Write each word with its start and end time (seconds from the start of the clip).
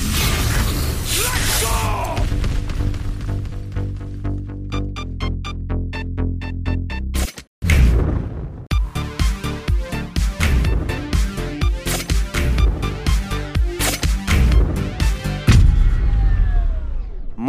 Let's 0.00 1.62
go! 1.62 1.77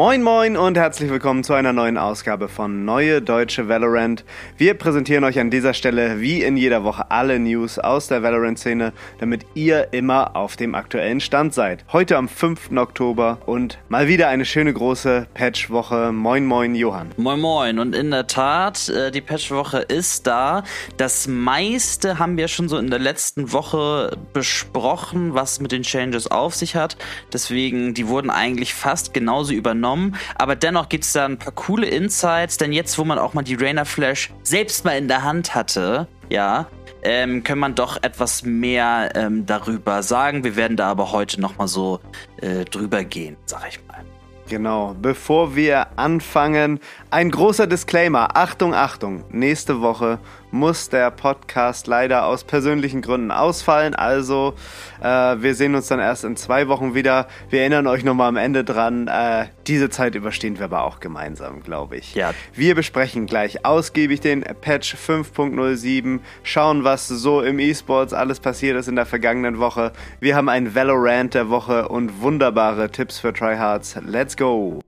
Moin 0.09 0.23
moin 0.23 0.57
und 0.57 0.75
herzlich 0.75 1.11
willkommen 1.11 1.43
zu 1.43 1.53
einer 1.53 1.71
neuen 1.71 1.99
Ausgabe 1.99 2.47
von 2.47 2.83
Neue 2.83 3.21
Deutsche 3.21 3.69
Valorant. 3.69 4.25
Wir 4.57 4.73
präsentieren 4.73 5.23
euch 5.23 5.37
an 5.37 5.51
dieser 5.51 5.75
Stelle 5.75 6.19
wie 6.19 6.41
in 6.41 6.57
jeder 6.57 6.83
Woche 6.83 7.11
alle 7.11 7.37
News 7.37 7.77
aus 7.77 8.07
der 8.07 8.23
Valorant-Szene, 8.23 8.91
damit 9.19 9.45
ihr 9.53 9.93
immer 9.93 10.35
auf 10.35 10.55
dem 10.55 10.73
aktuellen 10.73 11.21
Stand 11.21 11.53
seid. 11.53 11.85
Heute 11.93 12.17
am 12.17 12.27
5. 12.27 12.71
Oktober 12.75 13.37
und 13.45 13.77
mal 13.87 14.07
wieder 14.07 14.29
eine 14.29 14.45
schöne 14.45 14.73
große 14.73 15.27
Patch-Woche. 15.35 16.11
Moin 16.11 16.43
moin 16.43 16.73
Johann. 16.73 17.11
Moin 17.17 17.39
moin 17.39 17.77
und 17.77 17.93
in 17.93 18.09
der 18.09 18.25
Tat, 18.25 18.89
äh, 18.89 19.11
die 19.11 19.21
Patch-Woche 19.21 19.77
ist 19.77 20.25
da. 20.25 20.63
Das 20.97 21.27
meiste 21.27 22.17
haben 22.17 22.35
wir 22.35 22.47
schon 22.47 22.67
so 22.67 22.79
in 22.79 22.89
der 22.89 22.97
letzten 22.97 23.51
Woche 23.51 24.17
besprochen, 24.33 25.35
was 25.35 25.59
mit 25.59 25.71
den 25.71 25.83
Changes 25.83 26.31
auf 26.31 26.55
sich 26.55 26.75
hat. 26.75 26.97
Deswegen, 27.31 27.93
die 27.93 28.07
wurden 28.07 28.31
eigentlich 28.31 28.73
fast 28.73 29.13
genauso 29.13 29.53
übernommen 29.53 29.98
genommen. 29.99 30.15
Aber 30.35 30.55
dennoch 30.55 30.89
gibt 30.89 31.03
es 31.03 31.13
da 31.13 31.25
ein 31.25 31.37
paar 31.37 31.53
coole 31.53 31.87
Insights, 31.87 32.57
denn 32.57 32.73
jetzt, 32.73 32.97
wo 32.97 33.03
man 33.03 33.19
auch 33.19 33.33
mal 33.33 33.43
die 33.43 33.55
Rainer 33.55 33.85
Flash 33.85 34.31
selbst 34.43 34.85
mal 34.85 34.97
in 34.97 35.07
der 35.07 35.23
Hand 35.23 35.55
hatte, 35.55 36.07
ja, 36.29 36.67
ähm, 37.01 37.43
kann 37.43 37.59
man 37.59 37.75
doch 37.75 38.01
etwas 38.03 38.43
mehr 38.43 39.11
ähm, 39.15 39.45
darüber 39.45 40.03
sagen. 40.03 40.43
Wir 40.43 40.55
werden 40.55 40.75
da 40.75 40.89
aber 40.89 41.11
heute 41.11 41.39
nochmal 41.39 41.67
so 41.67 42.01
äh, 42.41 42.65
drüber 42.65 43.03
gehen, 43.03 43.37
sag 43.45 43.67
ich 43.69 43.79
mal. 43.87 44.03
Genau, 44.49 44.95
bevor 44.99 45.55
wir 45.55 45.97
anfangen, 45.97 46.79
ein 47.11 47.31
großer 47.31 47.65
Disclaimer. 47.65 48.35
Achtung, 48.35 48.73
Achtung, 48.73 49.23
nächste 49.31 49.81
Woche 49.81 50.19
muss 50.51 50.89
der 50.89 51.11
Podcast 51.11 51.87
leider 51.87 52.25
aus 52.25 52.43
persönlichen 52.43 53.01
Gründen 53.01 53.31
ausfallen. 53.31 53.95
Also, 53.95 54.53
äh, 55.01 55.05
wir 55.05 55.55
sehen 55.55 55.75
uns 55.75 55.87
dann 55.87 55.99
erst 55.99 56.23
in 56.23 56.35
zwei 56.35 56.67
Wochen 56.67 56.93
wieder. 56.93 57.27
Wir 57.49 57.61
erinnern 57.61 57.87
euch 57.87 58.03
nochmal 58.03 58.29
am 58.29 58.37
Ende 58.37 58.63
dran. 58.63 59.07
Äh, 59.07 59.47
diese 59.67 59.89
Zeit 59.89 60.15
überstehen 60.15 60.57
wir 60.57 60.65
aber 60.65 60.83
auch 60.83 60.99
gemeinsam, 60.99 61.63
glaube 61.63 61.97
ich. 61.97 62.15
Ja. 62.15 62.33
Wir 62.53 62.75
besprechen 62.75 63.25
gleich 63.25 63.65
ausgiebig 63.65 64.21
den 64.21 64.41
Patch 64.41 64.95
5.07, 64.95 66.19
schauen, 66.43 66.83
was 66.83 67.07
so 67.07 67.41
im 67.41 67.59
E-Sports 67.59 68.13
alles 68.13 68.39
passiert 68.39 68.77
ist 68.77 68.87
in 68.87 68.95
der 68.95 69.05
vergangenen 69.05 69.59
Woche. 69.59 69.93
Wir 70.19 70.35
haben 70.35 70.49
ein 70.49 70.73
Valorant 70.73 71.33
der 71.33 71.49
Woche 71.49 71.87
und 71.87 72.21
wunderbare 72.21 72.89
Tipps 72.89 73.19
für 73.19 73.33
Tryhards. 73.33 73.97
Let's 74.05 74.35
go! 74.35 74.81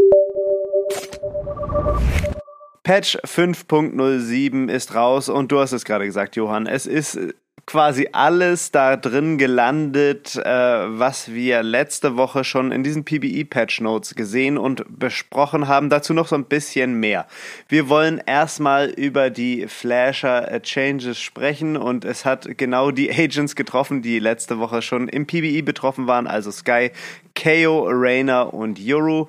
Patch 2.84 3.18
5.07 3.20 4.70
ist 4.70 4.96
raus 4.96 5.30
und 5.30 5.52
du 5.52 5.60
hast 5.60 5.72
es 5.72 5.86
gerade 5.86 6.06
gesagt, 6.06 6.36
Johann. 6.36 6.66
Es 6.66 6.86
ist 6.86 7.18
quasi 7.66 8.10
alles 8.12 8.72
da 8.72 8.98
drin 8.98 9.38
gelandet, 9.38 10.36
äh, 10.36 10.44
was 10.44 11.32
wir 11.32 11.64
letzte 11.64 12.18
Woche 12.18 12.44
schon 12.44 12.72
in 12.72 12.84
diesen 12.84 13.06
PBE-Patch 13.06 13.82
Notes 13.82 14.16
gesehen 14.16 14.58
und 14.58 14.84
besprochen 14.90 15.68
haben. 15.68 15.90
Dazu 15.90 16.14
noch 16.14 16.28
so 16.28 16.36
ein 16.36 16.46
bisschen 16.46 17.00
mehr. 17.00 17.28
Wir 17.70 17.88
wollen 17.88 18.22
erstmal 18.26 18.90
über 18.90 19.30
die 19.30 19.68
Flasher-Changes 19.68 21.20
sprechen 21.20 21.78
und 21.78 22.04
es 22.04 22.26
hat 22.26 22.58
genau 22.58 22.92
die 22.92 23.10
Agents 23.10 23.56
getroffen, 23.56 24.02
die 24.02 24.20
letzte 24.20 24.60
Woche 24.60 24.82
schon 24.82 25.08
im 25.08 25.26
PBE 25.26 25.64
betroffen 25.64 26.08
waren, 26.08 26.28
also 26.28 26.52
Sky, 26.52 26.92
KO, 27.36 27.88
Rainer 27.90 28.54
und 28.54 28.80
Yoru. 28.80 29.28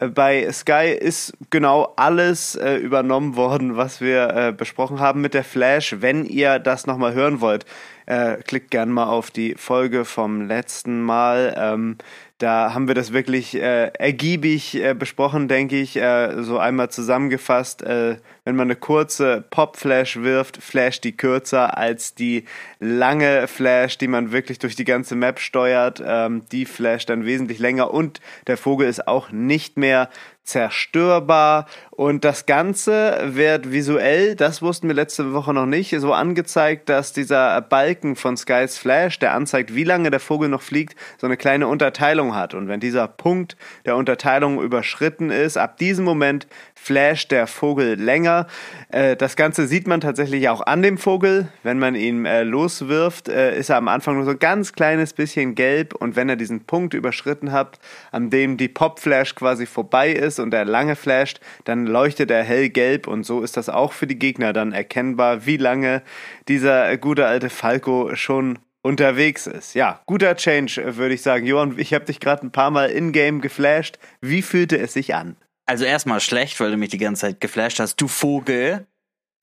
Äh, 0.00 0.08
bei 0.08 0.50
Sky 0.52 0.96
ist 0.98 1.32
genau 1.50 1.92
alles 1.96 2.54
äh, 2.54 2.76
übernommen 2.76 3.36
worden, 3.36 3.76
was 3.76 4.00
wir 4.00 4.28
äh, 4.28 4.52
besprochen 4.52 5.00
haben 5.00 5.20
mit 5.20 5.34
der 5.34 5.44
Flash. 5.44 5.96
Wenn 6.00 6.24
ihr 6.24 6.58
das 6.58 6.86
nochmal 6.86 7.14
hören 7.14 7.40
wollt, 7.40 7.64
äh, 8.06 8.36
klickt 8.36 8.70
gerne 8.70 8.92
mal 8.92 9.06
auf 9.06 9.30
die 9.30 9.54
Folge 9.54 10.04
vom 10.04 10.42
letzten 10.42 11.02
Mal. 11.02 11.54
Ähm, 11.58 11.98
da 12.38 12.72
haben 12.72 12.86
wir 12.86 12.94
das 12.94 13.12
wirklich 13.12 13.56
äh, 13.56 13.88
ergiebig 13.88 14.76
äh, 14.76 14.94
besprochen, 14.94 15.48
denke 15.48 15.76
ich. 15.76 15.96
Äh, 15.96 16.42
so 16.42 16.58
einmal 16.58 16.88
zusammengefasst, 16.88 17.82
äh, 17.82 18.16
wenn 18.44 18.54
man 18.54 18.68
eine 18.68 18.76
kurze 18.76 19.44
Pop-Flash 19.50 20.18
wirft, 20.18 20.62
flasht 20.62 21.02
die 21.02 21.16
kürzer 21.16 21.76
als 21.76 22.14
die 22.14 22.44
lange 22.78 23.48
Flash, 23.48 23.98
die 23.98 24.06
man 24.06 24.30
wirklich 24.30 24.60
durch 24.60 24.76
die 24.76 24.84
ganze 24.84 25.16
Map 25.16 25.40
steuert. 25.40 26.00
Ähm, 26.04 26.42
die 26.52 26.64
flasht 26.64 27.10
dann 27.10 27.24
wesentlich 27.24 27.58
länger 27.58 27.92
und 27.92 28.20
der 28.46 28.56
Vogel 28.56 28.88
ist 28.88 29.08
auch 29.08 29.30
nicht 29.32 29.76
mehr 29.76 30.08
zerstörbar 30.48 31.66
und 31.90 32.24
das 32.24 32.46
Ganze 32.46 33.18
wird 33.34 33.70
visuell, 33.70 34.34
das 34.34 34.62
wussten 34.62 34.88
wir 34.88 34.94
letzte 34.94 35.34
Woche 35.34 35.52
noch 35.52 35.66
nicht, 35.66 35.94
so 35.98 36.12
angezeigt, 36.12 36.88
dass 36.88 37.12
dieser 37.12 37.60
Balken 37.60 38.16
von 38.16 38.36
Sky's 38.36 38.78
Flash, 38.78 39.18
der 39.18 39.34
anzeigt, 39.34 39.74
wie 39.74 39.84
lange 39.84 40.10
der 40.10 40.20
Vogel 40.20 40.48
noch 40.48 40.62
fliegt, 40.62 40.96
so 41.18 41.26
eine 41.26 41.36
kleine 41.36 41.68
Unterteilung 41.68 42.34
hat. 42.34 42.54
Und 42.54 42.68
wenn 42.68 42.80
dieser 42.80 43.08
Punkt 43.08 43.56
der 43.84 43.96
Unterteilung 43.96 44.62
überschritten 44.62 45.30
ist, 45.30 45.58
ab 45.58 45.76
diesem 45.76 46.04
Moment 46.04 46.46
flasht 46.80 47.32
der 47.32 47.46
Vogel 47.46 48.00
länger. 48.00 48.46
Äh, 48.90 49.16
das 49.16 49.36
Ganze 49.36 49.66
sieht 49.66 49.86
man 49.86 50.00
tatsächlich 50.00 50.48
auch 50.48 50.62
an 50.62 50.82
dem 50.82 50.96
Vogel. 50.96 51.48
Wenn 51.62 51.78
man 51.78 51.94
ihn 51.94 52.24
äh, 52.24 52.44
loswirft, 52.44 53.28
äh, 53.28 53.58
ist 53.58 53.68
er 53.68 53.76
am 53.76 53.88
Anfang 53.88 54.14
nur 54.14 54.24
so 54.24 54.30
ein 54.30 54.38
ganz 54.38 54.72
kleines 54.72 55.12
bisschen 55.12 55.54
gelb 55.54 55.94
und 55.94 56.16
wenn 56.16 56.28
er 56.28 56.36
diesen 56.36 56.64
Punkt 56.64 56.94
überschritten 56.94 57.52
hat, 57.52 57.78
an 58.12 58.30
dem 58.30 58.56
die 58.56 58.68
Pop-Flash 58.68 59.34
quasi 59.34 59.66
vorbei 59.66 60.12
ist 60.12 60.38
und 60.38 60.54
er 60.54 60.64
lange 60.64 60.96
flasht, 60.96 61.40
dann 61.64 61.86
leuchtet 61.86 62.30
er 62.30 62.42
hellgelb 62.42 63.06
und 63.06 63.24
so 63.24 63.42
ist 63.42 63.56
das 63.56 63.68
auch 63.68 63.92
für 63.92 64.06
die 64.06 64.18
Gegner 64.18 64.52
dann 64.52 64.72
erkennbar, 64.72 65.44
wie 65.44 65.56
lange 65.56 66.02
dieser 66.48 66.96
gute 66.96 67.26
alte 67.26 67.50
Falco 67.50 68.14
schon 68.14 68.58
unterwegs 68.82 69.46
ist. 69.46 69.74
Ja, 69.74 70.00
guter 70.06 70.36
Change, 70.36 70.96
würde 70.96 71.14
ich 71.14 71.22
sagen. 71.22 71.46
Johann, 71.46 71.74
ich 71.76 71.92
habe 71.92 72.06
dich 72.06 72.20
gerade 72.20 72.46
ein 72.46 72.52
paar 72.52 72.70
Mal 72.70 72.90
in-game 72.90 73.40
geflasht. 73.40 73.98
Wie 74.20 74.42
fühlte 74.42 74.78
es 74.78 74.94
sich 74.94 75.14
an? 75.14 75.36
Also 75.68 75.84
erstmal 75.84 76.20
schlecht, 76.20 76.58
weil 76.60 76.70
du 76.70 76.78
mich 76.78 76.88
die 76.88 76.98
ganze 76.98 77.22
Zeit 77.22 77.40
geflasht 77.40 77.78
hast. 77.78 77.96
Du 77.96 78.08
Vogel. 78.08 78.86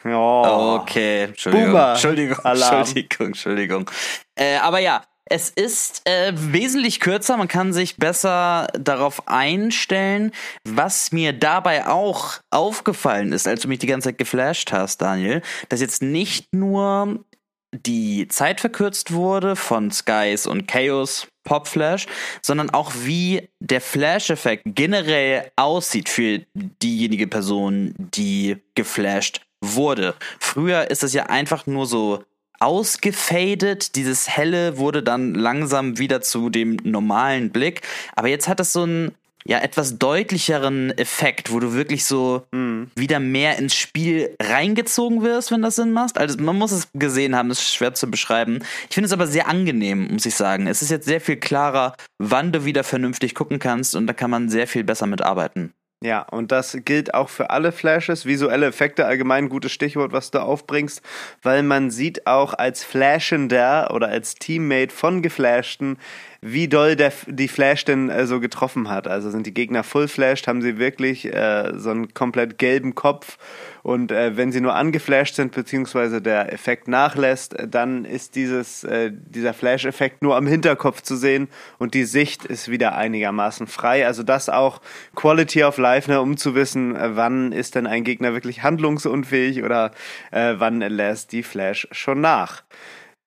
Oh. 0.03 0.79
Okay, 0.81 1.25
Entschuldigung. 1.25 1.67
Boomer. 1.67 1.91
Entschuldigung, 1.91 2.39
Alarm. 2.39 2.79
Entschuldigung, 2.79 3.27
Entschuldigung. 3.27 3.91
Äh, 4.35 4.57
aber 4.57 4.79
ja, 4.79 5.03
es 5.25 5.49
ist 5.49 6.07
äh, 6.07 6.33
wesentlich 6.35 6.99
kürzer, 6.99 7.37
man 7.37 7.47
kann 7.47 7.73
sich 7.73 7.97
besser 7.97 8.67
darauf 8.73 9.27
einstellen. 9.27 10.31
Was 10.67 11.11
mir 11.11 11.31
dabei 11.31 11.87
auch 11.87 12.39
aufgefallen 12.49 13.31
ist, 13.31 13.47
als 13.47 13.61
du 13.61 13.67
mich 13.67 13.79
die 13.79 13.87
ganze 13.87 14.09
Zeit 14.09 14.17
geflasht 14.17 14.71
hast, 14.71 15.01
Daniel, 15.01 15.43
dass 15.69 15.81
jetzt 15.81 16.01
nicht 16.01 16.53
nur 16.53 17.23
die 17.85 18.27
Zeit 18.27 18.61
verkürzt 18.61 19.11
wurde 19.11 19.55
von 19.55 19.91
Skies 19.91 20.47
und 20.47 20.67
Chaos 20.67 21.27
Pop 21.43 21.67
Flash, 21.67 22.07
sondern 22.41 22.71
auch 22.71 22.91
wie 23.03 23.49
der 23.59 23.81
Flash-Effekt 23.81 24.63
generell 24.65 25.51
aussieht 25.55 26.09
für 26.09 26.41
diejenige 26.53 27.27
Person, 27.27 27.93
die 27.97 28.57
geflasht 28.73 29.41
wurde. 29.61 30.15
Früher 30.39 30.89
ist 30.89 31.03
es 31.03 31.13
ja 31.13 31.27
einfach 31.27 31.67
nur 31.67 31.85
so 31.85 32.23
ausgefadet, 32.59 33.95
dieses 33.95 34.29
helle 34.29 34.77
wurde 34.77 35.03
dann 35.03 35.35
langsam 35.35 35.97
wieder 35.97 36.21
zu 36.21 36.49
dem 36.49 36.77
normalen 36.83 37.51
Blick, 37.51 37.81
aber 38.15 38.29
jetzt 38.29 38.47
hat 38.47 38.59
es 38.59 38.73
so 38.73 38.83
einen 38.83 39.13
ja 39.47 39.59
etwas 39.59 40.00
deutlicheren 40.00 40.97
Effekt, 40.97 41.51
wo 41.51 41.59
du 41.59 41.73
wirklich 41.73 42.06
so 42.06 42.44
Mhm. 42.51 42.89
wieder 42.95 43.19
mehr 43.19 43.57
ins 43.57 43.75
Spiel 43.75 44.35
reingezogen 44.41 45.22
wirst, 45.22 45.51
wenn 45.51 45.61
das 45.61 45.75
Sinn 45.75 45.91
macht. 45.91 46.17
Also 46.17 46.41
man 46.41 46.56
muss 46.57 46.72
es 46.72 46.88
gesehen 46.94 47.35
haben, 47.35 47.50
das 47.50 47.59
ist 47.59 47.73
schwer 47.75 47.94
zu 47.94 48.09
beschreiben. 48.09 48.59
Ich 48.89 48.95
finde 48.95 49.05
es 49.05 49.13
aber 49.13 49.28
sehr 49.28 49.47
angenehm, 49.47 50.07
muss 50.11 50.25
ich 50.25 50.35
sagen. 50.35 50.67
Es 50.67 50.81
ist 50.81 50.89
jetzt 50.89 51.05
sehr 51.05 51.22
viel 51.22 51.38
klarer, 51.38 51.95
wann 52.17 52.51
du 52.51 52.66
wieder 52.66 52.84
vernünftig 52.84 53.35
gucken 53.35 53.59
kannst 53.59 53.96
und 53.96 54.08
da 54.08 54.14
kann 54.14 54.31
man 54.31 54.49
sehr 54.49 54.67
viel 54.67 54.84
besser 54.84 55.05
mitarbeiten. 55.08 55.73
Ja, 56.03 56.22
und 56.23 56.52
das 56.52 56.78
gilt 56.84 57.14
auch 57.14 57.29
für 57.29 57.49
alle 57.49 57.72
Flashes. 57.72 58.25
Visuelle 58.25 58.67
Effekte, 58.67 59.05
allgemein 59.05 59.46
ein 59.46 59.49
gutes 59.49 59.72
Stichwort, 59.72 60.11
was 60.11 60.29
du 60.29 60.40
aufbringst, 60.40 61.02
weil 61.41 61.64
man 61.64 61.90
sieht 61.90 62.28
auch 62.28 62.53
als 62.53 62.84
Flashender 62.84 63.90
oder 63.93 64.09
als 64.09 64.35
Teammate 64.35 64.93
von 64.93 65.22
Geflashten, 65.22 65.97
wie 66.41 66.67
doll 66.67 66.96
der, 66.96 67.11
die 67.28 67.47
Flash 67.47 67.85
denn 67.85 68.09
äh, 68.09 68.28
so 68.28 68.40
getroffen 68.40 68.90
hat. 68.90 69.08
Also 69.08 69.29
sind 69.29 69.47
die 69.47 69.53
Gegner 69.53 69.84
full 69.84 70.08
flashed, 70.08 70.47
haben 70.47 70.61
sie 70.61 70.78
wirklich 70.78 71.26
äh, 71.34 71.73
so 71.78 71.91
einen 71.91 72.14
komplett 72.14 72.58
gelben 72.58 72.96
Kopf 72.96 73.37
und 73.85 74.11
äh, 74.11 74.35
wenn 74.35 74.52
sie 74.52 74.61
nur 74.61 74.73
angeflasht 74.73 75.35
sind, 75.35 75.52
beziehungsweise 75.52 76.20
der 76.20 76.52
Effekt 76.52 76.87
nachlässt, 76.87 77.53
äh, 77.53 77.67
dann 77.67 78.03
ist 78.03 78.35
dieses, 78.35 78.84
äh, 78.84 79.11
dieser 79.14 79.53
Flash-Effekt 79.53 80.23
nur 80.23 80.35
am 80.35 80.47
Hinterkopf 80.47 81.03
zu 81.03 81.16
sehen 81.16 81.49
und 81.78 81.93
die 81.93 82.05
Sicht 82.05 82.46
ist 82.46 82.72
wieder 82.72 82.96
einigermaßen 82.96 83.67
frei. 83.67 84.08
Also 84.08 84.23
das 84.23 84.49
auch 84.49 84.81
Quality 85.14 85.64
of 85.64 85.78
Life, 85.78 86.09
ne, 86.09 86.20
um 86.20 86.35
zu 86.35 86.55
wissen, 86.55 86.96
äh, 86.96 87.16
wann 87.16 87.52
ist 87.52 87.76
denn 87.76 87.85
ein 87.85 88.03
Gegner 88.03 88.34
wirklich 88.34 88.64
handlungsunfähig 88.64 89.61
oder 89.61 89.91
äh, 90.31 90.55
wann 90.58 90.79
lässt 90.79 91.31
die 91.31 91.43
Flash 91.43 91.88
schon 91.91 92.22
nach. 92.22 92.64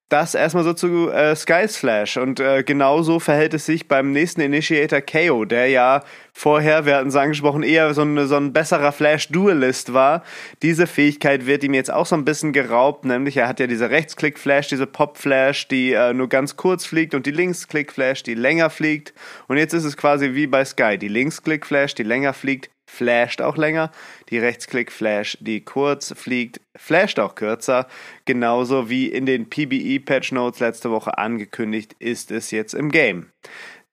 Das 0.08 0.34
erstmal 0.34 0.64
so 0.64 0.72
zu 0.72 1.10
äh, 1.10 1.37
Sky's 1.37 1.76
Flash. 1.76 2.16
Und 2.16 2.40
äh, 2.40 2.62
genauso 2.62 3.20
verhält 3.20 3.52
es 3.52 3.66
sich 3.66 3.88
beim 3.88 4.12
nächsten 4.12 4.40
Initiator 4.40 5.02
KO, 5.02 5.44
der 5.44 5.69
ja 5.69 6.02
vorher, 6.32 6.87
wir 6.87 6.96
hatten 6.96 7.08
es 7.08 7.16
angesprochen, 7.16 7.62
eher 7.62 7.93
so, 7.93 8.02
eine, 8.02 8.26
so 8.26 8.37
ein 8.37 8.52
besserer 8.52 8.93
Flash-Dualist 8.93 9.93
war. 9.93 10.22
Diese 10.62 10.87
Fähigkeit 10.87 11.46
wird 11.46 11.62
ihm 11.62 11.75
jetzt 11.75 11.93
auch 11.93 12.06
so 12.06 12.16
ein 12.16 12.25
bisschen 12.25 12.52
geraubt, 12.55 13.05
nämlich 13.05 13.37
er 13.37 13.49
hat 13.49 13.60
ja 13.60 13.66
diese 13.66 13.90
Rechtsklick-Flash, 13.90 14.69
diese 14.69 14.87
Pop-Flash, 14.87 15.69
die 15.69 15.93
äh, 15.93 16.14
nur 16.14 16.28
ganz 16.28 16.56
kurz 16.56 16.87
fliegt 16.87 17.14
und 17.14 17.26
die 17.26 17.32
Linksklick-Flash, 17.32 18.22
die 18.22 18.34
länger 18.34 18.70
fliegt. 18.70 19.12
Und 19.46 19.58
jetzt 19.58 19.75
ist 19.75 19.84
es 19.84 19.96
quasi 19.96 20.34
wie 20.34 20.46
bei 20.46 20.64
Sky. 20.64 20.96
Die 20.96 21.08
Linksklick-Flash, 21.08 21.94
die 21.94 22.02
länger 22.04 22.32
fliegt, 22.32 22.70
flasht 22.88 23.43
auch 23.43 23.56
länger. 23.56 23.93
Die 24.30 24.38
Rechtsklick-Flash, 24.38 25.38
die 25.40 25.64
kurz 25.64 26.12
fliegt, 26.16 26.60
flasht 26.76 27.19
auch 27.19 27.34
kürzer. 27.34 27.86
Genauso 28.25 28.90
wie 28.90 29.06
in 29.06 29.26
den 29.26 29.48
PBE-Patch 29.48 30.32
Notes 30.32 30.60
letzte 30.60 30.90
Woche 30.90 31.16
angekündigt, 31.19 31.94
ist 31.98 32.30
es 32.30 32.50
jetzt 32.50 32.75
im 32.75 32.90
Game. 32.90 33.32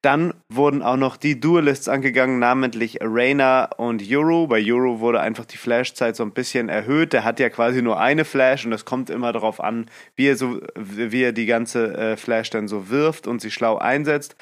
Dann 0.05 0.35
wurden 0.49 0.83
auch 0.83 0.97
noch 0.97 1.17
die 1.17 1.39
Duelists 1.39 1.89
angegangen, 1.89 2.37
namentlich 2.37 3.01
Arena 3.01 3.71
und 3.77 4.03
Euro. 4.07 4.45
Bei 4.45 4.63
Euro 4.63 4.99
wurde 4.99 5.19
einfach 5.19 5.45
die 5.45 5.57
Flashzeit 5.57 6.15
so 6.15 6.21
ein 6.21 6.31
bisschen 6.31 6.69
erhöht. 6.69 7.11
Der 7.11 7.23
hat 7.23 7.39
ja 7.39 7.49
quasi 7.49 7.81
nur 7.81 7.99
eine 7.99 8.23
Flash 8.23 8.67
und 8.67 8.71
es 8.71 8.85
kommt 8.85 9.09
immer 9.09 9.33
darauf 9.33 9.59
an, 9.59 9.87
wie 10.15 10.27
er, 10.27 10.35
so, 10.35 10.59
wie 10.75 11.23
er 11.23 11.31
die 11.31 11.47
ganze 11.47 11.97
äh, 11.97 12.17
Flash 12.17 12.51
dann 12.51 12.67
so 12.67 12.91
wirft 12.91 13.25
und 13.25 13.41
sie 13.41 13.49
schlau 13.49 13.79
einsetzt. 13.79 14.35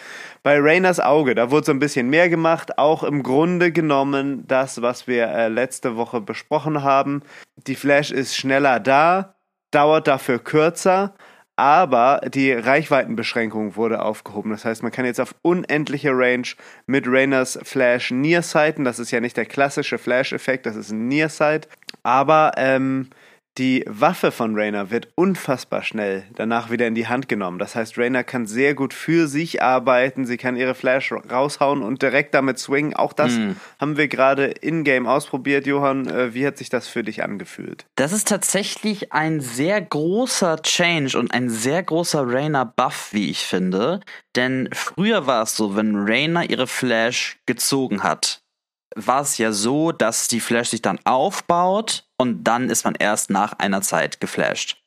Bei 0.43 0.59
Rainers 0.59 0.99
Auge, 0.99 1.33
da 1.33 1.49
wurde 1.49 1.67
so 1.67 1.71
ein 1.71 1.79
bisschen 1.79 2.09
mehr 2.09 2.27
gemacht. 2.27 2.77
Auch 2.77 3.03
im 3.03 3.23
Grunde 3.23 3.71
genommen 3.71 4.43
das, 4.45 4.81
was 4.81 5.07
wir 5.07 5.29
äh, 5.29 5.47
letzte 5.47 5.95
Woche 5.95 6.19
besprochen 6.19 6.83
haben. 6.83 7.21
Die 7.67 7.75
Flash 7.75 8.11
ist 8.11 8.35
schneller 8.35 8.81
da, 8.81 9.35
dauert 9.71 10.09
dafür 10.09 10.39
kürzer 10.39 11.13
aber 11.55 12.21
die 12.33 12.51
Reichweitenbeschränkung 12.51 13.75
wurde 13.75 14.01
aufgehoben. 14.01 14.51
Das 14.51 14.65
heißt, 14.65 14.81
man 14.81 14.91
kann 14.91 15.05
jetzt 15.05 15.19
auf 15.19 15.35
unendliche 15.41 16.11
Range 16.11 16.47
mit 16.87 17.07
Rainers 17.07 17.59
Flash 17.63 18.11
Nearsighten. 18.11 18.83
Das 18.83 18.99
ist 18.99 19.11
ja 19.11 19.19
nicht 19.19 19.37
der 19.37 19.45
klassische 19.45 19.97
Flash-Effekt, 19.97 20.65
das 20.65 20.75
ist 20.75 20.91
ein 20.91 21.07
Nearsight. 21.07 21.67
Aber 22.01 22.51
ähm, 22.57 23.09
die 23.57 23.83
Waffe 23.87 24.31
von 24.31 24.55
Rainer 24.55 24.89
wird 24.89 25.09
unfassbar 25.15 25.83
schnell 25.83 26.23
danach 26.35 26.71
wieder 26.71 26.87
in 26.87 26.95
die 26.95 27.07
Hand 27.07 27.29
genommen. 27.29 27.59
Das 27.59 27.75
heißt, 27.75 27.97
Rainer 27.97 28.23
kann 28.23 28.47
sehr 28.47 28.73
gut 28.73 28.93
für 28.93 29.27
sich 29.27 29.61
arbeiten. 29.61 30.25
Sie 30.25 30.37
kann 30.37 30.55
ihre 30.55 30.73
Flash 30.73 31.11
raushauen 31.11 31.83
und 31.83 32.01
direkt 32.01 32.33
damit 32.33 32.57
swingen. 32.57 32.95
Auch 32.95 33.13
das 33.13 33.33
mm. 33.33 33.51
haben 33.79 33.97
wir 33.97 34.07
gerade 34.07 34.45
in-game 34.45 35.05
ausprobiert. 35.05 35.67
Johann, 35.67 36.07
äh, 36.07 36.33
wie 36.33 36.47
hat 36.47 36.57
sich 36.57 36.69
das 36.69 36.87
für 36.87 37.03
dich 37.03 37.23
angefühlt? 37.23 37.85
Das 37.95 38.11
ist 38.11 38.27
tatsächlich 38.27 39.13
ein 39.13 39.39
sehr 39.39 39.79
großer 39.81 40.61
Change 40.63 41.17
und 41.17 41.33
ein 41.33 41.49
sehr 41.49 41.83
großer 41.83 42.27
Rainer-Buff, 42.27 43.09
wie 43.11 43.29
ich 43.29 43.45
finde. 43.45 43.99
Denn 44.35 44.69
früher 44.73 45.27
war 45.27 45.43
es 45.43 45.55
so, 45.55 45.75
wenn 45.75 45.95
Rainer 45.95 46.49
ihre 46.49 46.65
Flash 46.65 47.37
gezogen 47.45 48.01
hat, 48.01 48.42
war 48.95 49.21
es 49.21 49.37
ja 49.37 49.51
so, 49.51 49.91
dass 49.91 50.27
die 50.27 50.39
Flash 50.39 50.69
sich 50.69 50.81
dann 50.81 50.99
aufbaut 51.05 52.05
und 52.17 52.43
dann 52.43 52.69
ist 52.69 52.85
man 52.85 52.95
erst 52.95 53.29
nach 53.29 53.53
einer 53.53 53.81
Zeit 53.81 54.19
geflasht. 54.19 54.77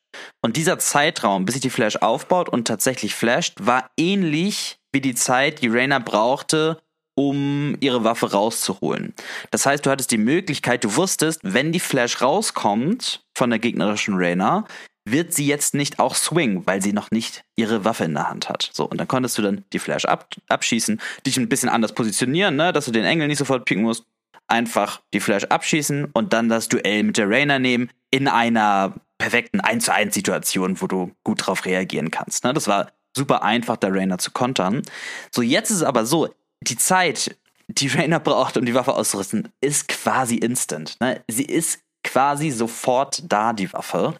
Und 0.41 0.57
dieser 0.57 0.79
Zeitraum, 0.79 1.45
bis 1.45 1.53
sich 1.53 1.61
die 1.61 1.69
Flash 1.69 1.97
aufbaut 1.97 2.49
und 2.49 2.67
tatsächlich 2.67 3.13
flasht, 3.13 3.55
war 3.61 3.89
ähnlich 3.97 4.79
wie 4.91 5.01
die 5.01 5.15
Zeit, 5.15 5.61
die 5.61 5.67
Rainer 5.67 5.99
brauchte, 5.99 6.81
um 7.15 7.75
ihre 7.79 8.03
Waffe 8.03 8.31
rauszuholen. 8.31 9.13
Das 9.51 9.65
heißt, 9.65 9.85
du 9.85 9.89
hattest 9.89 10.11
die 10.11 10.19
Möglichkeit, 10.19 10.83
du 10.83 10.95
wusstest, 10.95 11.41
wenn 11.43 11.71
die 11.71 11.79
Flash 11.79 12.21
rauskommt 12.21 13.25
von 13.35 13.49
der 13.49 13.59
gegnerischen 13.59 14.15
Rainer, 14.15 14.65
wird 15.11 15.33
sie 15.33 15.47
jetzt 15.47 15.73
nicht 15.73 15.99
auch 15.99 16.15
swingen, 16.15 16.65
weil 16.65 16.81
sie 16.81 16.93
noch 16.93 17.11
nicht 17.11 17.43
ihre 17.55 17.85
Waffe 17.85 18.05
in 18.05 18.13
der 18.13 18.29
Hand 18.29 18.49
hat. 18.49 18.69
So, 18.73 18.85
und 18.85 18.97
dann 18.97 19.07
konntest 19.07 19.37
du 19.37 19.41
dann 19.41 19.63
die 19.73 19.79
Flash 19.79 20.05
ab, 20.05 20.29
abschießen, 20.47 20.99
dich 21.25 21.37
ein 21.37 21.49
bisschen 21.49 21.69
anders 21.69 21.93
positionieren, 21.93 22.55
ne, 22.55 22.73
dass 22.73 22.85
du 22.85 22.91
den 22.91 23.05
Engel 23.05 23.27
nicht 23.27 23.37
sofort 23.37 23.65
picken 23.65 23.83
musst. 23.83 24.05
Einfach 24.47 25.01
die 25.13 25.19
Flash 25.19 25.43
abschießen 25.45 26.05
und 26.13 26.33
dann 26.33 26.47
das 26.47 26.69
Duell 26.69 27.03
mit 27.03 27.17
der 27.17 27.29
Rainer 27.29 27.59
nehmen 27.59 27.89
in 28.11 28.27
einer 28.27 28.93
perfekten 29.17 29.59
1 29.59 29.85
zu 29.85 29.93
1 29.93 30.13
Situation, 30.13 30.79
wo 30.81 30.87
du 30.87 31.11
gut 31.23 31.45
drauf 31.45 31.65
reagieren 31.65 32.11
kannst. 32.11 32.43
Ne? 32.43 32.53
Das 32.53 32.67
war 32.67 32.91
super 33.15 33.43
einfach, 33.43 33.77
der 33.77 33.93
Rainer 33.93 34.19
zu 34.19 34.31
kontern. 34.31 34.83
So, 35.31 35.41
jetzt 35.41 35.69
ist 35.69 35.77
es 35.77 35.83
aber 35.83 36.05
so, 36.05 36.29
die 36.61 36.77
Zeit, 36.77 37.35
die 37.67 37.87
Rainer 37.87 38.19
braucht, 38.21 38.57
um 38.57 38.65
die 38.65 38.73
Waffe 38.73 38.93
auszurüsten, 38.93 39.49
ist 39.59 39.87
quasi 39.87 40.35
instant. 40.35 40.95
Ne? 41.01 41.21
Sie 41.27 41.45
ist 41.45 41.79
quasi 42.07 42.51
sofort 42.51 43.23
da, 43.31 43.53
die 43.53 43.71
Waffe. 43.73 44.19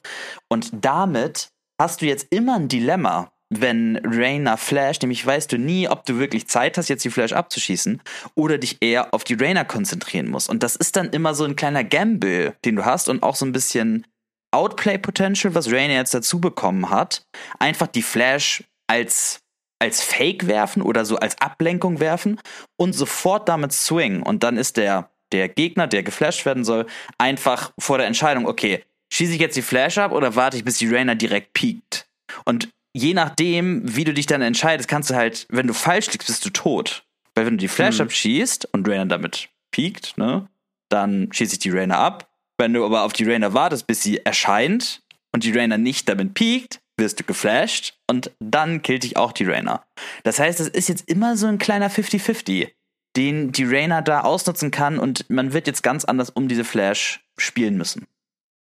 Und 0.50 0.72
damit 0.74 1.50
hast 1.80 2.02
du 2.02 2.06
jetzt 2.06 2.28
immer 2.30 2.56
ein 2.56 2.68
Dilemma, 2.68 3.32
wenn 3.50 4.00
Rainer 4.04 4.58
flasht, 4.58 5.04
nämlich 5.04 5.26
weißt 5.26 5.52
du 5.54 5.58
nie, 5.58 5.88
ob 5.88 6.06
du 6.06 6.20
wirklich 6.20 6.48
Zeit 6.48 6.78
hast, 6.78 6.90
jetzt 6.90 7.06
die 7.06 7.10
Flash 7.10 7.32
abzuschießen 7.32 8.02
oder 8.36 8.58
dich 8.58 8.78
eher 8.82 9.14
auf 9.14 9.24
die 9.24 9.36
Rainer 9.36 9.64
konzentrieren 9.64 10.30
musst. 10.30 10.50
Und 10.50 10.64
das 10.64 10.76
ist 10.76 10.98
dann 10.98 11.12
immer 11.12 11.34
so 11.34 11.46
ein 11.46 11.56
kleiner 11.56 11.86
Gamble, 11.86 12.56
den 12.66 12.76
du 12.76 12.86
hast 12.86 13.08
und 13.08 13.24
auch 13.24 13.36
so 13.36 13.46
ein 13.46 13.54
bisschen 13.54 14.06
Outplay 14.52 14.98
Potential, 14.98 15.56
was 15.56 15.72
Rainer 15.72 15.94
jetzt 15.94 16.14
dazu 16.14 16.42
bekommen 16.42 16.90
hat. 16.90 17.24
Einfach 17.60 17.88
die 17.88 18.02
Flash 18.02 18.64
als 18.88 19.40
als 19.80 20.02
Fake 20.02 20.48
werfen 20.48 20.82
oder 20.82 21.06
so 21.06 21.18
als 21.18 21.40
Ablenkung 21.40 22.00
werfen 22.00 22.42
und 22.78 22.94
sofort 22.94 23.48
damit 23.48 23.72
swingen. 23.72 24.24
Und 24.24 24.44
dann 24.44 24.58
ist 24.58 24.78
der 24.78 25.12
der 25.32 25.50
Gegner, 25.50 25.88
der 25.88 26.04
geflasht 26.04 26.46
werden 26.46 26.64
soll, 26.64 26.86
einfach 27.18 27.72
vor 27.80 27.98
der 27.98 28.08
Entscheidung, 28.08 28.48
okay, 28.48 28.84
schieße 29.12 29.34
ich 29.34 29.40
jetzt 29.40 29.58
die 29.58 29.62
Flash 29.62 29.98
ab 29.98 30.12
oder 30.12 30.36
warte 30.36 30.58
ich, 30.58 30.64
bis 30.64 30.78
die 30.78 30.88
Rainer 30.88 31.16
direkt 31.16 31.54
piekt? 31.54 32.08
Und 32.46 32.70
je 32.94 33.14
nachdem, 33.14 33.82
wie 33.84 34.04
du 34.04 34.14
dich 34.14 34.26
dann 34.26 34.42
entscheidest, 34.42 34.90
kannst 34.90 35.10
du 35.10 35.16
halt, 35.16 35.46
wenn 35.50 35.68
du 35.68 35.74
falsch 35.74 36.12
liegst, 36.12 36.28
bist 36.28 36.46
du 36.46 36.50
tot. 36.50 37.04
Weil 37.36 37.46
wenn 37.46 37.54
du 37.54 37.62
die 37.62 37.68
Flash 37.68 37.96
mhm. 37.96 38.06
abschießt 38.06 38.70
und 38.74 38.88
Rainer 38.88 39.06
damit 39.06 39.50
piekt, 39.72 40.18
ne, 40.18 40.48
dann 40.90 41.30
schieße 41.32 41.54
ich 41.54 41.60
die 41.60 41.70
Rainer 41.70 42.00
ab. 42.00 42.30
Wenn 42.58 42.74
du 42.74 42.84
aber 42.84 43.04
auf 43.04 43.14
die 43.14 43.26
Rainer 43.26 43.54
wartest, 43.54 43.86
bis 43.86 44.02
sie 44.02 44.18
erscheint 44.26 45.04
und 45.32 45.44
die 45.44 45.52
Rainer 45.52 45.78
nicht 45.78 46.10
damit 46.10 46.34
piekt, 46.34 46.80
wirst 47.00 47.20
du 47.20 47.24
geflasht 47.24 47.94
und 48.08 48.32
dann 48.40 48.82
killt 48.82 49.04
dich 49.04 49.18
auch 49.18 49.32
die 49.32 49.44
Rainer. 49.44 49.86
Das 50.24 50.40
heißt, 50.40 50.60
es 50.60 50.68
ist 50.68 50.90
jetzt 50.90 51.08
immer 51.08 51.38
so 51.38 51.46
ein 51.46 51.60
kleiner 51.60 51.92
50-50 51.92 52.70
den 53.18 53.52
die 53.52 53.66
Rainer 53.66 54.02
da 54.02 54.22
ausnutzen 54.22 54.72
kann 54.72 55.00
und 55.00 55.30
man 55.30 55.52
wird 55.52 55.68
jetzt 55.68 55.82
ganz 55.82 56.06
anders 56.06 56.30
um 56.30 56.48
diese 56.48 56.64
Flash 56.64 57.26
spielen 57.38 57.76
müssen. 57.76 58.08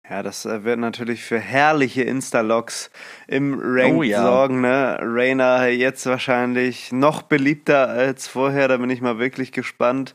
Ja, 0.08 0.22
das 0.22 0.44
äh, 0.44 0.64
wird 0.64 0.78
natürlich 0.78 1.24
für 1.24 1.38
herrliche 1.38 2.02
Insta-Logs 2.02 2.90
im 3.26 3.58
Rank 3.58 3.96
oh, 3.96 4.02
ja. 4.02 4.22
sorgen, 4.22 4.60
ne? 4.60 4.98
Rainer 5.00 5.68
jetzt 5.68 6.04
wahrscheinlich 6.04 6.92
noch 6.92 7.22
beliebter 7.22 7.88
als 7.88 8.28
vorher, 8.28 8.68
da 8.68 8.76
bin 8.76 8.90
ich 8.90 9.00
mal 9.00 9.18
wirklich 9.18 9.50
gespannt 9.50 10.14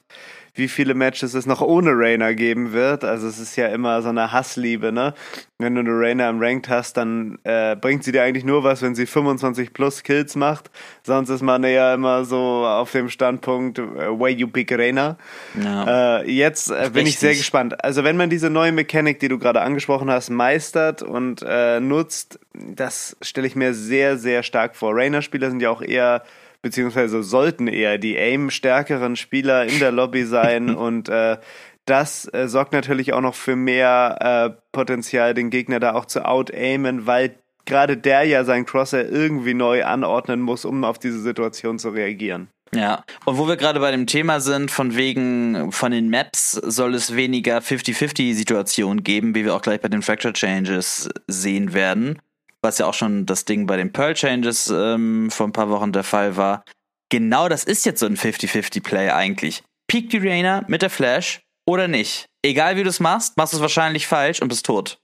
wie 0.60 0.68
viele 0.68 0.94
Matches 0.94 1.34
es 1.34 1.48
noch 1.48 1.62
ohne 1.62 1.92
Rainer 1.92 2.36
geben 2.36 2.72
wird. 2.72 3.04
Also 3.04 3.28
es 3.28 3.40
ist 3.40 3.56
ja 3.56 3.68
immer 3.68 4.02
so 4.04 4.10
eine 4.10 4.32
Hassliebe, 4.32 4.92
ne? 4.92 5.16
Wenn 5.58 5.76
du 5.76 5.82
eine 5.82 5.92
Rainer 5.92 6.30
im 6.30 6.40
Ranked 6.40 6.70
hast, 6.70 6.96
dann 6.96 7.40
äh, 7.44 7.76
bringt 7.76 8.04
sie 8.04 8.12
dir 8.12 8.24
eigentlich 8.24 8.46
nur 8.46 8.64
was, 8.64 8.82
wenn 8.82 8.96
sie 8.96 9.06
25 9.06 9.74
plus 9.74 10.04
Kills 10.04 10.36
macht. 10.36 10.70
Sonst 11.04 11.30
ist 11.30 11.42
man 11.42 11.64
ja 11.64 11.94
immer 11.94 12.24
so 12.24 12.38
auf 12.38 12.92
dem 12.92 13.10
Standpunkt, 13.10 13.80
uh, 13.80 14.20
way 14.20 14.34
you 14.34 14.48
pick 14.48 14.72
Rainer. 14.72 15.18
Ja. 15.62 16.20
Äh, 16.20 16.32
jetzt 16.32 16.70
äh, 16.70 16.92
bin 16.94 17.08
ich 17.08 17.20
sehr 17.20 17.34
gespannt. 17.34 17.84
Also 17.84 18.04
wenn 18.04 18.16
man 18.16 18.30
diese 18.30 18.50
neue 18.50 18.72
Mechanik, 18.72 19.20
die 19.20 19.28
du 19.28 19.40
gerade 19.40 19.62
angesprochen 19.62 20.12
hast, 20.12 20.30
meistert 20.30 21.02
und 21.02 21.44
äh, 21.46 21.80
nutzt, 21.80 22.40
das 22.54 23.18
stelle 23.22 23.48
ich 23.48 23.56
mir 23.56 23.74
sehr, 23.74 24.18
sehr 24.18 24.44
stark 24.44 24.76
vor. 24.76 24.96
Rainer-Spieler 24.96 25.50
sind 25.50 25.62
ja 25.62 25.72
auch 25.72 25.82
eher 25.82 26.24
beziehungsweise 26.62 27.24
sollten 27.24 27.68
eher 27.68 27.98
die 27.98 28.18
aim-stärkeren 28.18 29.16
Spieler 29.16 29.66
in 29.66 29.80
der 29.80 29.92
Lobby 29.92 30.26
sein. 30.26 30.70
Und 30.76 31.10
äh, 31.10 31.38
das 31.86 32.32
äh, 32.34 32.48
sorgt 32.48 32.74
natürlich 32.74 33.14
auch 33.14 33.22
noch 33.22 33.36
für 33.36 33.56
mehr 33.56 34.54
äh, 34.56 34.62
Potenzial, 34.72 35.34
den 35.34 35.50
Gegner 35.50 35.80
da 35.80 35.94
auch 35.94 36.06
zu 36.06 36.26
out-aimen, 36.26 37.08
weil 37.08 37.36
gerade 37.66 37.98
der 37.98 38.24
ja 38.24 38.44
sein 38.44 38.66
Crosser 38.66 39.08
irgendwie 39.08 39.54
neu 39.54 39.86
anordnen 39.86 40.42
muss, 40.42 40.66
um 40.66 40.84
auf 40.84 41.00
diese 41.00 41.20
Situation 41.20 41.80
zu 41.80 41.90
reagieren. 41.90 42.50
Ja, 42.74 43.04
und 43.26 43.40
wo 43.40 43.48
wir 43.48 43.58
gerade 43.58 43.80
bei 43.80 43.90
dem 43.90 44.06
Thema 44.06 44.40
sind, 44.40 44.70
von 44.70 44.96
wegen 44.96 45.72
von 45.72 45.92
den 45.92 46.12
Maps 46.12 46.52
soll 46.52 46.94
es 46.94 47.16
weniger 47.16 47.60
50-50-Situationen 47.60 49.04
geben, 49.04 49.34
wie 49.34 49.44
wir 49.44 49.56
auch 49.56 49.64
gleich 49.64 49.82
bei 49.82 49.88
den 49.88 50.04
Fracture 50.04 50.34
Changes 50.34 51.10
sehen 51.26 51.74
werden 51.74 52.20
was 52.62 52.78
ja 52.78 52.86
auch 52.86 52.94
schon 52.94 53.26
das 53.26 53.46
Ding 53.46 53.66
bei 53.68 53.78
den 53.78 53.92
Pearl 53.94 54.14
Changes 54.14 54.68
ähm, 54.68 55.30
vor 55.32 55.48
ein 55.48 55.54
paar 55.54 55.70
Wochen 55.70 55.92
der 55.92 56.04
Fall 56.04 56.38
war. 56.38 56.64
Genau 57.10 57.50
das 57.50 57.64
ist 57.64 57.86
jetzt 57.86 58.00
so 58.00 58.06
ein 58.06 58.18
50-50-Play 58.18 59.12
eigentlich. 59.12 59.64
Peak 59.88 60.10
die 60.10 60.18
Rainer 60.18 60.64
mit 60.68 60.82
der 60.82 60.90
Flash 60.90 61.42
oder 61.68 61.88
nicht. 61.88 62.26
Egal 62.44 62.76
wie 62.76 62.84
du 62.84 62.90
es 62.90 63.00
machst, 63.00 63.38
machst 63.38 63.54
du 63.54 63.58
es 63.58 63.62
wahrscheinlich 63.62 64.08
falsch 64.08 64.42
und 64.42 64.50
bist 64.50 64.66
tot. 64.66 65.00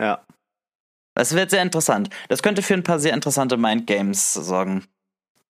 Ja. 0.00 0.24
Das 1.14 1.34
wird 1.34 1.50
sehr 1.50 1.62
interessant. 1.62 2.10
Das 2.28 2.42
könnte 2.42 2.62
für 2.62 2.74
ein 2.74 2.84
paar 2.84 2.98
sehr 2.98 3.14
interessante 3.14 3.56
Mindgames 3.56 4.34
sorgen. 4.34 4.86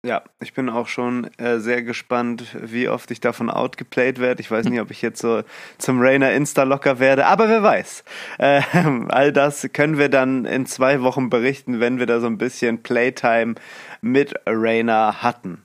Ja, 0.05 0.23
ich 0.39 0.55
bin 0.55 0.69
auch 0.69 0.87
schon 0.87 1.25
äh, 1.39 1.59
sehr 1.59 1.83
gespannt, 1.83 2.55
wie 2.55 2.89
oft 2.89 3.11
ich 3.11 3.19
davon 3.19 3.51
outgeplayt 3.51 4.21
werde. 4.21 4.41
Ich 4.41 4.49
weiß 4.49 4.67
nicht, 4.67 4.81
ob 4.81 4.93
ich 4.93 5.03
jetzt 5.03 5.21
so 5.21 5.43
zum 5.79 6.01
Rainer 6.01 6.33
Insta-Locker 6.33 7.01
werde, 7.01 7.27
aber 7.27 7.49
wer 7.49 7.65
weiß. 7.65 8.05
Äh, 8.39 8.63
all 9.09 9.33
das 9.33 9.69
können 9.73 9.99
wir 9.99 10.09
dann 10.09 10.45
in 10.45 10.67
zwei 10.67 11.03
Wochen 11.03 11.31
berichten, 11.31 11.81
wenn 11.81 11.99
wir 11.99 12.07
da 12.07 12.21
so 12.21 12.29
ein 12.29 12.39
bisschen 12.39 12.81
Playtime 12.85 13.57
mit 14.01 14.35
Rainer 14.47 15.21
hatten. 15.21 15.65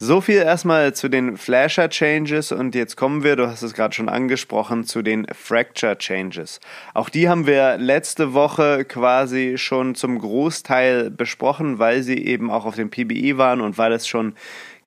So 0.00 0.20
viel 0.20 0.36
erstmal 0.36 0.94
zu 0.94 1.08
den 1.08 1.36
Flasher 1.36 1.88
Changes 1.90 2.52
und 2.52 2.76
jetzt 2.76 2.96
kommen 2.96 3.24
wir, 3.24 3.34
du 3.34 3.48
hast 3.48 3.62
es 3.62 3.74
gerade 3.74 3.92
schon 3.92 4.08
angesprochen, 4.08 4.84
zu 4.84 5.02
den 5.02 5.26
Fracture 5.34 5.98
Changes. 5.98 6.60
Auch 6.94 7.08
die 7.08 7.28
haben 7.28 7.48
wir 7.48 7.78
letzte 7.78 8.32
Woche 8.32 8.84
quasi 8.84 9.58
schon 9.58 9.96
zum 9.96 10.20
Großteil 10.20 11.10
besprochen, 11.10 11.80
weil 11.80 12.04
sie 12.04 12.24
eben 12.24 12.48
auch 12.48 12.64
auf 12.64 12.76
dem 12.76 12.90
PBE 12.90 13.38
waren 13.38 13.60
und 13.60 13.76
weil 13.76 13.90
es 13.90 14.06
schon 14.06 14.36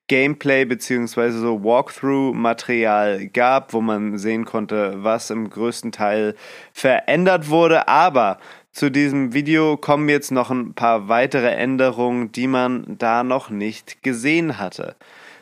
Gameplay 0.07 0.63
beziehungsweise 0.63 1.39
so 1.39 1.61
Walkthrough-Material 1.61 3.27
gab, 3.27 3.73
wo 3.73 3.81
man 3.81 4.17
sehen 4.17 4.45
konnte, 4.45 5.03
was 5.03 5.29
im 5.29 5.49
größten 5.49 5.91
Teil 5.91 6.35
verändert 6.71 7.49
wurde. 7.49 7.89
Aber 7.89 8.37
zu 8.71 8.89
diesem 8.89 9.33
Video 9.33 9.77
kommen 9.77 10.07
jetzt 10.09 10.31
noch 10.31 10.49
ein 10.49 10.73
paar 10.73 11.07
weitere 11.07 11.49
Änderungen, 11.49 12.31
die 12.31 12.47
man 12.47 12.97
da 12.97 13.23
noch 13.23 13.49
nicht 13.49 14.01
gesehen 14.01 14.57
hatte. 14.57 14.95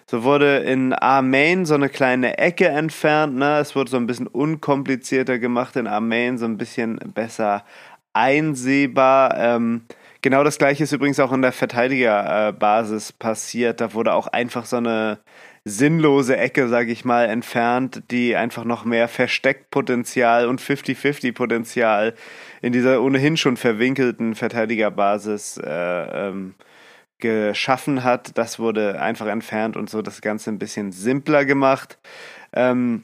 So 0.08 0.24
wurde 0.24 0.58
in 0.58 0.94
A-Main 1.00 1.68
so 1.68 1.76
eine 1.76 1.90
kleine 1.90 2.40
Ecke 2.40 2.68
entfernt, 2.68 3.36
ne? 3.36 3.60
Es 3.60 3.76
wurde 3.76 3.92
so 3.92 3.98
ein 3.98 4.08
bisschen 4.08 4.26
unkomplizierter 4.26 5.38
gemacht 5.38 5.76
in 5.76 5.86
A-Main, 5.86 6.40
so 6.40 6.46
ein 6.46 6.58
bisschen 6.58 6.98
besser 7.14 7.64
einsehbar. 8.14 9.38
Ähm, 9.38 9.84
genau 10.24 10.44
das 10.44 10.58
gleiche 10.58 10.84
ist 10.84 10.92
übrigens 10.94 11.20
auch 11.20 11.32
in 11.32 11.44
der 11.44 11.52
Verteidigerbasis 11.52 13.12
passiert. 13.12 13.82
Da 13.82 13.94
wurde 13.94 14.14
auch 14.14 14.26
einfach 14.26 14.66
so 14.66 14.78
eine 14.78 15.20
sinnlose 15.70 16.38
Ecke, 16.38 16.68
sage 16.68 16.92
ich 16.92 17.06
mal, 17.06 17.26
entfernt, 17.26 18.04
die 18.12 18.36
einfach 18.36 18.66
noch 18.66 18.86
mehr 18.86 19.08
Versteckpotenzial 19.08 20.48
und 20.48 20.62
50-50-Potenzial 20.62 22.14
in 22.62 22.74
dieser 22.74 23.02
ohnehin 23.02 23.38
schon 23.38 23.58
verwinkelten 23.58 24.36
Verteidigerbasis 24.36 25.58
äh, 25.58 25.70
ähm, 25.70 26.56
geschaffen 27.20 28.04
hat. 28.04 28.38
Das 28.38 28.60
wurde 28.60 29.02
einfach 29.02 29.28
entfernt 29.28 29.78
und 29.78 29.90
so 29.90 30.02
das 30.02 30.22
Ganze 30.22 30.50
ein 30.50 30.60
bisschen 30.60 30.92
simpler 30.92 31.46
gemacht. 31.46 31.98
Ähm, 32.54 33.04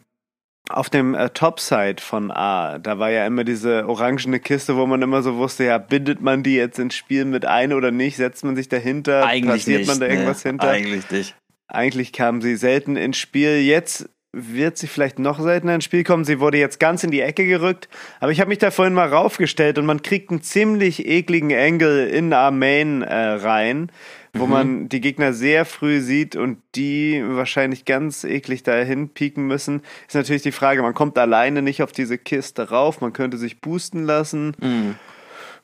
auf 0.69 0.89
dem 0.89 1.13
äh, 1.13 1.29
Topside 1.29 2.01
von 2.01 2.31
A, 2.31 2.79
da 2.79 2.98
war 2.98 3.12
ja 3.12 3.25
immer 3.27 3.43
diese 3.43 3.88
orangene 3.88 4.39
Kiste, 4.39 4.75
wo 4.75 4.88
man 4.88 5.01
immer 5.01 5.22
so 5.22 5.36
wusste, 5.36 5.65
ja, 5.65 5.77
bindet 5.77 6.22
man 6.22 6.41
die 6.41 6.55
jetzt 6.55 6.79
ins 6.79 6.95
Spiel 6.95 7.25
mit 7.25 7.45
ein 7.45 7.72
oder 7.72 7.91
nicht, 7.91 8.17
setzt 8.17 8.43
man 8.43 8.55
sich 8.55 8.67
dahinter, 8.67 9.25
Eigentlich 9.25 9.65
platziert 9.65 9.79
nicht, 9.81 9.88
man 9.88 10.00
da 10.00 10.07
irgendwas 10.07 10.43
ne? 10.43 10.50
hinter. 10.51 10.69
Eigentlich 10.69 11.12
nicht. 11.12 11.36
Eigentlich 11.67 12.13
kam 12.13 12.41
sie 12.41 12.55
selten 12.55 12.95
ins 12.95 13.17
Spiel. 13.17 13.57
Jetzt 13.62 14.10
wird 14.38 14.77
sie 14.77 14.88
vielleicht 14.88 15.17
noch 15.17 15.39
seltener 15.39 15.75
ins 15.75 15.86
Spiel 15.86 16.03
kommen. 16.03 16.25
Sie 16.25 16.39
wurde 16.41 16.57
jetzt 16.57 16.79
ganz 16.79 17.03
in 17.05 17.12
die 17.12 17.22
Ecke 17.22 17.45
gerückt. 17.48 17.88
Aber 18.19 18.31
ich 18.34 18.41
habe 18.41 18.50
mich 18.50 18.57
da 18.57 18.69
vorhin 18.69 18.93
mal 18.93 19.07
raufgestellt 19.07 19.77
und 19.77 19.86
man 19.86 20.01
kriegt 20.01 20.29
einen 20.29 20.41
ziemlich 20.41 21.05
ekligen 21.07 21.53
Angle 21.53 22.07
in 22.10 22.34
A-Main 22.34 23.01
äh, 23.01 23.15
rein, 23.15 23.91
wo 24.34 24.45
Mhm. 24.45 24.51
man 24.51 24.89
die 24.89 25.00
Gegner 25.00 25.31
sehr 25.31 25.63
früh 25.63 26.01
sieht 26.01 26.36
und 26.36 26.57
die 26.75 27.24
wahrscheinlich 27.25 27.86
ganz 27.86 28.25
eklig 28.25 28.63
dahin 28.63 29.07
pieken 29.07 29.48
müssen. 29.48 29.81
Ist 30.05 30.15
natürlich 30.15 30.41
die 30.41 30.51
Frage, 30.51 30.81
man 30.81 30.93
kommt 30.93 31.17
alleine 31.17 31.62
nicht 31.62 31.81
auf 31.81 31.93
diese 31.93 32.17
Kiste 32.17 32.69
rauf. 32.69 33.00
Man 33.00 33.13
könnte 33.13 33.38
sich 33.38 33.62
boosten 33.62 34.03
lassen. 34.03 34.51
Mhm. 34.62 34.95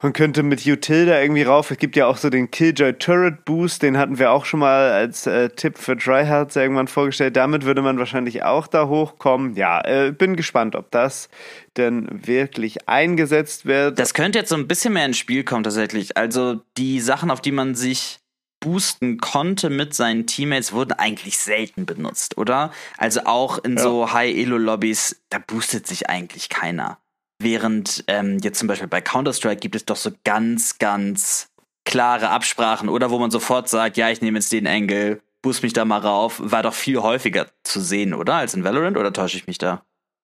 Man 0.03 0.13
könnte 0.13 0.41
mit 0.41 0.65
Utilda 0.65 1.21
irgendwie 1.21 1.43
rauf. 1.43 1.69
Es 1.69 1.77
gibt 1.77 1.95
ja 1.95 2.07
auch 2.07 2.17
so 2.17 2.31
den 2.31 2.49
Killjoy 2.49 2.93
Turret 2.93 3.45
Boost, 3.45 3.83
den 3.83 3.97
hatten 3.97 4.17
wir 4.17 4.31
auch 4.31 4.45
schon 4.45 4.61
mal 4.61 4.91
als 4.91 5.27
äh, 5.27 5.49
Tipp 5.49 5.77
für 5.77 5.95
Tryhards 5.95 6.55
irgendwann 6.55 6.87
vorgestellt. 6.87 7.35
Damit 7.35 7.65
würde 7.65 7.83
man 7.83 7.99
wahrscheinlich 7.99 8.41
auch 8.43 8.65
da 8.65 8.87
hochkommen. 8.87 9.55
Ja, 9.55 9.81
äh, 9.81 10.11
bin 10.11 10.35
gespannt, 10.35 10.75
ob 10.75 10.89
das 10.89 11.29
denn 11.77 12.07
wirklich 12.25 12.89
eingesetzt 12.89 13.65
wird. 13.67 13.99
Das 13.99 14.15
könnte 14.15 14.39
jetzt 14.39 14.49
so 14.49 14.55
ein 14.55 14.67
bisschen 14.67 14.93
mehr 14.93 15.05
ins 15.05 15.19
Spiel 15.19 15.43
kommen 15.43 15.63
tatsächlich. 15.63 16.17
Also 16.17 16.61
die 16.77 16.99
Sachen, 16.99 17.29
auf 17.29 17.41
die 17.41 17.51
man 17.51 17.75
sich 17.75 18.19
boosten 18.59 19.17
konnte 19.19 19.69
mit 19.69 19.93
seinen 19.93 20.25
Teammates, 20.25 20.73
wurden 20.73 20.93
eigentlich 20.93 21.37
selten 21.37 21.85
benutzt, 21.85 22.37
oder? 22.37 22.71
Also 22.97 23.21
auch 23.25 23.59
in 23.63 23.77
Ja. 23.77 23.83
so 23.83 24.13
High-Elo-Lobbys, 24.13 25.21
da 25.29 25.39
boostet 25.39 25.85
sich 25.87 26.09
eigentlich 26.09 26.49
keiner. 26.49 26.97
Während 27.43 28.03
ähm, 28.07 28.37
jetzt 28.41 28.59
zum 28.59 28.67
Beispiel 28.67 28.87
bei 28.87 29.01
Counter-Strike 29.01 29.59
gibt 29.59 29.75
es 29.75 29.85
doch 29.85 29.95
so 29.95 30.11
ganz, 30.23 30.77
ganz 30.77 31.49
klare 31.85 32.29
Absprachen, 32.29 32.89
oder 32.89 33.09
wo 33.09 33.19
man 33.19 33.31
sofort 33.31 33.67
sagt, 33.67 33.97
ja, 33.97 34.09
ich 34.09 34.21
nehme 34.21 34.37
jetzt 34.37 34.51
den 34.51 34.67
Angle, 34.67 35.21
boost 35.41 35.63
mich 35.63 35.73
da 35.73 35.83
mal 35.85 35.97
rauf, 35.97 36.39
war 36.43 36.63
doch 36.63 36.73
viel 36.73 36.99
häufiger 37.01 37.47
zu 37.63 37.81
sehen, 37.81 38.13
oder? 38.13 38.35
Als 38.35 38.53
in 38.53 38.63
Valorant, 38.63 38.97
oder 38.97 39.11
täusche 39.11 39.37
ich 39.37 39.47
mich 39.47 39.57
da? 39.57 39.83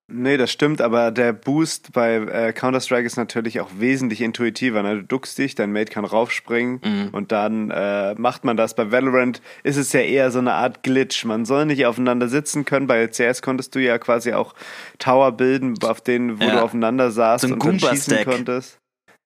Nee, 0.09 0.37
das 0.37 0.53
stimmt, 0.53 0.79
aber 0.81 1.11
der 1.11 1.33
Boost 1.33 1.91
bei 1.91 2.15
äh, 2.15 2.53
Counter-Strike 2.53 3.05
ist 3.05 3.17
natürlich 3.17 3.59
auch 3.59 3.67
wesentlich 3.77 4.21
intuitiver. 4.21 4.81
Ne? 4.81 4.95
Du 4.95 5.03
duckst 5.03 5.37
dich, 5.37 5.53
dein 5.53 5.73
Mate 5.73 5.91
kann 5.91 6.05
raufspringen 6.05 6.79
Mhm. 6.81 7.09
und 7.11 7.33
dann 7.33 7.71
äh, 7.71 8.15
macht 8.15 8.45
man 8.45 8.55
das. 8.55 8.73
Bei 8.73 8.89
Valorant 8.89 9.41
ist 9.63 9.75
es 9.75 9.91
ja 9.91 9.99
eher 9.99 10.31
so 10.31 10.39
eine 10.39 10.53
Art 10.53 10.81
Glitch. 10.81 11.25
Man 11.25 11.43
soll 11.43 11.65
nicht 11.65 11.85
aufeinander 11.85 12.29
sitzen 12.29 12.63
können. 12.63 12.87
Bei 12.87 13.05
CS 13.07 13.41
konntest 13.41 13.75
du 13.75 13.79
ja 13.79 13.97
quasi 13.97 14.31
auch 14.31 14.55
Tower 14.97 15.33
bilden, 15.33 15.75
auf 15.83 15.99
denen, 15.99 16.39
wo 16.39 16.45
Ja. 16.45 16.51
du 16.51 16.61
aufeinander 16.63 17.11
saßt 17.11 17.45
So 17.45 17.53
und 17.53 17.65
dann 17.65 17.77
schießen 17.77 18.23
konntest. 18.23 18.79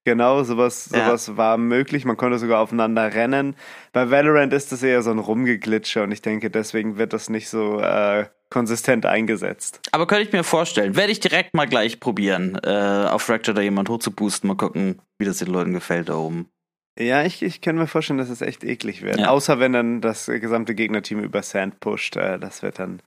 Genau, 0.04 0.42
sowas, 0.42 0.90
Ja. 0.92 1.04
sowas 1.06 1.36
war 1.36 1.58
möglich. 1.58 2.04
Man 2.04 2.16
konnte 2.16 2.40
sogar 2.40 2.58
aufeinander 2.58 3.14
rennen. 3.14 3.54
Bei 3.92 4.10
Valorant 4.10 4.52
ist 4.52 4.72
das 4.72 4.82
eher 4.82 5.02
so 5.02 5.12
ein 5.12 5.20
Rumgeglitsche 5.20 6.02
und 6.02 6.10
ich 6.10 6.22
denke, 6.22 6.50
deswegen 6.50 6.98
wird 6.98 7.12
das 7.12 7.30
nicht 7.30 7.48
so 7.48 7.78
äh, 7.78 8.24
konsistent 8.52 9.06
eingesetzt. 9.06 9.80
Aber 9.92 10.06
könnte 10.06 10.24
ich 10.24 10.32
mir 10.32 10.44
vorstellen. 10.44 10.94
Werde 10.94 11.10
ich 11.10 11.20
direkt 11.20 11.54
mal 11.54 11.66
gleich 11.66 11.98
probieren, 11.98 12.58
äh, 12.62 13.08
auf 13.08 13.22
Fracture 13.22 13.54
da 13.54 13.62
jemand 13.62 13.88
hochzuboosten. 13.88 14.46
Mal 14.46 14.56
gucken, 14.56 15.00
wie 15.18 15.24
das 15.24 15.38
den 15.38 15.48
Leuten 15.48 15.72
gefällt 15.72 16.10
da 16.10 16.16
oben. 16.16 16.51
Ja, 16.98 17.22
ich, 17.24 17.42
ich 17.42 17.62
kann 17.62 17.76
mir 17.76 17.86
vorstellen, 17.86 18.18
dass 18.18 18.28
es 18.28 18.42
echt 18.42 18.64
eklig 18.64 19.00
wird. 19.00 19.18
Ja. 19.18 19.28
Außer 19.28 19.58
wenn 19.58 19.72
dann 19.72 20.02
das 20.02 20.26
gesamte 20.26 20.74
Gegnerteam 20.74 21.20
über 21.20 21.42
Sand 21.42 21.80
pusht. 21.80 22.16
Äh, 22.16 22.38
das 22.38 22.62
wird 22.62 22.78
dann 22.78 23.00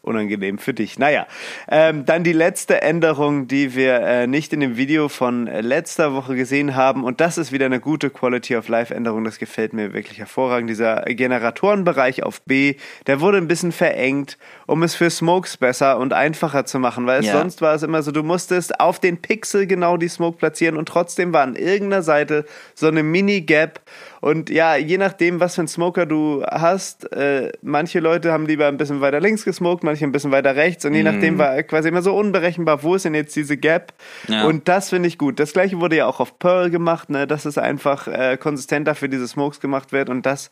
unangenehm 0.00 0.58
für 0.58 0.72
dich. 0.72 0.96
Naja, 0.96 1.26
ähm, 1.68 2.04
dann 2.06 2.22
die 2.22 2.32
letzte 2.32 2.82
Änderung, 2.82 3.48
die 3.48 3.74
wir 3.74 4.00
äh, 4.00 4.26
nicht 4.28 4.52
in 4.52 4.60
dem 4.60 4.76
Video 4.76 5.08
von 5.08 5.46
letzter 5.46 6.14
Woche 6.14 6.36
gesehen 6.36 6.76
haben. 6.76 7.02
Und 7.02 7.20
das 7.20 7.36
ist 7.36 7.50
wieder 7.50 7.66
eine 7.66 7.80
gute 7.80 8.10
Quality 8.10 8.54
of 8.56 8.68
Life 8.68 8.94
Änderung. 8.94 9.24
Das 9.24 9.40
gefällt 9.40 9.72
mir 9.72 9.92
wirklich 9.92 10.18
hervorragend. 10.18 10.70
Dieser 10.70 11.02
Generatorenbereich 11.02 12.22
auf 12.22 12.42
B, 12.42 12.76
der 13.08 13.20
wurde 13.20 13.38
ein 13.38 13.48
bisschen 13.48 13.72
verengt, 13.72 14.38
um 14.66 14.84
es 14.84 14.94
für 14.94 15.10
Smokes 15.10 15.56
besser 15.56 15.98
und 15.98 16.12
einfacher 16.12 16.64
zu 16.64 16.78
machen. 16.78 17.06
Weil 17.06 17.24
Ja. 17.24 17.32
sonst 17.38 17.60
war 17.60 17.74
es 17.74 17.82
immer 17.82 18.02
so, 18.04 18.12
du 18.12 18.22
musstest 18.22 18.78
auf 18.78 19.00
den 19.00 19.20
Pixel 19.20 19.66
genau 19.66 19.96
die 19.96 20.08
Smoke 20.08 20.38
platzieren 20.38 20.76
und 20.76 20.86
trotzdem 20.86 21.32
war 21.32 21.42
an 21.42 21.56
irgendeiner 21.56 22.02
Seite 22.02 22.44
so 22.76 22.86
eine 22.86 23.02
Mini-Gap. 23.32 23.80
Und 24.20 24.50
ja, 24.50 24.76
je 24.76 24.98
nachdem, 24.98 25.40
was 25.40 25.56
für 25.56 25.62
ein 25.62 25.68
Smoker 25.68 26.06
du 26.06 26.44
hast, 26.48 27.12
äh, 27.12 27.50
manche 27.60 27.98
Leute 27.98 28.32
haben 28.32 28.46
lieber 28.46 28.68
ein 28.68 28.76
bisschen 28.76 29.00
weiter 29.00 29.20
links 29.20 29.44
gesmoked, 29.44 29.82
manche 29.82 30.04
ein 30.04 30.12
bisschen 30.12 30.30
weiter 30.30 30.54
rechts. 30.54 30.84
Und 30.84 30.94
je 30.94 31.02
nachdem 31.02 31.38
war 31.38 31.60
quasi 31.64 31.88
immer 31.88 32.02
so 32.02 32.14
unberechenbar, 32.14 32.82
wo 32.82 32.94
ist 32.94 33.04
denn 33.04 33.14
jetzt 33.14 33.34
diese 33.34 33.56
Gap? 33.56 33.92
Ja. 34.28 34.44
Und 34.46 34.68
das 34.68 34.90
finde 34.90 35.08
ich 35.08 35.18
gut. 35.18 35.40
Das 35.40 35.52
gleiche 35.52 35.80
wurde 35.80 35.96
ja 35.96 36.06
auch 36.06 36.20
auf 36.20 36.38
Pearl 36.38 36.70
gemacht, 36.70 37.10
ne? 37.10 37.26
dass 37.26 37.44
es 37.44 37.58
einfach 37.58 38.06
äh, 38.06 38.36
konsistenter 38.36 38.94
für 38.94 39.08
diese 39.08 39.26
Smokes 39.26 39.60
gemacht 39.60 39.92
wird. 39.92 40.08
Und 40.08 40.24
das 40.24 40.50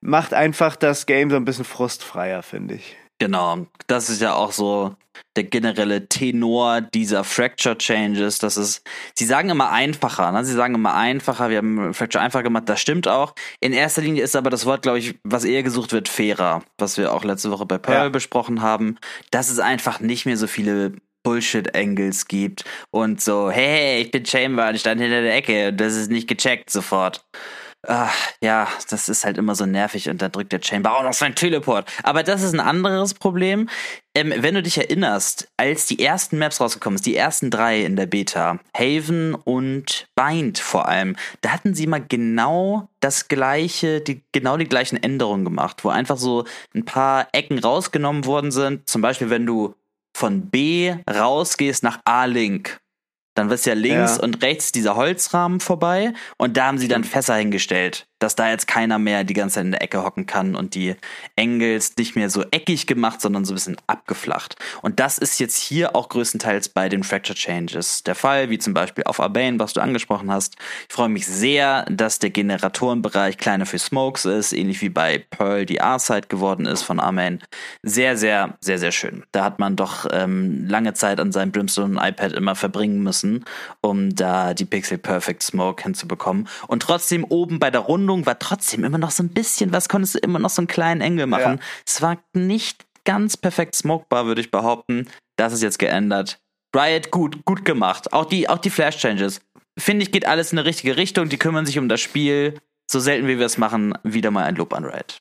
macht 0.00 0.34
einfach 0.34 0.74
das 0.74 1.06
Game 1.06 1.30
so 1.30 1.36
ein 1.36 1.44
bisschen 1.44 1.64
frustfreier, 1.64 2.42
finde 2.42 2.74
ich. 2.74 2.96
Genau, 3.20 3.66
das 3.88 4.10
ist 4.10 4.22
ja 4.22 4.34
auch 4.34 4.52
so 4.52 4.94
der 5.36 5.42
generelle 5.44 6.08
Tenor 6.08 6.80
dieser 6.80 7.24
Fracture 7.24 7.76
Changes. 7.76 8.38
Das 8.38 8.56
ist, 8.56 8.86
sie 9.16 9.24
sagen 9.24 9.50
immer 9.50 9.70
einfacher, 9.72 10.30
ne? 10.30 10.44
Sie 10.44 10.52
sagen 10.54 10.76
immer 10.76 10.94
einfacher, 10.94 11.50
wir 11.50 11.58
haben 11.58 11.92
Fracture 11.94 12.22
einfach 12.22 12.44
gemacht, 12.44 12.68
das 12.68 12.80
stimmt 12.80 13.08
auch. 13.08 13.34
In 13.60 13.72
erster 13.72 14.02
Linie 14.02 14.22
ist 14.22 14.36
aber 14.36 14.50
das 14.50 14.66
Wort, 14.66 14.82
glaube 14.82 15.00
ich, 15.00 15.18
was 15.24 15.44
eher 15.44 15.64
gesucht 15.64 15.92
wird, 15.92 16.08
fairer, 16.08 16.62
was 16.78 16.96
wir 16.96 17.12
auch 17.12 17.24
letzte 17.24 17.50
Woche 17.50 17.66
bei 17.66 17.78
Pearl 17.78 18.04
Ja. 18.04 18.08
besprochen 18.10 18.62
haben, 18.62 18.96
dass 19.32 19.50
es 19.50 19.58
einfach 19.58 19.98
nicht 19.98 20.24
mehr 20.24 20.36
so 20.36 20.46
viele 20.46 20.92
Bullshit-Angles 21.24 22.28
gibt 22.28 22.64
und 22.90 23.20
so, 23.20 23.50
hey, 23.50 24.00
ich 24.00 24.12
bin 24.12 24.24
Chamber, 24.24 24.72
ich 24.72 24.80
stand 24.80 25.00
hinter 25.00 25.22
der 25.22 25.34
Ecke, 25.34 25.72
das 25.72 25.96
ist 25.96 26.10
nicht 26.10 26.28
gecheckt 26.28 26.70
sofort. 26.70 27.24
Ah, 27.86 28.10
ja, 28.42 28.66
das 28.90 29.08
ist 29.08 29.24
halt 29.24 29.38
immer 29.38 29.54
so 29.54 29.64
nervig 29.64 30.08
und 30.08 30.20
dann 30.20 30.32
drückt 30.32 30.52
der 30.52 30.60
Chamber 30.60 30.96
auch 30.96 31.04
noch 31.04 31.12
sein 31.12 31.36
Teleport. 31.36 31.88
Aber 32.02 32.24
das 32.24 32.42
ist 32.42 32.52
ein 32.52 32.60
anderes 32.60 33.14
Problem. 33.14 33.68
Ähm, 34.16 34.34
wenn 34.36 34.56
du 34.56 34.64
dich 34.64 34.78
erinnerst, 34.78 35.48
als 35.56 35.86
die 35.86 36.00
ersten 36.04 36.38
Maps 36.38 36.60
rausgekommen 36.60 36.96
sind, 36.96 37.06
die 37.06 37.14
ersten 37.14 37.50
drei 37.50 37.82
in 37.82 37.94
der 37.94 38.06
Beta, 38.06 38.58
Haven 38.76 39.36
und 39.36 40.08
Bind 40.16 40.58
vor 40.58 40.88
allem, 40.88 41.14
da 41.40 41.50
hatten 41.50 41.74
sie 41.74 41.86
mal 41.86 42.04
genau 42.06 42.88
das 42.98 43.28
gleiche, 43.28 44.00
die, 44.00 44.22
genau 44.32 44.56
die 44.56 44.68
gleichen 44.68 45.00
Änderungen 45.00 45.44
gemacht, 45.44 45.84
wo 45.84 45.90
einfach 45.90 46.16
so 46.16 46.46
ein 46.74 46.84
paar 46.84 47.28
Ecken 47.30 47.60
rausgenommen 47.60 48.24
worden 48.24 48.50
sind. 48.50 48.88
Zum 48.88 49.02
Beispiel, 49.02 49.30
wenn 49.30 49.46
du 49.46 49.76
von 50.16 50.50
B 50.50 50.96
rausgehst 51.08 51.84
nach 51.84 52.00
A-Link, 52.04 52.80
dann 53.38 53.50
wirst 53.50 53.66
ja 53.66 53.74
links 53.74 54.16
Ja. 54.16 54.22
und 54.22 54.42
rechts 54.42 54.72
dieser 54.72 54.96
Holzrahmen 54.96 55.60
vorbei 55.60 56.12
und 56.36 56.56
da 56.56 56.66
haben 56.66 56.78
sie 56.78 56.88
dann 56.88 57.04
Fässer 57.04 57.36
hingestellt. 57.36 58.07
Dass 58.18 58.34
da 58.36 58.50
jetzt 58.50 58.66
keiner 58.66 58.98
mehr 58.98 59.24
die 59.24 59.34
ganze 59.34 59.56
Zeit 59.56 59.64
in 59.64 59.70
der 59.72 59.82
Ecke 59.82 60.02
hocken 60.02 60.26
kann 60.26 60.54
und 60.54 60.74
die 60.74 60.96
Angles 61.38 61.96
nicht 61.96 62.16
mehr 62.16 62.30
so 62.30 62.44
eckig 62.50 62.86
gemacht, 62.86 63.20
sondern 63.20 63.44
so 63.44 63.52
ein 63.52 63.56
bisschen 63.56 63.76
abgeflacht. 63.86 64.56
Und 64.82 65.00
das 65.00 65.18
ist 65.18 65.38
jetzt 65.38 65.56
hier 65.56 65.94
auch 65.94 66.08
größtenteils 66.08 66.70
bei 66.70 66.88
den 66.88 67.04
Fracture 67.04 67.36
Changes 67.36 68.02
der 68.02 68.14
Fall, 68.14 68.50
wie 68.50 68.58
zum 68.58 68.74
Beispiel 68.74 69.04
auf 69.04 69.18
Urbane, 69.18 69.58
was 69.58 69.72
du 69.72 69.80
angesprochen 69.80 70.30
hast. 70.30 70.56
Ich 70.88 70.94
freue 70.94 71.08
mich 71.08 71.26
sehr, 71.26 71.84
dass 71.90 72.18
der 72.18 72.30
Generatorenbereich 72.30 73.38
kleiner 73.38 73.66
für 73.66 73.78
Smokes 73.78 74.24
ist, 74.24 74.52
ähnlich 74.52 74.80
wie 74.80 74.88
bei 74.88 75.18
Pearl 75.30 75.66
die 75.66 75.76
R-Side 75.78 76.28
geworden 76.28 76.66
ist 76.66 76.82
von 76.82 77.00
Armain. 77.00 77.42
Sehr, 77.82 78.16
sehr, 78.16 78.56
sehr, 78.60 78.78
sehr 78.78 78.92
schön. 78.92 79.24
Da 79.32 79.44
hat 79.44 79.58
man 79.58 79.76
doch 79.76 80.06
ähm, 80.10 80.66
lange 80.68 80.94
Zeit 80.94 81.20
an 81.20 81.32
seinem 81.32 81.52
Brimstone 81.52 82.00
iPad 82.02 82.32
immer 82.32 82.54
verbringen 82.54 83.02
müssen, 83.02 83.44
um 83.80 84.14
da 84.14 84.54
die 84.54 84.64
Pixel 84.64 84.98
Perfect 84.98 85.42
Smoke 85.42 85.82
hinzubekommen. 85.82 86.48
Und 86.66 86.82
trotzdem 86.82 87.24
oben 87.24 87.58
bei 87.58 87.70
der 87.70 87.80
Rundung 88.08 88.26
war 88.26 88.38
trotzdem 88.38 88.84
immer 88.84 88.98
noch 88.98 89.10
so 89.10 89.22
ein 89.22 89.28
bisschen 89.28 89.72
was, 89.72 89.88
konntest 89.88 90.14
du 90.14 90.18
immer 90.18 90.38
noch 90.38 90.50
so 90.50 90.62
einen 90.62 90.66
kleinen 90.66 91.00
Engel 91.00 91.26
machen. 91.26 91.58
Ja. 91.58 91.64
Es 91.86 92.00
war 92.02 92.18
nicht 92.32 92.86
ganz 93.04 93.36
perfekt 93.36 93.74
smokebar, 93.74 94.26
würde 94.26 94.40
ich 94.40 94.50
behaupten. 94.50 95.08
Das 95.36 95.52
ist 95.52 95.62
jetzt 95.62 95.78
geändert. 95.78 96.38
Riot 96.74 97.10
gut, 97.10 97.44
gut 97.44 97.64
gemacht. 97.64 98.12
Auch 98.12 98.24
die, 98.24 98.48
auch 98.48 98.58
die 98.58 98.70
Flash 98.70 98.98
Changes. 98.98 99.40
Finde 99.78 100.02
ich, 100.02 100.12
geht 100.12 100.26
alles 100.26 100.52
in 100.52 100.58
eine 100.58 100.66
richtige 100.66 100.96
Richtung. 100.96 101.28
Die 101.28 101.38
kümmern 101.38 101.66
sich 101.66 101.78
um 101.78 101.88
das 101.88 102.00
Spiel. 102.00 102.58
So 102.90 102.98
selten 103.00 103.28
wie 103.28 103.38
wir 103.38 103.46
es 103.46 103.58
machen, 103.58 103.96
wieder 104.02 104.30
mal 104.30 104.44
ein 104.44 104.56
Lob 104.56 104.72
an 104.72 104.84
Riot. 104.84 105.18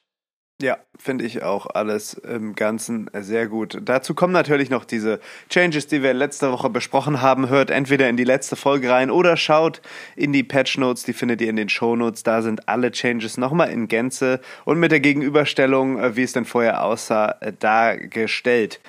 Ja, 0.60 0.80
finde 0.98 1.24
ich 1.24 1.44
auch 1.44 1.68
alles 1.68 2.16
im 2.16 2.56
Ganzen 2.56 3.12
sehr 3.14 3.46
gut. 3.48 3.78
Dazu 3.80 4.16
kommen 4.16 4.34
natürlich 4.34 4.72
noch 4.72 4.86
diese 4.86 5.20
Changes, 5.52 5.86
die 5.86 6.02
wir 6.02 6.16
letzte 6.16 6.52
Woche 6.52 6.72
besprochen 6.72 7.22
haben. 7.22 7.50
Hört 7.50 7.70
entweder 7.70 8.10
in 8.10 8.18
die 8.18 8.24
letzte 8.24 8.56
Folge 8.56 8.90
rein 8.90 9.12
oder 9.12 9.38
schaut 9.38 9.84
in 10.16 10.34
die 10.34 10.42
Patch 10.42 10.80
Notes, 10.80 11.04
die 11.04 11.14
findet 11.14 11.42
ihr 11.42 11.50
in 11.52 11.58
den 11.58 11.70
Show 11.70 11.96
Notes. 11.96 12.24
Da 12.24 12.42
sind 12.42 12.68
alle 12.68 12.90
Changes 12.92 13.38
nochmal 13.38 13.70
in 13.70 13.88
Gänze 13.88 14.40
und 14.66 14.80
mit 14.80 14.92
der 14.92 15.00
Gegenüberstellung, 15.00 16.00
äh, 16.00 16.16
wie 16.16 16.24
es 16.24 16.34
denn 16.34 16.46
vorher 16.46 16.84
aussah, 16.84 17.36
äh, 17.40 17.54
dargestellt. 17.54 18.80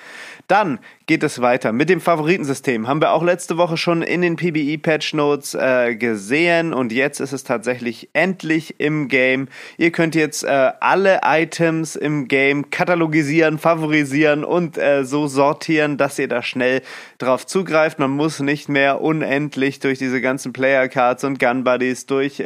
Dann 0.49 0.79
geht 1.05 1.21
es 1.21 1.41
weiter 1.41 1.71
mit 1.71 1.89
dem 1.89 2.01
Favoritensystem. 2.01 2.87
Haben 2.87 3.01
wir 3.01 3.11
auch 3.11 3.21
letzte 3.21 3.57
Woche 3.57 3.77
schon 3.77 4.01
in 4.01 4.23
den 4.23 4.35
PBE-Patch 4.35 5.13
Notes 5.13 5.53
äh, 5.53 5.95
gesehen 5.95 6.73
und 6.73 6.91
jetzt 6.91 7.19
ist 7.19 7.33
es 7.33 7.43
tatsächlich 7.43 8.09
endlich 8.13 8.79
im 8.79 9.09
Game. 9.09 9.47
Ihr 9.77 9.91
könnt 9.91 10.15
jetzt 10.15 10.43
äh, 10.43 10.71
alle 10.79 11.21
Items 11.23 11.95
im 11.95 12.27
Game 12.27 12.71
katalogisieren, 12.71 13.59
favorisieren 13.59 14.43
und 14.43 14.79
äh, 14.79 15.05
so 15.05 15.27
sortieren, 15.27 15.97
dass 15.97 16.17
ihr 16.17 16.27
da 16.27 16.41
schnell 16.41 16.81
drauf 17.19 17.45
zugreift. 17.45 17.99
Man 17.99 18.09
muss 18.09 18.39
nicht 18.39 18.69
mehr 18.69 19.01
unendlich 19.01 19.79
durch 19.79 19.99
diese 19.99 20.19
ganzen 20.19 20.51
Player 20.51 20.87
Cards 20.87 21.23
und 21.25 21.39
Gun 21.39 21.63
Buddies 21.63 22.07
durch 22.07 22.43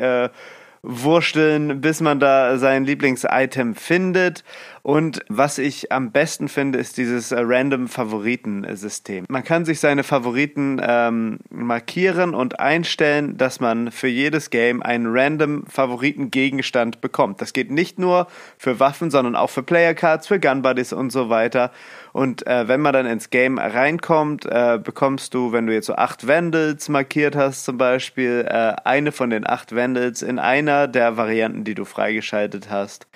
wursteln, 0.83 1.79
bis 1.79 2.01
man 2.01 2.19
da 2.19 2.57
sein 2.57 2.83
Lieblingsitem 2.83 3.73
findet. 3.73 4.43
Und 4.81 5.23
was 5.29 5.59
ich 5.59 5.93
am 5.93 6.11
besten 6.11 6.49
finde, 6.49 6.77
ist 6.77 6.97
dieses 6.97 7.31
äh, 7.31 7.39
Random 7.39 7.87
Favoriten-System. 7.87 9.23
Man 9.29 9.45
kann 9.45 9.63
sich 9.63 9.79
seine 9.79 10.03
Favoriten 10.03 10.81
ähm, 10.85 11.39
markieren 11.49 12.35
und 12.35 12.59
einstellen, 12.59 13.37
dass 13.37 13.61
man 13.61 13.91
für 13.91 14.09
jedes 14.09 14.49
Game 14.49 14.83
einen 14.83 15.07
random 15.07 15.65
Favoriten-Gegenstand 15.67 16.99
bekommt. 16.99 17.39
Das 17.39 17.53
geht 17.53 17.71
nicht 17.71 17.97
nur 17.97 18.27
für 18.57 18.81
Waffen, 18.81 19.09
sondern 19.09 19.37
auch 19.37 19.49
für 19.49 19.63
Player 19.63 19.93
Cards, 19.93 20.27
für 20.27 20.39
Gun 20.41 20.61
Buddies 20.61 20.91
und 20.91 21.11
so 21.11 21.29
weiter. 21.29 21.71
Und 22.13 22.45
äh, 22.45 22.67
wenn 22.67 22.79
man 22.79 22.93
dann 22.93 23.07
ins 23.07 23.31
Game 23.31 23.57
reinkommt, 23.57 24.45
äh, 24.45 24.79
bekommst 24.81 25.33
du, 25.33 25.51
wenn 25.51 25.65
du 25.65 25.73
jetzt 25.73 25.87
so 25.87 25.95
acht 25.95 26.27
Vandals 26.27 26.87
markiert 26.87 27.35
hast, 27.35 27.65
zum 27.65 27.79
Beispiel, 27.79 28.45
äh, 28.47 28.75
eine 28.83 29.11
von 29.11 29.31
den 29.31 29.47
acht 29.47 29.75
Vandals 29.75 30.21
in 30.21 30.37
einer 30.37 30.87
der 30.87 31.17
Varianten, 31.17 31.63
die 31.63 31.73
du 31.73 31.85
freigeschaltet 31.85 32.69
hast, 32.69 33.07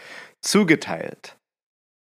zugeteilt. 0.42 1.38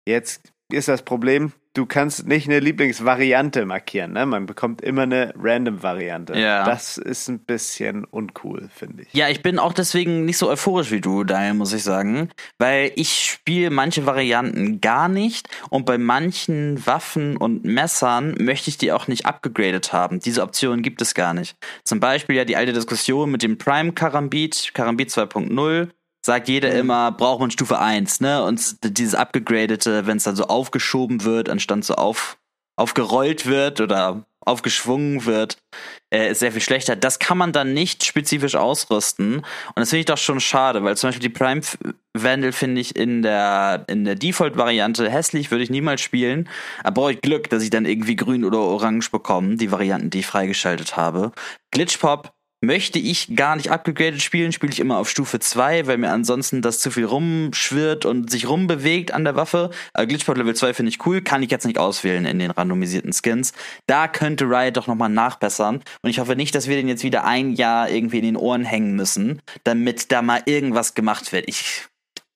Jetzt 0.09 0.51
ist 0.73 0.89
das 0.89 1.03
Problem, 1.03 1.53
du 1.79 1.87
kannst 1.87 2.27
nicht 2.27 2.49
eine 2.49 2.59
Lieblingsvariante 2.59 3.65
markieren. 3.65 4.13
Ne? 4.13 4.27
Man 4.27 4.47
bekommt 4.47 4.83
immer 4.83 5.03
eine 5.03 5.33
Random-Variante. 5.39 6.37
Ja. 6.37 6.65
Das 6.65 6.99
ist 6.99 7.29
ein 7.29 7.39
bisschen 7.39 8.05
uncool, 8.05 8.69
finde 8.75 9.05
ich. 9.05 9.15
Ja, 9.15 9.29
ich 9.29 9.43
bin 9.43 9.61
auch 9.61 9.73
deswegen 9.73 10.25
nicht 10.25 10.39
so 10.39 10.51
euphorisch 10.51 10.91
wie 10.91 11.01
du, 11.01 11.23
Daniel, 11.23 11.55
muss 11.55 11.73
ich 11.73 11.85
sagen. 11.85 12.31
Weil 12.59 12.91
ich 12.97 13.31
spiele 13.31 13.71
manche 13.71 14.07
Varianten 14.07 14.81
gar 14.81 15.09
nicht 15.09 15.49
und 15.71 15.87
bei 15.87 15.99
manchen 15.99 16.85
Waffen 16.85 17.37
und 17.37 17.65
Messern 17.65 18.35
möchte 18.41 18.71
ich 18.71 18.79
die 18.79 18.91
auch 18.91 19.07
nicht 19.07 19.25
abgegradet 19.25 19.93
haben. 19.93 20.19
Diese 20.19 20.43
Option 20.43 20.83
gibt 20.83 21.01
es 21.01 21.15
gar 21.15 21.33
nicht. 21.33 21.57
Zum 21.85 22.01
Beispiel 22.01 22.35
ja 22.35 22.45
die 22.45 22.57
alte 22.57 22.73
Diskussion 22.73 23.31
mit 23.31 23.45
dem 23.45 23.57
Prime 23.57 23.93
Karambit, 23.93 24.73
Karambit 24.75 25.11
2.0 25.11 25.91
sagt 26.25 26.49
jeder 26.49 26.71
mhm. 26.71 26.81
immer, 26.81 27.13
braucht 27.13 27.41
man 27.41 27.51
Stufe 27.51 27.79
1, 27.79 28.21
ne? 28.21 28.45
Und 28.45 28.77
dieses 28.83 29.15
abgegradete, 29.15 30.07
wenn 30.07 30.19
es 30.19 30.25
dann 30.25 30.37
so 30.37 30.45
aufgeschoben 30.45 31.25
wird, 31.25 31.49
anstatt 31.49 31.85
so 31.85 31.95
auf, 31.95 32.39
aufgerollt 32.77 33.47
wird 33.47 33.81
oder 33.81 34.25
aufgeschwungen 34.49 35.27
wird, 35.27 35.59
äh, 36.13 36.31
ist 36.31 36.41
sehr 36.41 36.53
viel 36.53 36.63
schlechter. 36.63 36.97
Das 36.97 37.19
kann 37.19 37.39
man 37.39 37.53
dann 37.53 37.75
nicht 37.75 38.05
spezifisch 38.05 38.57
ausrüsten. 38.57 39.37
Und 39.37 39.45
das 39.77 39.91
finde 39.91 40.01
ich 40.01 40.07
doch 40.07 40.17
schon 40.17 40.41
schade, 40.41 40.83
weil 40.83 40.97
zum 40.97 41.09
Beispiel 41.09 41.29
die 41.29 41.35
Prime 41.35 41.61
Vandal 42.15 42.53
finde 42.53 42.81
ich 42.81 42.97
in 42.97 43.23
der, 43.23 43.85
in 43.89 44.05
der 44.05 44.15
Default-Variante 44.15 45.09
hässlich, 45.11 45.51
würde 45.51 45.65
ich 45.65 45.71
niemals 45.71 46.01
spielen. 46.01 46.49
Aber 46.83 47.03
brauche 47.03 47.13
ich 47.13 47.21
Glück, 47.21 47.51
dass 47.51 47.63
ich 47.63 47.71
dann 47.71 47.85
irgendwie 47.85 48.17
grün 48.17 48.45
oder 48.45 48.59
orange 48.59 49.11
bekomme, 49.11 49.57
die 49.57 49.71
Varianten, 49.71 50.11
die 50.11 50.21
ich 50.21 50.27
freigeschaltet 50.27 50.97
habe. 50.97 51.33
Glitchpop 51.71 52.33
möchte 52.61 52.99
ich 52.99 53.37
gar 53.37 53.57
nicht 53.57 53.71
abgegradet 53.71 54.21
spielen, 54.21 54.53
spiele 54.53 54.73
ich 54.73 54.81
immer 54.81 54.99
auf 54.99 55.09
Stufe 55.09 55.39
2, 55.39 55.87
weil 55.87 55.99
mir 55.99 56.11
ansonsten 56.11 56.61
das 56.61 56.81
zu 56.81 56.91
viel 56.91 57.05
rumschwirrt 57.05 58.05
und 58.05 58.31
sich 58.31 58.49
rumbewegt 58.49 59.13
an 59.13 59.25
der 59.25 59.37
Waffe. 59.37 59.71
Aber 59.93 60.07
Glitchpot 60.07 60.37
Level 60.37 60.57
2 60.57 60.75
finde 60.75 60.91
ich 60.91 61.07
cool, 61.07 61.23
kann 61.23 61.43
ich 61.43 61.51
jetzt 61.51 61.67
nicht 61.67 61.79
auswählen 61.79 62.25
in 62.25 62.39
den 62.39 62.51
randomisierten 62.51 63.13
Skins. 63.13 63.53
Da 63.87 64.09
könnte 64.09 64.47
Riot 64.47 64.77
doch 64.77 64.89
nochmal 64.89 65.09
nachbessern. 65.09 65.83
Und 66.03 66.11
ich 66.11 66.19
hoffe 66.19 66.35
nicht, 66.35 66.55
dass 66.55 66.67
wir 66.67 66.77
den 66.77 66.89
jetzt 66.89 67.05
wieder 67.05 67.25
ein 67.25 67.53
Jahr 67.53 67.89
irgendwie 67.89 68.19
in 68.19 68.25
den 68.25 68.37
Ohren 68.37 68.65
hängen 68.65 68.97
müssen, 68.97 69.41
damit 69.63 70.11
da 70.11 70.23
mal 70.23 70.43
irgendwas 70.47 70.95
gemacht 70.95 71.33
wird. 71.33 71.45
Ich, 71.47 71.87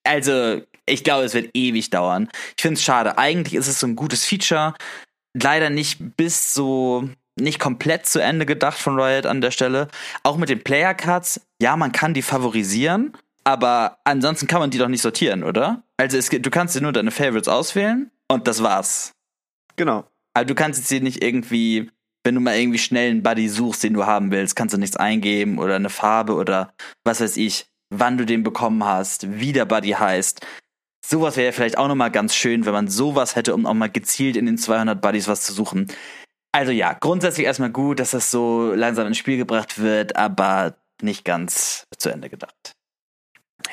also, 0.05 0.63
ich 0.87 1.03
glaube, 1.03 1.25
es 1.25 1.35
wird 1.35 1.51
ewig 1.55 1.91
dauern. 1.91 2.29
Ich 2.57 2.63
finde 2.63 2.79
es 2.79 2.85
schade. 2.85 3.19
Eigentlich 3.19 3.55
ist 3.55 3.67
es 3.67 3.81
so 3.81 3.89
ein 3.89 3.97
gutes 3.97 4.25
Feature. 4.25 4.75
Leider 5.35 5.71
nicht 5.71 6.17
bis 6.17 6.55
so 6.55 7.09
nicht 7.41 7.59
komplett 7.59 8.07
zu 8.07 8.21
Ende 8.21 8.47
gedacht 8.47 8.79
von 8.79 8.99
Riot 8.99 9.27
an 9.27 9.41
der 9.41 9.51
Stelle. 9.51 9.89
Auch 10.23 10.37
mit 10.37 10.49
den 10.49 10.63
Player 10.63 10.95
Cards, 10.95 11.41
ja, 11.61 11.77
man 11.77 11.93
kann 11.93 12.15
die 12.15 12.23
favorisieren, 12.23 13.17
aber 13.45 13.99
ansonsten 14.05 14.47
kann 14.47 14.61
man 14.61 14.71
die 14.71 14.79
doch 14.79 14.89
nicht 14.89 15.03
sortieren, 15.03 15.43
oder? 15.43 15.83
Also 15.97 16.19
es, 16.19 16.29
du 16.29 16.51
kannst 16.51 16.77
dir 16.77 16.81
nur 16.81 16.93
deine 16.93 17.11
Favorites 17.11 17.49
auswählen 17.49 18.11
und 18.31 18.47
das 18.47 18.63
war's. 18.63 19.13
Genau. 19.77 20.05
Aber 20.35 20.45
du 20.45 20.55
kannst 20.55 20.79
jetzt 20.79 20.89
hier 20.89 21.01
nicht 21.01 21.23
irgendwie, 21.23 21.91
wenn 22.25 22.35
du 22.35 22.41
mal 22.41 22.57
irgendwie 22.57 22.79
schnell 22.79 23.11
einen 23.11 23.23
Buddy 23.23 23.49
suchst, 23.49 23.83
den 23.83 23.95
du 23.95 24.07
haben 24.07 24.31
willst, 24.31 24.57
kannst 24.57 24.75
du 24.75 24.79
nichts 24.79 24.97
eingeben 24.97 25.59
oder 25.59 25.77
eine 25.77 25.91
Farbe 25.91 26.35
oder 26.35 26.73
was 27.05 27.21
weiß 27.21 27.37
ich, 27.37 27.67
wann 27.91 28.17
du 28.17 28.25
den 28.25 28.43
bekommen 28.43 28.85
hast, 28.85 29.39
wie 29.39 29.53
der 29.53 29.65
Buddy 29.65 29.91
heißt. 29.91 30.47
Sowas 31.05 31.37
wäre 31.37 31.53
vielleicht 31.53 31.79
auch 31.79 31.89
nochmal 31.89 32.13
ganz 32.13 32.35
schön, 32.35 32.65
wenn 32.65 32.73
man 32.73 32.89
sowas 32.89 33.35
hätte, 33.35 33.55
um 33.55 33.67
auch 33.67 33.75
mal 33.75 33.91
gezielt 33.91 34.37
in 34.37 34.47
den 34.47 34.57
200 34.57 35.01
Buddies 35.01 35.27
was 35.27 35.43
zu 35.43 35.53
suchen. 35.53 35.89
Also 36.55 36.71
ja, 36.71 36.93
grundsätzlich 36.93 37.47
erstmal 37.47 37.71
gut, 37.71 37.99
dass 37.99 38.11
das 38.11 38.31
so 38.31 38.75
langsam 38.75 39.07
ins 39.07 39.17
Spiel 39.17 39.39
gebracht 39.39 39.79
wird, 39.79 40.17
aber 40.17 40.75
nicht 41.01 41.25
ganz 41.25 41.87
zu 41.97 42.11
Ende 42.11 42.29
gedacht. 42.29 42.73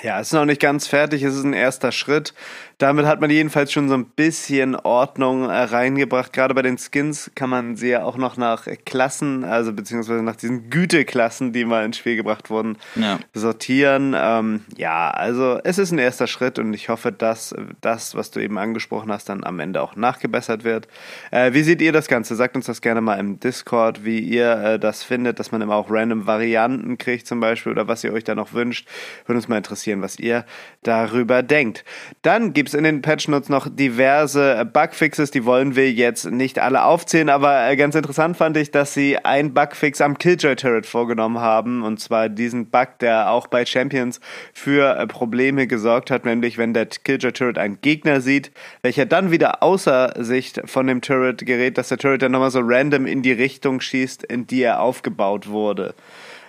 Ja, 0.02 0.20
es 0.20 0.28
ist 0.28 0.34
noch 0.34 0.46
nicht 0.46 0.62
ganz 0.62 0.88
fertig, 0.88 1.24
es 1.24 1.36
ist 1.36 1.44
ein 1.44 1.54
erster 1.54 1.92
Schritt. 1.92 2.34
Damit 2.80 3.06
hat 3.06 3.20
man 3.20 3.30
jedenfalls 3.30 3.74
schon 3.74 3.90
so 3.90 3.96
ein 3.96 4.06
bisschen 4.06 4.74
Ordnung 4.74 5.50
äh, 5.50 5.64
reingebracht. 5.64 6.32
Gerade 6.32 6.54
bei 6.54 6.62
den 6.62 6.78
Skins 6.78 7.30
kann 7.36 7.50
man 7.50 7.76
sie 7.76 7.90
ja 7.90 8.04
auch 8.04 8.16
noch 8.16 8.38
nach 8.38 8.68
Klassen, 8.86 9.44
also 9.44 9.74
beziehungsweise 9.74 10.24
nach 10.24 10.38
diesen 10.38 10.70
Güteklassen, 10.70 11.52
die 11.52 11.66
mal 11.66 11.84
ins 11.84 11.98
Spiel 11.98 12.16
gebracht 12.16 12.50
wurden, 12.50 12.78
ja. 12.96 13.20
sortieren. 13.34 14.16
Ähm, 14.18 14.62
ja, 14.78 15.10
also 15.10 15.60
es 15.66 15.78
ist 15.78 15.92
ein 15.92 15.98
erster 15.98 16.26
Schritt 16.28 16.58
und 16.58 16.74
ich 16.74 16.88
hoffe, 16.88 17.12
dass 17.12 17.54
das, 17.82 18.16
was 18.16 18.32
du 18.32 18.40
eben 18.40 18.58
angesprochen 18.58 19.12
hast, 19.12 19.28
dann 19.28 19.44
am 19.44 19.60
Ende 19.60 19.82
auch 19.82 19.98
nachgebessert 19.98 20.64
wird. 20.64 20.88
Äh, 21.32 21.52
wie 21.52 21.64
seht 21.64 21.82
ihr 21.82 21.92
das 21.92 22.08
Ganze? 22.08 22.38
Sagt 22.38 22.56
uns 22.56 22.66
das 22.66 22.80
gerne 22.80 23.02
mal 23.02 23.20
im 23.20 23.42
Discord, 23.42 24.06
wie 24.06 24.20
ihr 24.20 24.52
äh, 24.54 24.80
das 24.80 25.04
findet, 25.04 25.40
dass 25.40 25.52
man 25.52 25.62
immer 25.62 25.76
auch 25.76 25.92
random 25.92 26.28
Varianten 26.28 26.98
kriegt 26.98 27.28
zum 27.28 27.42
Beispiel 27.42 27.74
oder 27.74 27.90
was 27.90 28.06
ihr 28.06 28.14
euch 28.14 28.24
da 28.24 28.36
noch 28.36 28.54
wünscht. 28.54 28.88
Würde 29.26 29.36
uns 29.36 29.50
mal 29.50 29.58
interessieren, 29.58 29.89
was 29.98 30.20
ihr 30.20 30.46
darüber 30.84 31.44
denkt. 31.44 31.84
Dann 32.22 32.54
gibt 32.54 32.70
es 32.70 32.76
in 32.76 32.84
den 32.84 33.02
Patch 33.02 33.28
Notes 33.28 33.50
noch 33.50 33.68
diverse 33.70 34.70
Bugfixes, 34.72 35.32
die 35.32 35.46
wollen 35.46 35.76
wir 35.76 35.92
jetzt 35.92 36.32
nicht 36.32 36.60
alle 36.60 36.84
aufzählen, 36.84 37.30
aber 37.30 37.68
äh, 37.68 37.76
ganz 37.76 37.96
interessant 37.96 38.38
fand 38.38 38.56
ich, 38.58 38.72
dass 38.72 38.94
sie 38.94 39.18
ein 39.18 39.54
Bugfix 39.54 40.00
am 40.02 40.18
Killjoy 40.18 40.56
Turret 40.56 40.86
vorgenommen 40.86 41.40
haben 41.40 41.84
und 41.84 42.00
zwar 42.00 42.30
diesen 42.30 42.70
Bug, 42.70 43.00
der 43.00 43.32
auch 43.32 43.48
bei 43.48 43.66
Champions 43.66 44.20
für 44.54 44.98
äh, 44.98 45.08
Probleme 45.08 45.68
gesorgt 45.68 46.12
hat, 46.12 46.26
nämlich 46.26 46.58
wenn 46.58 46.74
der 46.74 46.86
Killjoy 46.86 47.34
Turret 47.34 47.58
einen 47.58 47.82
Gegner 47.82 48.22
sieht, 48.22 48.52
welcher 48.82 49.06
dann 49.06 49.32
wieder 49.32 49.62
außer 49.64 50.14
Sicht 50.18 50.62
von 50.66 50.88
dem 50.88 51.02
Turret 51.02 51.46
gerät, 51.46 51.78
dass 51.78 51.90
der 51.90 51.98
Turret 51.98 52.22
dann 52.22 52.32
nochmal 52.32 52.52
so 52.52 52.62
random 52.64 53.06
in 53.06 53.22
die 53.22 53.32
Richtung 53.32 53.82
schießt, 53.82 54.24
in 54.24 54.48
die 54.48 54.62
er 54.62 54.82
aufgebaut 54.82 55.50
wurde. 55.50 55.96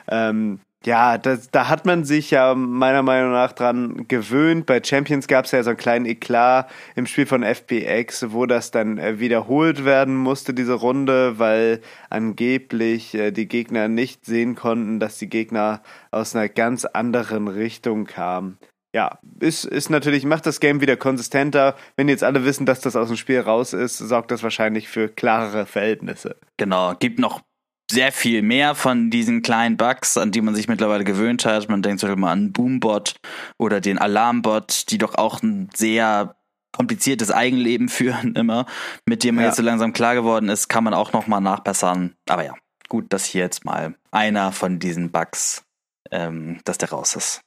Ähm, 0.09 0.61
ja, 0.87 1.19
das, 1.19 1.51
da 1.51 1.69
hat 1.69 1.85
man 1.85 2.05
sich 2.05 2.31
ja 2.31 2.55
meiner 2.55 3.03
Meinung 3.03 3.33
nach 3.33 3.53
dran 3.53 4.09
gewöhnt. 4.09 4.65
Bei 4.65 4.83
Champions 4.83 5.29
gab 5.29 5.45
es 5.45 5.51
ja 5.51 5.63
so 5.63 5.71
einen 5.71 5.77
kleinen 5.77 6.07
Eklat 6.07 6.71
im 6.95 7.05
Spiel 7.05 7.27
von 7.27 7.43
FPX, 7.43 8.33
wo 8.33 8.47
das 8.47 8.71
dann 8.71 8.97
äh, 8.97 9.21
wiederholt 9.21 9.85
werden 9.85 10.17
musste, 10.17 10.55
diese 10.55 10.73
Runde, 10.73 11.39
weil 11.39 11.83
angeblich 12.09 13.15
äh, 13.15 13.31
die 13.31 13.47
Gegner 13.47 13.89
nicht 13.89 14.25
sehen 14.25 14.55
konnten, 14.55 15.01
dass 15.01 15.19
die 15.19 15.29
Gegner 15.29 15.83
aus 16.13 16.35
einer 16.35 16.49
ganz 16.49 16.87
anderen 16.87 17.49
Richtung 17.49 18.07
kamen. 18.07 18.59
Ja, 18.95 19.19
ist, 19.39 19.65
ist 19.65 19.91
natürlich, 19.91 20.25
macht 20.25 20.47
das 20.47 20.61
Game 20.61 20.81
wieder 20.81 20.97
konsistenter. 20.97 21.77
Wenn 21.95 22.09
jetzt 22.09 22.25
alle 22.25 22.45
wissen, 22.45 22.65
dass 22.67 22.81
das 22.81 22.97
aus 22.97 23.09
dem 23.09 23.19
Spiel 23.19 23.41
raus 23.41 23.75
ist, 23.75 23.99
sorgt 23.99 24.31
das 24.31 24.43
wahrscheinlich 24.43 24.89
für 24.89 25.09
klarere 25.09 25.67
Verhältnisse. 25.67 26.37
Genau, 26.57 26.95
gibt 26.99 27.19
noch 27.19 27.43
sehr 27.91 28.13
viel 28.13 28.43
mehr 28.43 28.75
von 28.75 29.11
diesen 29.11 29.43
kleinen 29.43 29.77
Bugs, 29.77 30.17
an 30.17 30.31
die 30.31 30.41
man 30.41 30.55
sich 30.55 30.69
mittlerweile 30.69 31.05
gewöhnt 31.05 31.45
hat. 31.45 31.69
Man 31.69 31.83
denkt 31.83 32.01
zum 32.01 32.09
Beispiel 32.09 32.21
mal 32.21 32.33
an 32.33 32.53
Boombot 32.53 33.17
oder 33.59 33.81
den 33.81 33.99
Alarmbot, 33.99 34.91
die 34.91 34.99
doch 34.99 35.17
auch 35.17 35.43
ein 35.43 35.69
sehr 35.75 36.37
kompliziertes 36.73 37.31
Eigenleben 37.31 37.89
führen 37.91 38.35
immer, 38.35 38.67
mit 39.05 39.25
dem 39.25 39.35
man 39.35 39.43
ja. 39.45 39.51
jetzt 39.51 39.57
so 39.57 39.63
langsam 39.63 39.93
klar 39.93 40.15
geworden 40.15 40.49
ist, 40.49 40.69
kann 40.69 40.85
man 40.85 40.95
auch 40.95 41.13
nochmal 41.13 41.41
nachbessern. 41.41 42.15
Aber 42.29 42.45
ja, 42.45 42.55
gut, 42.89 43.13
dass 43.13 43.25
hier 43.25 43.43
jetzt 43.43 43.65
mal 43.65 43.95
einer 44.11 44.53
von 44.53 44.79
diesen 44.79 45.11
Bugs, 45.11 45.65
ähm, 46.11 46.61
dass 46.65 46.79
der 46.79 46.91
raus 46.91 47.17
ist. 47.17 47.43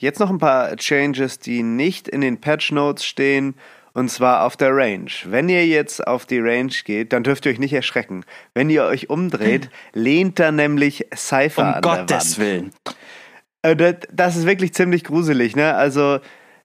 Jetzt 0.00 0.20
noch 0.20 0.30
ein 0.30 0.38
paar 0.38 0.76
Changes, 0.76 1.40
die 1.40 1.62
nicht 1.62 2.06
in 2.06 2.20
den 2.20 2.40
Patch 2.40 2.70
Notes 2.70 3.04
stehen 3.04 3.56
und 3.98 4.10
zwar 4.10 4.44
auf 4.44 4.56
der 4.56 4.74
Range. 4.74 5.10
Wenn 5.24 5.48
ihr 5.48 5.66
jetzt 5.66 6.06
auf 6.06 6.24
die 6.24 6.38
Range 6.38 6.72
geht, 6.84 7.12
dann 7.12 7.24
dürft 7.24 7.44
ihr 7.44 7.52
euch 7.52 7.58
nicht 7.58 7.72
erschrecken. 7.72 8.24
Wenn 8.54 8.70
ihr 8.70 8.84
euch 8.84 9.10
umdreht, 9.10 9.64
hm. 9.64 10.02
lehnt 10.02 10.38
da 10.38 10.52
nämlich 10.52 11.06
Cypher 11.16 11.62
um 11.62 11.74
an 11.74 11.82
Gottes 11.82 12.06
der 12.06 12.18
Wand. 12.18 12.38
Willen. 12.38 12.70
Äh, 13.62 13.94
das 14.12 14.36
ist 14.36 14.46
wirklich 14.46 14.72
ziemlich 14.72 15.02
gruselig, 15.02 15.56
ne? 15.56 15.74
Also 15.74 16.20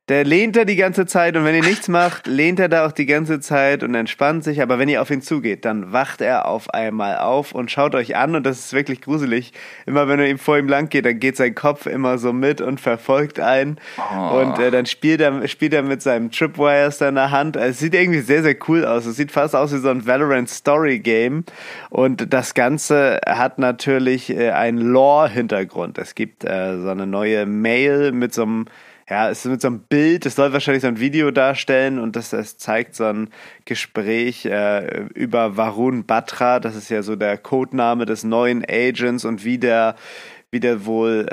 der 0.09 0.25
lehnt 0.25 0.57
da 0.57 0.65
die 0.65 0.75
ganze 0.75 1.05
Zeit 1.05 1.37
und 1.37 1.45
wenn 1.45 1.55
ihr 1.55 1.63
nichts 1.63 1.87
macht, 1.87 2.27
lehnt 2.27 2.59
er 2.59 2.67
da 2.67 2.85
auch 2.85 2.91
die 2.91 3.05
ganze 3.05 3.39
Zeit 3.39 3.83
und 3.83 3.95
entspannt 3.95 4.43
sich. 4.43 4.61
Aber 4.61 4.77
wenn 4.77 4.89
ihr 4.89 5.01
auf 5.01 5.09
ihn 5.09 5.21
zugeht, 5.21 5.63
dann 5.63 5.93
wacht 5.93 6.19
er 6.19 6.45
auf 6.45 6.69
einmal 6.71 7.19
auf 7.19 7.53
und 7.53 7.71
schaut 7.71 7.95
euch 7.95 8.17
an 8.17 8.35
und 8.35 8.45
das 8.45 8.59
ist 8.59 8.73
wirklich 8.73 8.99
gruselig. 8.99 9.53
Immer 9.85 10.09
wenn 10.09 10.19
er 10.19 10.27
ihm 10.27 10.39
vor 10.39 10.57
ihm 10.57 10.67
lang 10.67 10.89
geht, 10.89 11.05
dann 11.05 11.19
geht 11.19 11.37
sein 11.37 11.55
Kopf 11.55 11.85
immer 11.85 12.17
so 12.17 12.33
mit 12.33 12.59
und 12.59 12.81
verfolgt 12.81 13.39
einen. 13.39 13.77
Oh. 13.97 14.41
Und 14.41 14.59
äh, 14.59 14.71
dann 14.71 14.85
spielt 14.87 15.21
er, 15.21 15.47
spielt 15.47 15.73
er 15.73 15.83
mit 15.83 16.01
seinem 16.01 16.31
Tripwires 16.31 16.97
da 16.97 17.07
in 17.07 17.15
der 17.15 17.31
Hand. 17.31 17.55
Es 17.55 17.79
sieht 17.79 17.95
irgendwie 17.95 18.19
sehr, 18.19 18.43
sehr 18.43 18.57
cool 18.67 18.83
aus. 18.83 19.05
Es 19.05 19.15
sieht 19.15 19.31
fast 19.31 19.55
aus 19.55 19.73
wie 19.73 19.77
so 19.77 19.89
ein 19.89 20.05
Valorant 20.05 20.49
Story 20.49 20.99
Game. 20.99 21.45
Und 21.89 22.33
das 22.33 22.53
Ganze 22.53 23.21
hat 23.25 23.57
natürlich 23.57 24.29
äh, 24.29 24.51
einen 24.51 24.79
Lore-Hintergrund. 24.79 25.97
Es 25.97 26.13
gibt 26.13 26.43
äh, 26.43 26.81
so 26.81 26.89
eine 26.89 27.07
neue 27.07 27.45
Mail 27.45 28.11
mit 28.11 28.33
so 28.33 28.43
einem 28.43 28.65
ja, 29.09 29.29
es 29.29 29.39
ist 29.39 29.51
mit 29.51 29.61
so 29.61 29.67
einem 29.67 29.79
Bild, 29.81 30.25
es 30.25 30.35
soll 30.35 30.53
wahrscheinlich 30.53 30.81
so 30.81 30.87
ein 30.87 30.99
Video 30.99 31.31
darstellen 31.31 31.99
und 31.99 32.15
das, 32.15 32.29
das 32.29 32.57
zeigt 32.57 32.95
so 32.95 33.05
ein 33.05 33.29
Gespräch 33.65 34.45
äh, 34.45 35.05
über 35.13 35.57
Varun 35.57 36.05
Batra, 36.05 36.59
das 36.59 36.75
ist 36.75 36.89
ja 36.89 37.03
so 37.03 37.15
der 37.15 37.37
Codename 37.37 38.05
des 38.05 38.23
neuen 38.23 38.63
Agents 38.67 39.25
und 39.25 39.43
wie 39.43 39.57
der 39.57 39.95
wie 40.53 40.59
der 40.59 40.85
wohl 40.85 41.25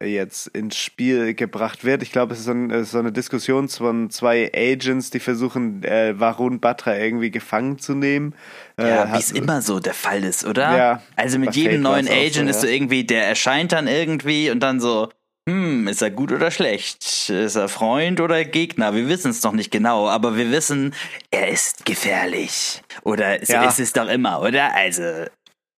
äh, 0.00 0.04
jetzt 0.04 0.48
ins 0.48 0.76
Spiel 0.76 1.34
gebracht 1.34 1.84
wird. 1.84 2.02
Ich 2.02 2.10
glaube, 2.10 2.32
es 2.32 2.40
ist 2.40 2.46
so, 2.46 2.50
ein, 2.50 2.70
ist 2.70 2.90
so, 2.90 2.98
eine 2.98 3.12
Diskussion 3.12 3.68
von 3.68 4.10
zwei 4.10 4.50
Agents, 4.52 5.10
die 5.10 5.20
versuchen, 5.20 5.84
äh, 5.84 6.18
Varun 6.18 6.58
Batra 6.58 6.96
irgendwie 6.96 7.30
gefangen 7.30 7.78
zu 7.78 7.94
nehmen. 7.94 8.34
Äh, 8.76 8.88
ja, 8.88 9.14
wie 9.14 9.18
es 9.20 9.30
immer 9.30 9.62
so 9.62 9.78
der 9.78 9.94
Fall 9.94 10.24
ist, 10.24 10.44
oder? 10.44 10.76
Ja. 10.76 11.02
Also 11.14 11.38
mit 11.38 11.54
jedem 11.54 11.82
neuen 11.82 12.08
Agent 12.08 12.34
so, 12.34 12.50
ist 12.50 12.60
so 12.62 12.66
irgendwie, 12.66 13.04
der 13.04 13.28
erscheint 13.28 13.70
dann 13.70 13.86
irgendwie 13.86 14.50
und 14.50 14.58
dann 14.58 14.80
so, 14.80 15.10
hm, 15.48 15.86
ist 15.86 16.02
er 16.02 16.10
gut 16.10 16.32
oder 16.32 16.50
schlecht? 16.50 17.30
Ist 17.30 17.54
er 17.54 17.68
Freund 17.68 18.20
oder 18.20 18.44
Gegner? 18.44 18.94
Wir 18.94 19.08
wissen 19.08 19.30
es 19.30 19.44
noch 19.44 19.52
nicht 19.52 19.70
genau, 19.70 20.08
aber 20.08 20.36
wir 20.36 20.50
wissen, 20.50 20.92
er 21.30 21.48
ist 21.48 21.84
gefährlich. 21.84 22.82
Oder 23.02 23.38
so 23.44 23.52
ja. 23.52 23.68
ist 23.68 23.78
es 23.78 23.92
doch 23.92 24.08
immer, 24.08 24.42
oder? 24.42 24.74
Also, 24.74 25.02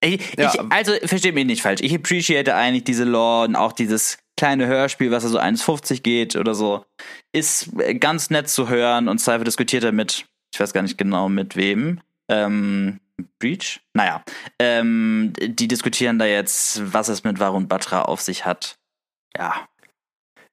ich, 0.01 0.37
ja. 0.39 0.55
ich, 0.55 0.61
also 0.71 0.95
versteht 1.05 1.35
mich 1.35 1.45
nicht 1.45 1.61
falsch. 1.61 1.83
Ich 1.83 1.95
appreciate 1.95 2.55
eigentlich 2.55 2.85
diese 2.85 3.05
Lore 3.05 3.49
und 3.49 3.57
auch 3.57 3.73
dieses 3.73 4.19
kleine 4.39 4.67
Hörspiel, 4.67 5.11
was 5.11 5.25
so 5.25 5.39
1,50 5.39 6.03
geht 6.03 6.37
oder 6.37 6.55
so. 6.55 6.87
Ist 7.33 7.71
ganz 8.01 8.31
nett 8.31 8.49
zu 8.49 8.71
hören 8.71 9.09
und 9.09 9.19
Cypher 9.19 9.45
diskutiert 9.45 9.85
damit. 9.85 10.25
Ich 10.55 10.61
weiß 10.61 10.73
gar 10.73 10.83
nicht 10.83 10.97
genau 10.97 11.29
mit 11.29 11.57
wem. 11.57 12.01
Ähm, 12.31 13.01
Breach? 13.39 13.81
Naja. 13.93 14.25
Ähm, 14.59 15.35
die 15.39 15.69
diskutieren 15.69 16.19
da 16.19 16.25
jetzt, 16.25 16.81
was 16.95 17.09
es 17.09 17.25
mit 17.25 17.39
Varun 17.39 17.69
Batra 17.69 18.03
auf 18.03 18.23
sich 18.23 18.47
hat 18.47 18.78
ja. 19.37 19.67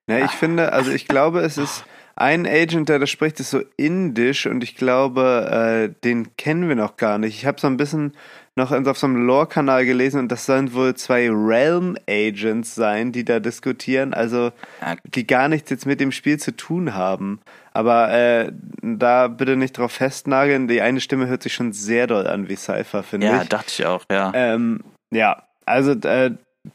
Ja, 0.08 0.24
ich 0.24 0.32
finde, 0.32 0.72
also 0.72 0.92
ich 0.92 1.08
glaube, 1.08 1.40
es 1.40 1.58
ist 1.58 1.84
ein 2.16 2.46
Agent, 2.48 2.90
der 2.90 3.00
das 3.00 3.10
spricht, 3.10 3.40
ist 3.40 3.50
so 3.50 3.62
indisch 3.76 4.46
und 4.46 4.64
ich 4.64 4.76
glaube, 4.76 5.90
äh, 5.92 5.94
den 6.04 6.38
kennen 6.38 6.70
wir 6.70 6.76
noch 6.76 6.96
gar 6.96 7.18
nicht. 7.18 7.36
Ich 7.36 7.46
habe 7.46 7.60
so 7.60 7.68
ein 7.68 7.78
bisschen 7.78 8.14
noch 8.56 8.72
auf 8.72 8.98
so 8.98 9.08
einem 9.08 9.26
Lore-Kanal 9.26 9.86
gelesen 9.86 10.22
und 10.22 10.32
das 10.32 10.46
sollen 10.46 10.74
wohl 10.74 10.94
zwei 10.96 11.30
Realm-Agents 11.30 12.74
sein, 12.74 13.12
die 13.12 13.26
da 13.26 13.42
diskutieren, 13.42 14.14
also 14.14 14.54
die 15.04 15.28
gar 15.28 15.50
nichts 15.50 15.70
jetzt 15.72 15.86
mit 15.86 16.00
dem 16.00 16.14
Spiel 16.14 16.40
zu 16.40 16.56
tun 16.56 16.94
haben. 16.94 17.42
Aber 17.74 18.14
äh, 18.14 18.54
da 18.82 19.28
bitte 19.28 19.58
nicht 19.58 19.78
drauf 19.78 19.92
festnageln. 19.92 20.70
Die 20.70 20.82
eine 20.82 21.02
Stimme 21.02 21.28
hört 21.28 21.44
sich 21.44 21.54
schon 21.54 21.74
sehr 21.74 22.08
doll 22.08 22.28
an 22.28 22.48
wie 22.48 22.56
Cypher, 22.56 23.04
finde 23.04 23.28
ja, 23.28 23.34
ich. 23.34 23.40
Ja, 23.40 23.46
dachte 23.46 23.74
ich 23.78 23.86
auch, 23.86 24.06
ja. 24.10 24.32
Ähm, 24.34 24.80
ja, 25.12 25.44
also 25.66 25.92
äh, 25.92 26.32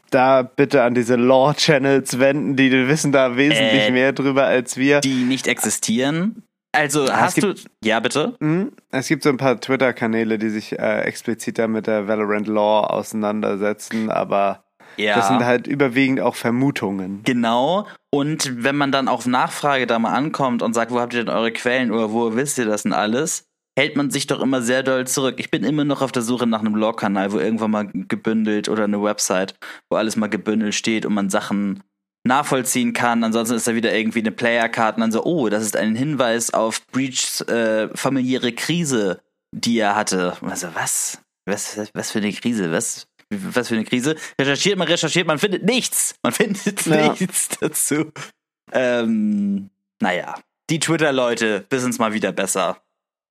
da 0.09 0.43
bitte 0.43 0.83
an 0.83 0.93
diese 0.93 1.15
Lore-Channels 1.15 2.19
wenden, 2.19 2.55
die 2.55 2.71
wissen 2.87 3.11
da 3.11 3.35
wesentlich 3.37 3.83
äh, 3.83 3.91
mehr 3.91 4.13
drüber 4.13 4.45
als 4.45 4.77
wir. 4.77 5.01
Die 5.01 5.23
nicht 5.23 5.47
existieren. 5.47 6.43
Also 6.73 7.05
ja, 7.05 7.19
hast 7.19 7.35
gibt, 7.35 7.65
du. 7.65 7.69
Ja, 7.83 7.99
bitte? 7.99 8.35
Mh, 8.39 8.67
es 8.91 9.07
gibt 9.07 9.23
so 9.23 9.29
ein 9.29 9.37
paar 9.37 9.59
Twitter-Kanäle, 9.59 10.37
die 10.37 10.49
sich 10.49 10.79
äh, 10.79 11.01
expliziter 11.01 11.67
mit 11.67 11.87
der 11.87 12.07
Valorant 12.07 12.47
Lore 12.47 12.89
auseinandersetzen, 12.89 14.09
aber 14.09 14.63
ja. 14.95 15.15
das 15.15 15.27
sind 15.27 15.43
halt 15.43 15.67
überwiegend 15.67 16.21
auch 16.21 16.35
Vermutungen. 16.35 17.21
Genau. 17.23 17.87
Und 18.09 18.63
wenn 18.63 18.77
man 18.77 18.91
dann 18.91 19.07
auf 19.07 19.25
Nachfrage 19.25 19.85
da 19.85 19.99
mal 19.99 20.13
ankommt 20.13 20.61
und 20.61 20.73
sagt, 20.73 20.91
wo 20.91 20.99
habt 20.99 21.13
ihr 21.13 21.23
denn 21.23 21.33
eure 21.33 21.51
Quellen 21.51 21.91
oder 21.91 22.11
wo 22.11 22.35
wisst 22.35 22.57
ihr 22.57 22.65
das 22.65 22.83
denn 22.83 22.93
alles? 22.93 23.45
Hält 23.77 23.95
man 23.95 24.11
sich 24.11 24.27
doch 24.27 24.41
immer 24.41 24.61
sehr 24.61 24.83
doll 24.83 25.07
zurück. 25.07 25.35
Ich 25.37 25.49
bin 25.49 25.63
immer 25.63 25.85
noch 25.85 26.01
auf 26.01 26.11
der 26.11 26.21
Suche 26.21 26.47
nach 26.47 26.59
einem 26.59 26.75
Log-Kanal, 26.75 27.31
wo 27.31 27.39
irgendwann 27.39 27.71
mal 27.71 27.87
gebündelt 27.93 28.69
oder 28.69 28.83
eine 28.83 29.01
Website, 29.01 29.55
wo 29.89 29.97
alles 29.97 30.15
mal 30.15 30.27
gebündelt 30.27 30.75
steht 30.75 31.05
und 31.05 31.13
man 31.13 31.29
Sachen 31.29 31.83
nachvollziehen 32.23 32.93
kann. 32.93 33.23
Ansonsten 33.23 33.55
ist 33.55 33.67
da 33.67 33.75
wieder 33.75 33.93
irgendwie 33.93 34.19
eine 34.19 34.31
Player-Card 34.31 34.97
und 34.97 35.01
dann 35.01 35.11
so, 35.11 35.23
oh, 35.23 35.49
das 35.49 35.63
ist 35.63 35.75
ein 35.75 35.95
Hinweis 35.95 36.53
auf 36.53 36.85
Breachs 36.87 37.41
äh, 37.41 37.89
familiäre 37.95 38.51
Krise, 38.51 39.21
die 39.51 39.79
er 39.79 39.95
hatte. 39.95 40.37
Also 40.41 40.67
was? 40.73 41.21
Was, 41.45 41.79
was 41.93 42.11
für 42.11 42.19
eine 42.19 42.31
Krise? 42.31 42.71
Was? 42.71 43.07
Was 43.29 43.69
für 43.69 43.75
eine 43.75 43.85
Krise? 43.85 44.15
Recherchiert 44.39 44.77
man, 44.77 44.87
recherchiert, 44.87 45.25
man 45.25 45.39
findet 45.39 45.63
nichts. 45.63 46.15
Man 46.21 46.33
findet 46.33 46.85
ja. 46.85 47.11
nichts 47.13 47.49
dazu. 47.59 48.11
Ähm, 48.73 49.69
naja, 50.01 50.35
die 50.69 50.79
Twitter-Leute 50.79 51.65
wissen 51.69 51.89
es 51.89 51.99
mal 51.99 52.13
wieder 52.13 52.31
besser. 52.31 52.81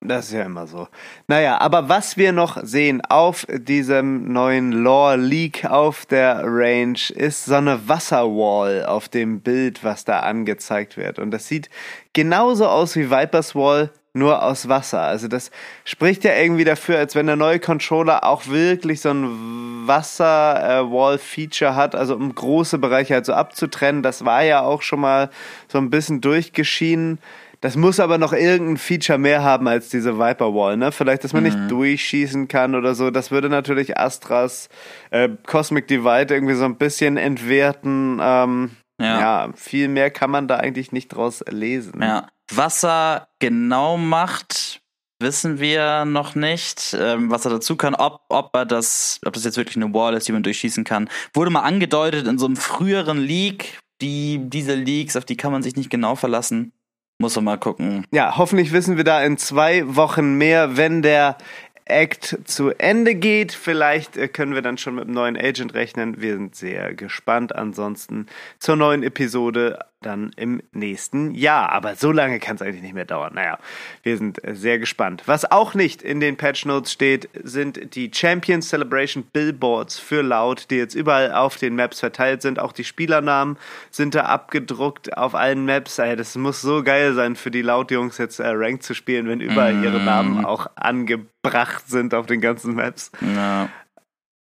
Das 0.03 0.25
ist 0.25 0.33
ja 0.33 0.41
immer 0.41 0.65
so. 0.65 0.87
Naja, 1.27 1.59
aber 1.59 1.87
was 1.87 2.17
wir 2.17 2.31
noch 2.31 2.57
sehen 2.63 3.03
auf 3.07 3.45
diesem 3.51 4.33
neuen 4.33 4.71
Lore 4.71 5.15
Leak 5.15 5.65
auf 5.65 6.07
der 6.07 6.41
Range 6.43 6.97
ist 7.13 7.45
so 7.45 7.53
eine 7.53 7.87
Wasserwall 7.87 8.83
auf 8.85 9.09
dem 9.09 9.41
Bild, 9.41 9.83
was 9.83 10.03
da 10.03 10.21
angezeigt 10.21 10.97
wird. 10.97 11.19
Und 11.19 11.29
das 11.29 11.47
sieht 11.47 11.69
genauso 12.13 12.67
aus 12.67 12.95
wie 12.95 13.11
Vipers 13.11 13.53
Wall, 13.53 13.91
nur 14.13 14.43
aus 14.43 14.67
Wasser. 14.67 15.01
Also 15.01 15.27
das 15.27 15.51
spricht 15.85 16.23
ja 16.23 16.33
irgendwie 16.33 16.63
dafür, 16.63 16.97
als 16.97 17.13
wenn 17.13 17.27
der 17.27 17.35
neue 17.35 17.59
Controller 17.59 18.23
auch 18.23 18.47
wirklich 18.47 19.01
so 19.01 19.11
ein 19.11 19.85
Wasser-Wall-Feature 19.87 21.75
hat, 21.75 21.93
also 21.93 22.15
um 22.15 22.33
große 22.33 22.79
Bereiche 22.79 23.13
halt 23.13 23.27
so 23.27 23.33
abzutrennen. 23.33 24.01
Das 24.01 24.25
war 24.25 24.41
ja 24.41 24.61
auch 24.63 24.81
schon 24.81 25.01
mal 25.01 25.29
so 25.67 25.77
ein 25.77 25.91
bisschen 25.91 26.21
durchgeschienen. 26.21 27.19
Das 27.61 27.75
muss 27.75 27.99
aber 27.99 28.17
noch 28.17 28.33
irgendein 28.33 28.77
Feature 28.77 29.19
mehr 29.19 29.43
haben 29.43 29.67
als 29.67 29.89
diese 29.89 30.17
Viper 30.17 30.53
Wall, 30.55 30.77
ne? 30.77 30.91
Vielleicht, 30.91 31.23
dass 31.23 31.33
man 31.33 31.43
mhm. 31.43 31.49
nicht 31.49 31.71
durchschießen 31.71 32.47
kann 32.47 32.73
oder 32.73 32.95
so. 32.95 33.11
Das 33.11 33.29
würde 33.29 33.49
natürlich 33.49 33.97
Astras 33.97 34.67
äh, 35.11 35.29
Cosmic 35.45 35.87
Divide 35.87 36.33
irgendwie 36.33 36.55
so 36.55 36.65
ein 36.65 36.77
bisschen 36.77 37.17
entwerten. 37.17 38.19
Ähm, 38.19 38.71
ja. 38.99 39.19
ja, 39.19 39.53
viel 39.55 39.87
mehr 39.87 40.09
kann 40.09 40.31
man 40.31 40.47
da 40.47 40.57
eigentlich 40.57 40.91
nicht 40.91 41.09
draus 41.09 41.43
lesen. 41.49 42.01
Ja. 42.01 42.27
Was 42.51 42.83
er 42.83 43.27
genau 43.39 43.95
macht, 43.95 44.81
wissen 45.19 45.59
wir 45.59 46.05
noch 46.05 46.33
nicht. 46.33 46.97
Ähm, 46.99 47.29
was 47.29 47.45
er 47.45 47.51
dazu 47.51 47.75
kann, 47.75 47.93
ob, 47.93 48.21
ob 48.29 48.55
er 48.55 48.65
das, 48.65 49.19
ob 49.23 49.33
das 49.33 49.43
jetzt 49.43 49.57
wirklich 49.57 49.77
eine 49.77 49.93
Wall 49.93 50.15
ist, 50.15 50.27
die 50.27 50.31
man 50.31 50.43
durchschießen 50.43 50.83
kann. 50.83 51.09
Wurde 51.33 51.51
mal 51.51 51.61
angedeutet 51.61 52.27
in 52.27 52.39
so 52.39 52.47
einem 52.47 52.57
früheren 52.57 53.19
Leak. 53.19 53.79
Die, 54.01 54.39
diese 54.49 54.73
Leaks, 54.73 55.15
auf 55.15 55.25
die 55.25 55.37
kann 55.37 55.51
man 55.51 55.61
sich 55.61 55.75
nicht 55.75 55.91
genau 55.91 56.15
verlassen. 56.15 56.73
Muss 57.21 57.35
man 57.35 57.45
mal 57.45 57.57
gucken. 57.57 58.05
Ja, 58.11 58.37
hoffentlich 58.37 58.71
wissen 58.73 58.97
wir 58.97 59.03
da 59.03 59.23
in 59.23 59.37
zwei 59.37 59.95
Wochen 59.95 60.37
mehr, 60.37 60.75
wenn 60.75 61.01
der 61.01 61.37
Act 61.85 62.39
zu 62.45 62.71
Ende 62.71 63.15
geht. 63.15 63.51
Vielleicht 63.51 64.17
äh, 64.17 64.27
können 64.27 64.55
wir 64.55 64.61
dann 64.61 64.77
schon 64.77 64.95
mit 64.95 65.05
einem 65.05 65.13
neuen 65.13 65.37
Agent 65.37 65.73
rechnen. 65.73 66.21
Wir 66.21 66.33
sind 66.33 66.55
sehr 66.55 66.93
gespannt. 66.93 67.55
Ansonsten 67.55 68.27
zur 68.59 68.75
neuen 68.75 69.03
Episode 69.03 69.79
dann 70.01 70.31
im 70.35 70.61
nächsten 70.71 71.33
Jahr. 71.33 71.71
Aber 71.71 71.95
so 71.95 72.11
lange 72.11 72.39
kann 72.39 72.55
es 72.55 72.61
eigentlich 72.61 72.81
nicht 72.81 72.93
mehr 72.93 73.05
dauern. 73.05 73.33
Naja, 73.35 73.59
wir 74.03 74.17
sind 74.17 74.39
sehr 74.51 74.79
gespannt. 74.79 75.23
Was 75.25 75.49
auch 75.49 75.73
nicht 75.73 76.01
in 76.01 76.19
den 76.19 76.37
Patch 76.37 76.65
Notes 76.65 76.91
steht, 76.91 77.29
sind 77.43 77.95
die 77.95 78.11
Champions 78.13 78.69
Celebration 78.69 79.23
Billboards 79.23 79.99
für 79.99 80.21
Laut, 80.21 80.69
die 80.69 80.75
jetzt 80.75 80.95
überall 80.95 81.33
auf 81.33 81.57
den 81.57 81.75
Maps 81.75 81.99
verteilt 81.99 82.41
sind. 82.41 82.59
Auch 82.59 82.73
die 82.73 82.83
Spielernamen 82.83 83.57
sind 83.91 84.15
da 84.15 84.21
abgedruckt 84.21 85.15
auf 85.17 85.35
allen 85.35 85.65
Maps. 85.65 85.95
Das 85.95 86.35
muss 86.35 86.61
so 86.61 86.83
geil 86.83 87.13
sein 87.13 87.35
für 87.35 87.51
die 87.51 87.61
Laut-Jungs 87.61 88.17
jetzt 88.17 88.39
äh, 88.39 88.47
Ranked 88.47 88.83
zu 88.83 88.93
spielen, 88.93 89.27
wenn 89.27 89.39
überall 89.39 89.73
mm. 89.73 89.83
ihre 89.83 89.99
Namen 89.99 90.45
auch 90.45 90.67
angebracht 90.75 91.87
sind 91.87 92.13
auf 92.13 92.25
den 92.25 92.41
ganzen 92.41 92.75
Maps. 92.75 93.11
Ja. 93.21 93.69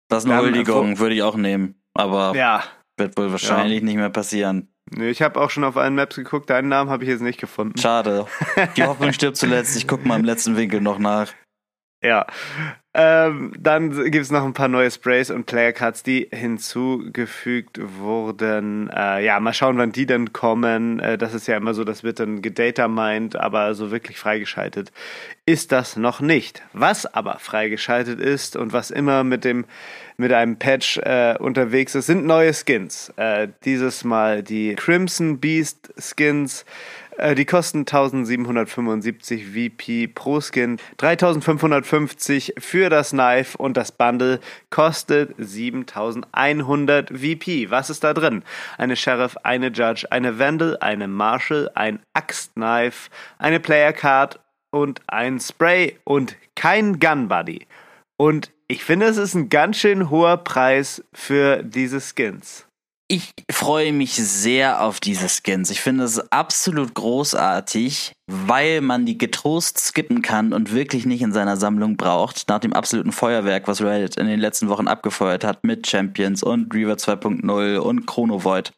Das 0.08 0.24
ist 0.24 0.30
eine 0.30 0.40
Huldigung, 0.40 0.98
würde 0.98 1.14
ich 1.14 1.22
auch 1.22 1.36
nehmen. 1.36 1.80
Aber 1.94 2.34
ja. 2.34 2.64
wird 2.96 3.16
wohl 3.16 3.30
wahrscheinlich 3.30 3.80
ja. 3.80 3.84
nicht 3.84 3.96
mehr 3.96 4.10
passieren. 4.10 4.68
Nee, 4.90 5.10
ich 5.10 5.22
habe 5.22 5.40
auch 5.40 5.50
schon 5.50 5.64
auf 5.64 5.76
allen 5.76 5.94
Maps 5.94 6.16
geguckt, 6.16 6.50
deinen 6.50 6.68
Namen 6.68 6.90
habe 6.90 7.04
ich 7.04 7.10
jetzt 7.10 7.22
nicht 7.22 7.40
gefunden. 7.40 7.78
Schade. 7.78 8.26
Die 8.76 8.82
Hoffnung 8.82 9.12
stirbt 9.12 9.36
zuletzt. 9.36 9.76
Ich 9.76 9.86
gucke 9.86 10.06
mal 10.06 10.18
im 10.18 10.24
letzten 10.24 10.56
Winkel 10.56 10.80
noch 10.80 10.98
nach. 10.98 11.32
Ja. 12.02 12.26
Ähm, 12.92 13.52
dann 13.56 13.90
gibt 14.10 14.24
es 14.24 14.32
noch 14.32 14.44
ein 14.44 14.52
paar 14.52 14.66
neue 14.66 14.90
Sprays 14.90 15.30
und 15.30 15.46
Player 15.46 15.72
Cards, 15.72 16.02
die 16.02 16.28
hinzugefügt 16.32 17.78
wurden. 17.98 18.90
Äh, 18.90 19.24
ja, 19.24 19.38
mal 19.38 19.52
schauen, 19.52 19.78
wann 19.78 19.92
die 19.92 20.06
dann 20.06 20.32
kommen. 20.32 20.98
Äh, 20.98 21.16
das 21.16 21.34
ist 21.34 21.46
ja 21.46 21.56
immer 21.56 21.72
so, 21.72 21.84
das 21.84 22.02
wird 22.02 22.18
dann 22.18 22.42
gedatamined, 22.42 23.36
aber 23.36 23.74
so 23.74 23.92
wirklich 23.92 24.18
freigeschaltet 24.18 24.90
ist 25.46 25.70
das 25.70 25.96
noch 25.96 26.20
nicht. 26.20 26.62
Was 26.72 27.06
aber 27.06 27.38
freigeschaltet 27.38 28.18
ist 28.18 28.56
und 28.56 28.72
was 28.72 28.90
immer 28.90 29.22
mit 29.22 29.44
dem 29.44 29.66
mit 30.16 30.32
einem 30.32 30.58
Patch 30.58 30.98
äh, 30.98 31.36
unterwegs 31.38 31.94
ist, 31.94 32.06
sind 32.06 32.26
neue 32.26 32.52
Skins. 32.52 33.10
Äh, 33.16 33.48
dieses 33.64 34.04
Mal 34.04 34.42
die 34.42 34.74
Crimson 34.74 35.38
Beast 35.38 35.92
Skins 35.96 36.66
die 37.36 37.44
kosten 37.44 37.80
1775 37.80 39.46
VP 39.46 40.08
pro 40.08 40.40
Skin, 40.40 40.78
3550 40.98 42.54
für 42.58 42.88
das 42.88 43.10
Knife 43.10 43.58
und 43.58 43.76
das 43.76 43.92
Bundle 43.92 44.40
kostet 44.70 45.34
7100 45.38 47.10
VP. 47.10 47.70
Was 47.70 47.90
ist 47.90 48.04
da 48.04 48.14
drin? 48.14 48.42
Eine 48.78 48.96
Sheriff, 48.96 49.36
eine 49.42 49.68
Judge, 49.68 50.06
eine 50.10 50.38
Vandal, 50.38 50.78
eine 50.80 51.08
Marshal, 51.08 51.70
ein 51.74 52.00
Axtknife, 52.14 53.10
eine 53.38 53.60
Player 53.60 53.92
Card 53.92 54.40
und 54.70 55.00
ein 55.06 55.40
Spray 55.40 55.98
und 56.04 56.36
kein 56.54 57.00
Gun 57.00 57.28
Buddy. 57.28 57.66
Und 58.16 58.50
ich 58.68 58.84
finde, 58.84 59.06
es 59.06 59.16
ist 59.16 59.34
ein 59.34 59.48
ganz 59.48 59.78
schön 59.78 60.10
hoher 60.10 60.36
Preis 60.38 61.02
für 61.12 61.62
diese 61.62 62.00
Skins. 62.00 62.66
Ich 63.12 63.32
freue 63.50 63.92
mich 63.92 64.12
sehr 64.12 64.84
auf 64.84 65.00
diese 65.00 65.26
Skins. 65.28 65.70
Ich 65.70 65.80
finde 65.80 66.04
es 66.04 66.20
absolut 66.30 66.94
großartig, 66.94 68.12
weil 68.28 68.82
man 68.82 69.04
die 69.04 69.18
getrost 69.18 69.80
skippen 69.80 70.22
kann 70.22 70.52
und 70.52 70.72
wirklich 70.72 71.06
nicht 71.06 71.20
in 71.20 71.32
seiner 71.32 71.56
Sammlung 71.56 71.96
braucht. 71.96 72.48
Nach 72.48 72.60
dem 72.60 72.72
absoluten 72.72 73.10
Feuerwerk, 73.10 73.66
was 73.66 73.82
Reddit 73.82 74.14
in 74.14 74.28
den 74.28 74.38
letzten 74.38 74.68
Wochen 74.68 74.86
abgefeuert 74.86 75.42
hat 75.42 75.64
mit 75.64 75.88
Champions 75.88 76.44
und 76.44 76.72
Reaver 76.72 76.94
2.0 76.94 77.78
und 77.78 78.06
Chrono 78.06 78.44
Void 78.44 78.72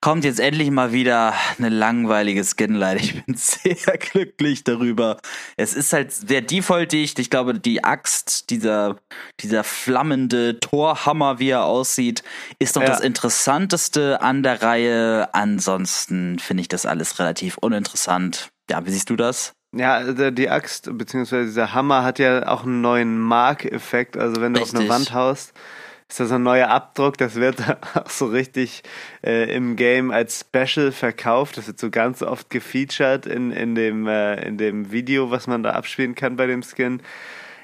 kommt 0.00 0.24
jetzt 0.24 0.40
endlich 0.40 0.70
mal 0.70 0.92
wieder 0.92 1.34
eine 1.58 1.68
langweilige 1.68 2.44
Skinline. 2.44 3.00
Ich 3.00 3.24
bin 3.24 3.34
sehr 3.36 3.98
glücklich 3.98 4.64
darüber. 4.64 5.18
Es 5.56 5.74
ist 5.74 5.92
halt 5.92 6.12
sehr 6.12 6.40
defaultig. 6.40 7.18
Ich 7.18 7.30
glaube, 7.30 7.58
die 7.58 7.84
Axt, 7.84 8.50
dieser, 8.50 8.96
dieser 9.40 9.64
flammende 9.64 10.60
Torhammer, 10.60 11.38
wie 11.38 11.50
er 11.50 11.64
aussieht, 11.64 12.22
ist 12.58 12.76
doch 12.76 12.82
ja. 12.82 12.88
das 12.88 13.00
Interessanteste 13.00 14.22
an 14.22 14.42
der 14.42 14.62
Reihe. 14.62 15.34
Ansonsten 15.34 16.38
finde 16.38 16.60
ich 16.62 16.68
das 16.68 16.86
alles 16.86 17.18
relativ 17.18 17.58
uninteressant. 17.58 18.50
Ja, 18.70 18.84
wie 18.86 18.90
siehst 18.90 19.10
du 19.10 19.16
das? 19.16 19.52
Ja, 19.74 20.30
die 20.30 20.48
Axt 20.48 20.88
bzw. 20.96 21.44
dieser 21.44 21.74
Hammer 21.74 22.02
hat 22.02 22.18
ja 22.18 22.48
auch 22.48 22.64
einen 22.64 22.80
neuen 22.80 23.18
Mark-Effekt. 23.18 24.16
Also 24.16 24.40
wenn 24.40 24.54
du 24.54 24.60
Richtig. 24.60 24.78
auf 24.78 24.80
eine 24.80 24.88
Wand 24.88 25.12
haust, 25.12 25.52
ist 26.08 26.20
das 26.20 26.32
ein 26.32 26.42
neuer 26.42 26.68
Abdruck, 26.68 27.18
das 27.18 27.34
wird 27.34 27.56
auch 27.94 28.08
so 28.08 28.26
richtig 28.26 28.82
äh, 29.24 29.54
im 29.54 29.76
Game 29.76 30.10
als 30.10 30.40
Special 30.40 30.90
verkauft. 30.90 31.58
Das 31.58 31.66
wird 31.66 31.78
so 31.78 31.90
ganz 31.90 32.22
oft 32.22 32.48
gefeatured 32.48 33.26
in, 33.26 33.50
in, 33.52 33.74
dem, 33.74 34.06
äh, 34.06 34.42
in 34.46 34.56
dem 34.56 34.90
Video, 34.90 35.30
was 35.30 35.46
man 35.46 35.62
da 35.62 35.72
abspielen 35.72 36.14
kann 36.14 36.36
bei 36.36 36.46
dem 36.46 36.62
Skin. 36.62 37.02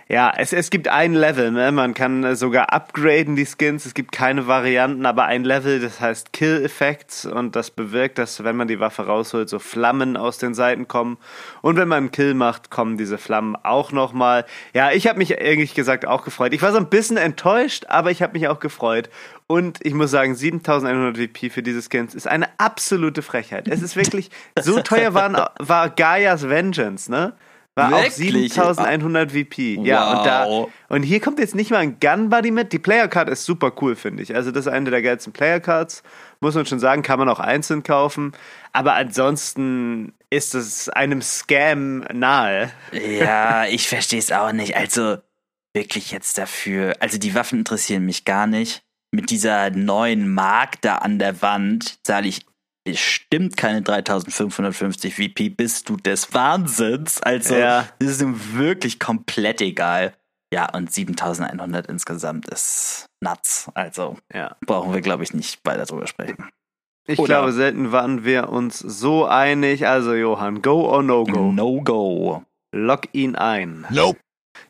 Ja, 0.09 0.33
es, 0.37 0.53
es 0.53 0.69
gibt 0.69 0.89
ein 0.89 1.15
Level, 1.15 1.51
ne? 1.51 1.73
Man 1.73 1.95
kann 1.95 2.25
äh, 2.25 2.37
sogar 2.37 2.75
upgraden 2.75 3.37
die 3.37 3.47
Skins. 3.47 3.87
Es 3.87 3.95
gibt 3.95 4.13
keine 4.13 4.47
Varianten, 4.47 5.07
aber 5.07 5.25
ein 5.25 5.45
Level, 5.45 5.81
das 5.81 5.99
heißt 6.01 6.35
Kill 6.35 6.63
Effects 6.63 7.25
und 7.25 7.57
das 7.57 7.71
bewirkt, 7.71 8.19
dass 8.19 8.45
wenn 8.45 8.55
man 8.55 8.69
die 8.69 8.81
Waffe 8.81 9.07
rausholt, 9.07 9.49
so 9.49 9.59
Flammen 9.59 10.19
aus 10.19 10.37
den 10.37 10.53
Seiten 10.53 10.89
kommen. 10.89 11.17
Und 11.63 11.77
wenn 11.77 11.89
man 11.89 11.99
einen 11.99 12.11
Kill 12.11 12.35
macht, 12.35 12.71
kommen 12.71 12.99
diese 12.99 13.17
Flammen 13.17 13.57
auch 13.57 13.93
nochmal. 13.93 14.45
Ja, 14.75 14.93
ich 14.93 15.07
habe 15.07 15.19
mich 15.19 15.31
ehrlich 15.31 15.75
gesagt 15.75 16.07
auch 16.07 16.23
gefreut. 16.23 16.53
Ich 16.53 16.61
war 16.61 16.73
so 16.73 16.79
ein 16.79 16.91
bisschen 16.91 17.17
enttäuscht, 17.17 17.87
aber 17.89 18.11
ich 18.11 18.21
habe 18.23 18.35
mich 18.35 18.49
auch 18.49 18.61
gefreut. 18.61 19.09
Und 19.47 19.79
ich 19.83 19.95
muss 19.95 20.11
sagen, 20.11 20.35
7100 20.35 21.17
VP 21.17 21.51
für 21.51 21.63
diese 21.63 21.83
Skins 21.83 22.15
ist 22.15 22.29
eine 22.29 22.49
absolute 22.59 23.23
Frechheit. 23.23 23.69
Es 23.69 23.81
ist 23.81 23.97
wirklich, 23.97 24.31
so 24.61 24.81
teuer 24.81 25.15
waren, 25.15 25.35
war 25.59 25.89
Gaias 25.89 26.49
Vengeance, 26.49 27.11
ne? 27.11 27.35
War 27.77 27.91
Wirklich? 27.91 28.59
auch 28.61 28.75
7100 28.75 29.33
VP. 29.33 29.79
Wow. 29.79 29.87
Ja, 29.87 30.13
und 30.13 30.27
da 30.27 30.67
und 30.89 31.03
hier 31.03 31.21
kommt 31.21 31.41
jetzt 31.41 31.57
nicht 31.57 31.73
mal 31.73 31.79
ein 31.79 31.99
Gun 31.99 32.29
Buddy 32.29 32.53
mit. 32.53 32.73
Die 32.73 32.79
Player 32.79 33.09
Card 33.09 33.29
ist 33.29 33.45
super 33.45 33.73
cool, 33.81 33.97
finde 33.97 34.23
ich. 34.23 34.35
Also 34.35 34.53
das 34.53 34.67
ist 34.67 34.73
eine 34.73 34.91
der 34.91 35.03
geilsten 35.03 35.33
Player 35.33 35.59
Cards, 35.59 36.05
muss 36.39 36.55
man 36.55 36.67
schon 36.67 36.79
sagen, 36.79 37.03
kann 37.03 37.19
man 37.19 37.29
auch 37.29 37.41
einzeln 37.41 37.83
kaufen, 37.83 38.33
aber 38.73 38.95
ansonsten 38.95 40.13
ist 40.31 40.55
es 40.55 40.89
einem 40.89 41.21
Scam 41.21 42.05
nahe. 42.13 42.71
Ja, 42.93 43.67
ich 43.67 43.89
verstehe 43.89 44.21
es 44.21 44.31
auch 44.31 44.53
nicht. 44.53 44.77
Also 44.77 45.17
wirklich 45.75 46.13
jetzt 46.13 46.39
dafür, 46.39 46.95
also 47.01 47.19
die 47.19 47.35
Waffen 47.35 47.61
interessieren 47.61 48.05
mich 48.05 48.25
gar 48.25 48.47
nicht. 48.47 48.85
Mit 49.11 49.31
dieser 49.31 49.71
neuen 49.71 50.33
Mark 50.33 50.81
da 50.81 50.99
an 50.99 51.19
der 51.19 51.43
Wand 51.43 51.99
zahle 52.05 52.29
ich 52.29 52.47
bestimmt 52.85 53.57
keine 53.57 53.83
3550 53.83 55.15
VP, 55.15 55.49
bist 55.49 55.89
du 55.89 55.97
des 55.97 56.33
Wahnsinns. 56.35 57.23
Also, 57.23 57.57
ja. 57.57 57.89
das 57.99 58.11
ist 58.11 58.23
ihm 58.23 58.39
wirklich 58.55 59.01
komplett 59.01 59.61
egal. 59.61 60.15
Ja, 60.53 60.71
und 60.73 60.93
7100 60.93 61.87
insgesamt 61.89 62.49
ist 62.49 63.07
nuts. 63.21 63.69
Also, 63.75 64.19
ja. 64.33 64.57
brauchen 64.65 64.93
wir, 64.93 65.01
glaube 65.01 65.25
ich, 65.25 65.35
nicht 65.35 65.61
weiter 65.65 65.85
drüber 65.87 66.07
sprechen. 66.07 66.51
Ich 67.07 67.19
Oder 67.19 67.39
glaube, 67.39 67.53
selten 67.53 67.93
waren 67.93 68.25
wir 68.25 68.49
uns 68.51 68.79
so 68.79 69.27
einig. 69.27 69.87
Also, 69.87 70.15
Johann, 70.15 70.63
go 70.63 70.89
or 70.89 71.03
no 71.03 71.25
go? 71.25 71.53
No 71.53 71.81
go. 71.83 72.45
Lock 72.73 73.09
ihn 73.13 73.37
ein. 73.37 73.87
Nope. 73.91 74.19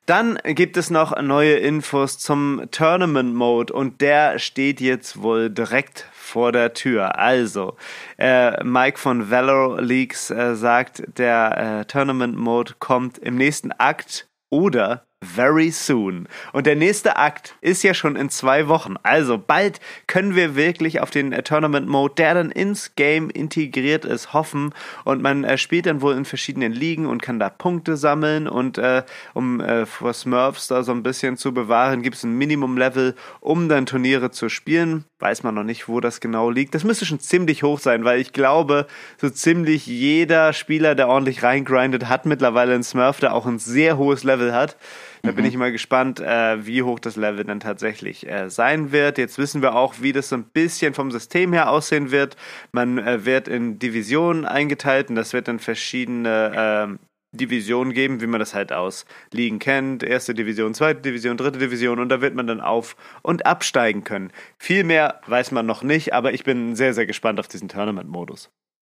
Dann 0.07 0.39
gibt 0.45 0.77
es 0.77 0.91
noch 0.91 1.21
neue 1.21 1.55
Infos 1.57 2.19
zum 2.19 2.63
Tournament 2.71 3.35
Mode 3.35 3.73
und 3.73 4.01
der 4.01 4.39
steht 4.39 4.81
jetzt 4.81 5.23
wohl 5.23 5.51
direkt 5.51 6.07
vor 6.35 6.51
der 6.51 6.75
Tür. 6.75 7.17
Also, 7.17 7.77
äh, 8.19 8.63
Mike 8.65 8.99
von 8.99 9.31
Valor 9.31 9.81
Leaks 9.81 10.31
äh, 10.31 10.57
sagt, 10.57 11.05
der 11.17 11.81
äh, 11.81 11.85
Tournament 11.85 12.37
Mode 12.37 12.75
kommt 12.81 13.19
im 13.19 13.37
nächsten 13.37 13.71
Akt 13.71 14.29
oder 14.51 15.07
very 15.25 15.71
soon. 15.71 16.29
Und 16.53 16.67
der 16.67 16.77
nächste 16.77 17.17
Akt 17.17 17.55
ist 17.61 17.83
ja 17.83 17.95
schon 17.95 18.17
in 18.17 18.29
zwei 18.29 18.69
Wochen. 18.69 18.95
Also 19.03 19.39
bald 19.39 19.81
können 20.07 20.37
wir 20.37 20.57
wirklich 20.57 21.01
auf 21.01 21.11
den 21.11 21.33
äh, 21.33 21.43
Tournament 21.43 21.89
Mode, 21.89 22.15
der 22.17 22.35
dann 22.35 22.51
ins 22.51 22.95
Game 22.95 23.31
integriert 23.31 24.05
ist, 24.05 24.33
hoffen. 24.33 24.75
Und 25.05 25.23
man 25.23 25.45
äh, 25.45 25.59
spielt 25.59 25.87
dann 25.87 26.03
wohl 26.03 26.15
in 26.15 26.25
verschiedenen 26.25 26.73
Ligen 26.73 27.07
und 27.07 27.23
kann 27.23 27.39
da 27.39 27.49
Punkte 27.49 27.97
sammeln. 27.97 28.47
Und 28.47 28.79
äh, 28.79 29.03
um 29.33 29.61
äh, 29.61 29.87
vor 29.87 30.13
Smurfs 30.13 30.69
da 30.69 30.83
so 30.83 30.93
ein 30.93 31.03
bisschen 31.03 31.37
zu 31.37 31.53
bewahren, 31.53 32.03
gibt 32.03 32.17
es 32.17 32.25
ein 32.25 32.37
Minimum-Level, 32.37 33.15
um 33.41 33.69
dann 33.69 33.87
Turniere 33.87 34.31
zu 34.31 34.49
spielen. 34.49 35.05
Weiß 35.19 35.43
man 35.43 35.55
noch 35.55 35.65
nicht, 35.65 35.89
wo 35.89 36.01
das 36.01 36.21
genau 36.21 36.51
liegt. 36.51 36.75
Das 36.75 36.85
müsste 36.85 37.07
schon 37.07 37.21
ziemlich 37.21 37.63
hoch 37.63 37.79
sein, 37.79 38.05
weil 38.05 38.21
ich 38.21 38.33
glaube, 38.33 38.87
so 39.21 39.31
ziemlich 39.31 39.87
jeder 39.87 40.53
Spieler, 40.53 40.95
der 40.95 41.09
ordentlich 41.09 41.43
reingrindet, 41.43 42.09
hat 42.09 42.27
mittlerweile 42.27 42.75
einen 42.75 42.83
Smurf, 42.83 43.21
der 43.21 43.35
auch 43.35 43.47
ein 43.47 43.59
sehr 43.59 43.97
hohes 43.97 44.25
Level 44.25 44.53
hat. 44.53 44.77
Da 45.25 45.33
bin 45.33 45.45
mhm. 45.45 45.51
ich 45.51 45.57
mal 45.57 45.73
gespannt, 45.73 46.21
äh, 46.21 46.67
wie 46.67 46.83
hoch 46.83 46.99
das 46.99 47.17
Level 47.17 47.45
dann 47.45 47.59
tatsächlich 47.59 48.29
äh, 48.29 48.51
sein 48.51 48.93
wird. 48.93 49.17
Jetzt 49.17 49.39
wissen 49.39 49.63
wir 49.63 49.75
auch, 49.75 49.95
wie 50.01 50.13
das 50.13 50.29
so 50.29 50.37
ein 50.37 50.45
bisschen 50.45 50.93
vom 50.93 51.11
System 51.11 51.55
her 51.55 51.71
aussehen 51.71 52.11
wird. 52.11 52.37
Man 52.73 52.99
äh, 52.99 53.25
wird 53.25 53.49
in 53.49 53.79
Divisionen 53.79 54.45
eingeteilt 54.45 55.09
und 55.09 55.15
das 55.15 55.33
wird 55.33 55.49
dann 55.49 55.61
verschiedene 55.61 56.53
ähm, 56.55 56.99
Divisionen 57.33 57.95
geben, 57.95 58.21
wie 58.21 58.27
man 58.27 58.39
das 58.39 58.55
halt 58.55 58.71
aus 58.71 59.07
Ligen 59.33 59.59
kennt. 59.61 60.03
Erste 60.03 60.35
Division, 60.35 60.75
zweite 60.75 61.01
Division, 61.01 61.39
dritte 61.39 61.59
Division 61.59 62.01
und 62.01 62.11
da 62.11 62.21
wird 62.21 62.35
man 62.35 62.47
dann 62.47 62.61
auf- 62.61 62.95
und 63.23 63.47
absteigen 63.47 64.05
können. 64.05 64.31
Viel 64.59 64.85
mehr 64.85 65.21
weiß 65.27 65.53
man 65.53 65.65
noch 65.65 65.83
nicht, 65.83 66.13
aber 66.13 66.35
ich 66.35 66.45
bin 66.45 66.77
sehr, 66.77 66.93
sehr 66.93 67.07
gespannt 67.07 67.41
auf 67.41 67.49
diesen 67.49 67.69
Tournament-Modus. 67.69 68.51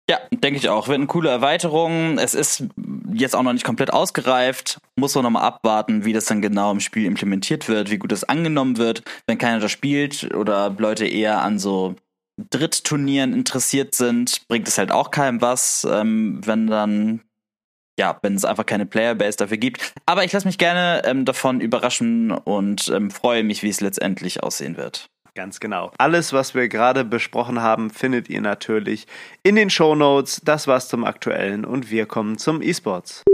Ja, 0.09 0.19
denke 0.31 0.59
ich 0.59 0.69
auch. 0.69 0.87
Wird 0.87 0.99
eine 0.99 1.07
coole 1.07 1.29
Erweiterung. 1.29 2.19
Es 2.19 2.35
ist 2.35 2.65
jetzt 3.11 3.35
auch 3.35 3.41
noch 3.41 3.53
nicht 3.53 3.65
komplett 3.65 3.91
ausgereift. 3.91 4.79
Muss 4.95 5.15
man 5.15 5.23
nochmal 5.23 5.43
abwarten, 5.43 6.05
wie 6.05 6.13
das 6.13 6.25
dann 6.25 6.41
genau 6.41 6.71
im 6.71 6.79
Spiel 6.79 7.05
implementiert 7.05 7.67
wird, 7.67 7.89
wie 7.89 7.97
gut 7.97 8.11
das 8.11 8.23
angenommen 8.23 8.77
wird. 8.77 9.01
Wenn 9.25 9.39
keiner 9.39 9.59
das 9.59 9.71
spielt 9.71 10.35
oder 10.35 10.75
Leute 10.77 11.07
eher 11.07 11.41
an 11.41 11.57
so 11.57 11.95
Drittturnieren 12.37 13.33
interessiert 13.33 13.95
sind, 13.95 14.47
bringt 14.47 14.67
es 14.67 14.77
halt 14.77 14.91
auch 14.91 15.09
keinem 15.09 15.41
was, 15.41 15.87
ähm, 15.89 16.41
wenn 16.45 16.67
dann 16.67 17.21
ja, 17.97 18.19
wenn 18.21 18.35
es 18.35 18.43
einfach 18.43 18.65
keine 18.65 18.85
Playerbase 18.85 19.37
dafür 19.37 19.57
gibt. 19.57 19.93
Aber 20.05 20.25
ich 20.25 20.33
lasse 20.33 20.45
mich 20.45 20.57
gerne 20.57 21.01
ähm, 21.05 21.23
davon 21.23 21.61
überraschen 21.61 22.31
und 22.31 22.89
ähm, 22.89 23.09
freue 23.09 23.43
mich, 23.43 23.63
wie 23.63 23.69
es 23.69 23.79
letztendlich 23.79 24.43
aussehen 24.43 24.75
wird. 24.75 25.09
Ganz 25.35 25.59
genau. 25.59 25.91
Alles, 25.97 26.31
was 26.31 26.55
wir 26.55 26.69
gerade 26.69 27.03
besprochen 27.03 27.61
haben, 27.61 27.89
findet 27.89 28.29
ihr 28.29 28.39
natürlich 28.39 29.05
in 29.43 29.57
den 29.57 29.69
Show 29.69 29.93
Notes. 29.93 30.41
Das 30.45 30.65
war's 30.65 30.87
zum 30.87 31.03
Aktuellen 31.03 31.65
und 31.65 31.91
wir 31.91 32.05
kommen 32.05 32.37
zum 32.37 32.61
E-Sports. 32.61 33.25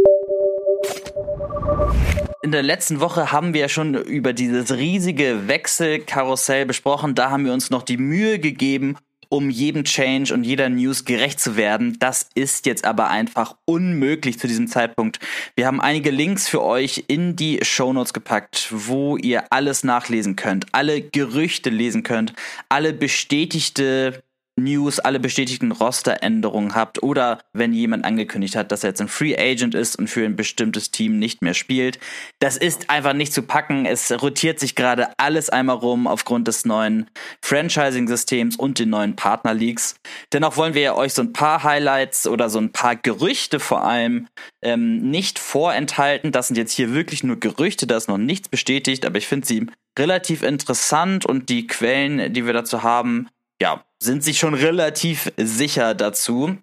In 2.42 2.52
der 2.52 2.64
letzten 2.64 3.02
Woche 3.02 3.32
haben 3.32 3.54
wir 3.54 3.62
ja 3.62 3.70
schon 3.70 3.94
über 3.94 4.34
dieses 4.34 4.72
riesige 4.72 5.48
Wechselkarussell 5.48 6.66
besprochen. 6.66 7.14
Da 7.14 7.30
haben 7.30 7.46
wir 7.46 7.54
uns 7.54 7.70
noch 7.70 7.84
die 7.84 7.98
Mühe 7.98 8.40
gegeben, 8.40 8.98
um 9.32 9.50
jedem 9.50 9.86
Change 9.86 10.34
und 10.34 10.44
jeder 10.44 10.70
News 10.70 11.06
gerecht 11.06 11.40
zu 11.40 11.56
werden. 11.56 11.98
Das 12.00 12.28
ist 12.36 12.66
jetzt 12.66 12.84
aber 12.84 13.10
einfach 13.10 13.56
unmöglich 13.66 14.38
zu 14.38 14.48
diesem 14.48 14.68
Zeitpunkt. 14.68 15.20
Wir 15.56 15.68
haben 15.68 15.80
einige 15.80 16.12
Links 16.12 16.50
für 16.50 16.62
euch 16.62 17.06
in 17.08 17.38
die 17.38 17.60
Show 17.64 17.94
Notes 17.94 18.14
gepackt, 18.14 18.68
wo 18.72 19.16
ihr 19.16 19.46
alles 19.50 19.86
nachlesen 19.86 20.36
könnt, 20.36 20.66
alle 20.74 21.02
Gerüchte 21.02 21.70
lesen 21.70 22.04
könnt, 22.04 22.34
alle 22.68 22.92
bestätigte 22.92 24.22
News, 24.64 25.00
alle 25.00 25.20
bestätigten 25.20 25.72
Rosteränderungen 25.72 26.76
habt 26.76 27.04
oder 27.04 27.40
wenn 27.54 27.74
jemand 27.74 28.06
angekündigt 28.06 28.56
hat, 28.56 28.72
dass 28.72 28.84
er 28.84 28.92
jetzt 28.92 29.02
ein 29.02 29.08
Free 29.08 29.36
Agent 29.38 29.76
ist 29.76 29.96
und 29.98 30.10
für 30.10 30.26
ein 30.26 30.36
bestimmtes 30.36 30.92
Team 30.92 31.20
nicht 31.20 31.42
mehr 31.42 31.54
spielt. 31.54 32.00
Das 32.40 32.58
ist 32.58 32.90
einfach 32.90 33.14
nicht 33.14 33.34
zu 33.34 33.44
packen. 33.44 33.86
Es 33.86 34.12
rotiert 34.22 34.60
sich 34.60 34.76
gerade 34.76 35.10
alles 35.18 35.50
einmal 35.50 35.78
rum 35.78 36.08
aufgrund 36.08 36.48
des 36.48 36.66
neuen 36.66 37.10
Franchising-Systems 37.42 38.56
und 38.56 38.80
den 38.80 38.90
neuen 38.90 39.16
Partner-Leagues. 39.16 39.96
Dennoch 40.34 40.58
wollen 40.58 40.74
wir 40.74 40.96
euch 40.96 41.14
so 41.14 41.22
ein 41.22 41.34
paar 41.34 41.64
Highlights 41.64 42.28
oder 42.28 42.50
so 42.50 42.60
ein 42.60 42.72
paar 42.72 42.96
Gerüchte 42.96 43.60
vor 43.60 43.84
allem 43.84 44.28
ähm, 44.62 45.10
nicht 45.10 45.40
vorenthalten. 45.40 46.32
Das 46.32 46.48
sind 46.48 46.58
jetzt 46.58 46.74
hier 46.74 46.94
wirklich 46.94 47.24
nur 47.24 47.40
Gerüchte, 47.40 47.88
da 47.88 47.98
ist 47.98 48.08
noch 48.08 48.18
nichts 48.18 48.50
bestätigt, 48.50 49.06
aber 49.06 49.18
ich 49.18 49.28
finde 49.28 49.48
sie 49.48 49.68
relativ 49.98 50.44
interessant 50.44 51.26
und 51.26 51.50
die 51.50 51.68
Quellen, 51.68 52.34
die 52.34 52.46
wir 52.46 52.54
dazu 52.54 52.84
haben, 52.84 53.28
ja, 53.62 53.84
sind 54.02 54.24
sich 54.24 54.40
schon 54.40 54.56
relativ 54.56 55.32
sicher 55.38 55.94
dazu. 55.94 56.58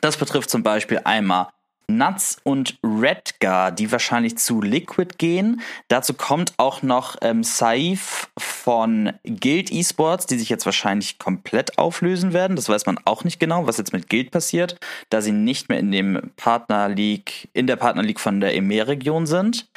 Das 0.00 0.16
betrifft 0.16 0.50
zum 0.50 0.62
Beispiel 0.62 1.00
einmal 1.04 1.48
Nuts 1.86 2.38
und 2.44 2.78
Redgar, 2.82 3.70
die 3.70 3.92
wahrscheinlich 3.92 4.38
zu 4.38 4.62
Liquid 4.62 5.16
gehen. 5.18 5.60
Dazu 5.88 6.14
kommt 6.14 6.54
auch 6.56 6.82
noch 6.82 7.16
ähm, 7.20 7.44
Saif 7.44 8.30
von 8.38 9.12
Guild 9.24 9.70
Esports, 9.70 10.26
die 10.26 10.38
sich 10.38 10.48
jetzt 10.48 10.64
wahrscheinlich 10.64 11.18
komplett 11.18 11.76
auflösen 11.76 12.32
werden. 12.32 12.56
Das 12.56 12.70
weiß 12.70 12.86
man 12.86 12.98
auch 13.04 13.24
nicht 13.24 13.38
genau, 13.38 13.66
was 13.66 13.76
jetzt 13.76 13.92
mit 13.92 14.08
Guild 14.08 14.30
passiert, 14.30 14.78
da 15.10 15.20
sie 15.20 15.32
nicht 15.32 15.68
mehr 15.68 15.78
in 15.78 15.92
dem 15.92 16.30
Partner 16.36 16.88
League, 16.88 17.50
in 17.52 17.66
der 17.66 17.76
Partner 17.76 18.02
League 18.02 18.20
von 18.20 18.40
der 18.40 18.54
EMEA-Region 18.54 19.26
sind. 19.26 19.68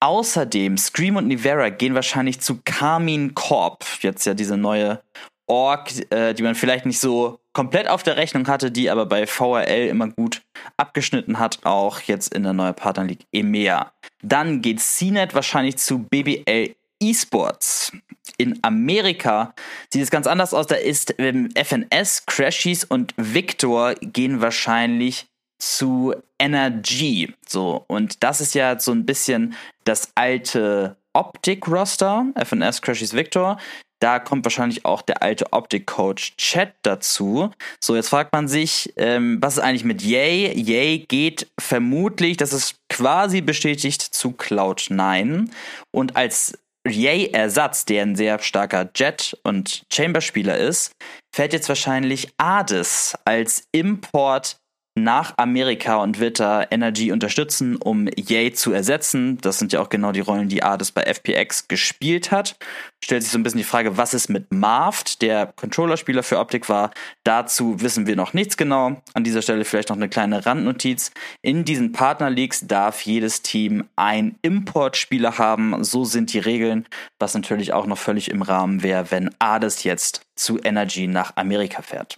Außerdem, 0.00 0.78
Scream 0.78 1.16
und 1.16 1.26
Nivera 1.26 1.70
gehen 1.70 1.94
wahrscheinlich 1.94 2.40
zu 2.40 2.60
Carmine 2.64 3.32
Corp, 3.32 3.84
jetzt 4.00 4.24
ja 4.26 4.34
diese 4.34 4.56
neue 4.56 5.02
Org, 5.48 5.90
äh, 6.10 6.34
die 6.34 6.42
man 6.42 6.54
vielleicht 6.54 6.86
nicht 6.86 7.00
so 7.00 7.40
komplett 7.52 7.88
auf 7.88 8.02
der 8.02 8.16
Rechnung 8.16 8.46
hatte, 8.46 8.70
die 8.70 8.90
aber 8.90 9.06
bei 9.06 9.26
VRL 9.26 9.88
immer 9.88 10.08
gut 10.08 10.42
abgeschnitten 10.76 11.38
hat, 11.38 11.60
auch 11.64 12.00
jetzt 12.02 12.34
in 12.34 12.44
der 12.44 12.52
neuen 12.52 12.74
Partner 12.74 13.04
League 13.04 13.26
EMEA. 13.32 13.92
Dann 14.22 14.62
geht 14.62 14.80
CNET 14.80 15.34
wahrscheinlich 15.34 15.76
zu 15.78 16.00
BBL 16.00 16.74
Esports. 17.00 17.92
In 18.36 18.58
Amerika 18.62 19.54
sieht 19.92 20.02
es 20.02 20.10
ganz 20.10 20.26
anders 20.26 20.54
aus. 20.54 20.66
Da 20.66 20.76
ist 20.76 21.14
ähm, 21.18 21.48
FNS, 21.54 22.26
Crashies 22.26 22.84
und 22.84 23.14
Victor 23.16 23.94
gehen 23.94 24.40
wahrscheinlich 24.40 25.26
zu 25.58 26.14
NRG. 26.38 27.32
So, 27.46 27.84
und 27.88 28.22
das 28.22 28.40
ist 28.40 28.54
ja 28.54 28.78
so 28.78 28.92
ein 28.92 29.06
bisschen 29.06 29.54
das 29.84 30.12
alte 30.14 30.96
Optik-Roster, 31.12 32.26
FNS 32.36 32.82
Crashies 32.82 33.14
Victor. 33.14 33.58
Da 34.00 34.18
kommt 34.18 34.44
wahrscheinlich 34.44 34.84
auch 34.84 35.02
der 35.02 35.22
alte 35.22 35.52
Optik-Coach 35.52 36.36
Chat 36.36 36.74
dazu. 36.82 37.50
So, 37.80 37.96
jetzt 37.96 38.08
fragt 38.08 38.32
man 38.32 38.46
sich, 38.46 38.92
ähm, 38.96 39.38
was 39.40 39.56
ist 39.56 39.62
eigentlich 39.62 39.84
mit 39.84 40.02
Yay? 40.02 40.52
Yay 40.58 41.06
geht 41.08 41.48
vermutlich, 41.60 42.36
das 42.36 42.52
ist 42.52 42.76
quasi 42.88 43.40
bestätigt, 43.40 44.02
zu 44.02 44.30
Cloud9. 44.30 45.50
Und 45.90 46.16
als 46.16 46.56
Yay-Ersatz, 46.86 47.84
der 47.84 48.02
ein 48.02 48.16
sehr 48.16 48.38
starker 48.38 48.88
Jet- 48.94 49.36
und 49.42 49.82
Chamber-Spieler 49.92 50.56
ist, 50.56 50.92
fährt 51.34 51.52
jetzt 51.52 51.68
wahrscheinlich 51.68 52.28
Ades 52.38 53.16
als 53.24 53.64
Import 53.72 54.56
nach 55.02 55.34
Amerika 55.36 55.96
und 55.96 56.20
wird 56.20 56.40
da 56.40 56.64
Energy 56.70 57.12
unterstützen, 57.12 57.76
um 57.76 58.08
Yay 58.16 58.52
zu 58.52 58.72
ersetzen. 58.72 59.38
Das 59.40 59.58
sind 59.58 59.72
ja 59.72 59.80
auch 59.80 59.88
genau 59.88 60.12
die 60.12 60.20
Rollen, 60.20 60.48
die 60.48 60.62
Ades 60.62 60.92
bei 60.92 61.02
FPX 61.02 61.68
gespielt 61.68 62.30
hat. 62.30 62.56
Stellt 63.02 63.22
sich 63.22 63.32
so 63.32 63.38
ein 63.38 63.42
bisschen 63.42 63.58
die 63.58 63.64
Frage, 63.64 63.96
was 63.96 64.14
ist 64.14 64.28
mit 64.28 64.52
Marft, 64.52 65.22
der 65.22 65.46
Controllerspieler 65.46 66.22
für 66.22 66.38
Optik 66.38 66.68
war. 66.68 66.90
Dazu 67.24 67.80
wissen 67.80 68.06
wir 68.06 68.16
noch 68.16 68.32
nichts 68.32 68.56
genau. 68.56 69.00
An 69.14 69.24
dieser 69.24 69.42
Stelle 69.42 69.64
vielleicht 69.64 69.88
noch 69.88 69.96
eine 69.96 70.08
kleine 70.08 70.44
Randnotiz. 70.44 71.12
In 71.42 71.64
diesen 71.64 71.92
Partner 71.92 72.30
Leagues 72.30 72.66
darf 72.66 73.02
jedes 73.02 73.42
Team 73.42 73.84
ein 73.96 74.36
Importspieler 74.42 75.38
haben. 75.38 75.82
So 75.84 76.04
sind 76.04 76.32
die 76.32 76.38
Regeln, 76.38 76.86
was 77.18 77.34
natürlich 77.34 77.72
auch 77.72 77.86
noch 77.86 77.98
völlig 77.98 78.30
im 78.30 78.42
Rahmen 78.42 78.82
wäre, 78.82 79.10
wenn 79.10 79.30
Ades 79.38 79.84
jetzt 79.84 80.22
zu 80.36 80.58
Energy 80.58 81.06
nach 81.06 81.36
Amerika 81.36 81.82
fährt. 81.82 82.16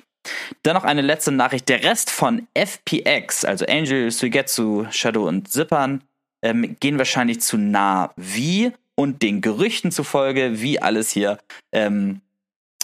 Dann 0.62 0.74
noch 0.74 0.85
eine 0.85 1.02
letzte 1.02 1.33
Nachricht. 1.33 1.68
Der 1.68 1.83
Rest 1.83 2.11
von 2.11 2.46
FPX, 2.54 3.44
also 3.44 3.64
Angel, 3.66 4.11
Suigetsu, 4.11 4.87
Shadow 4.90 5.26
und 5.26 5.50
Zippern, 5.50 6.04
ähm, 6.42 6.76
gehen 6.80 6.98
wahrscheinlich 6.98 7.40
zu 7.40 7.56
nah 7.56 8.12
wie 8.16 8.72
und 8.94 9.22
den 9.22 9.40
Gerüchten 9.40 9.92
zufolge, 9.92 10.61
wie 10.61 10.80
alles 10.80 11.11
hier, 11.11 11.38
ähm, 11.72 12.20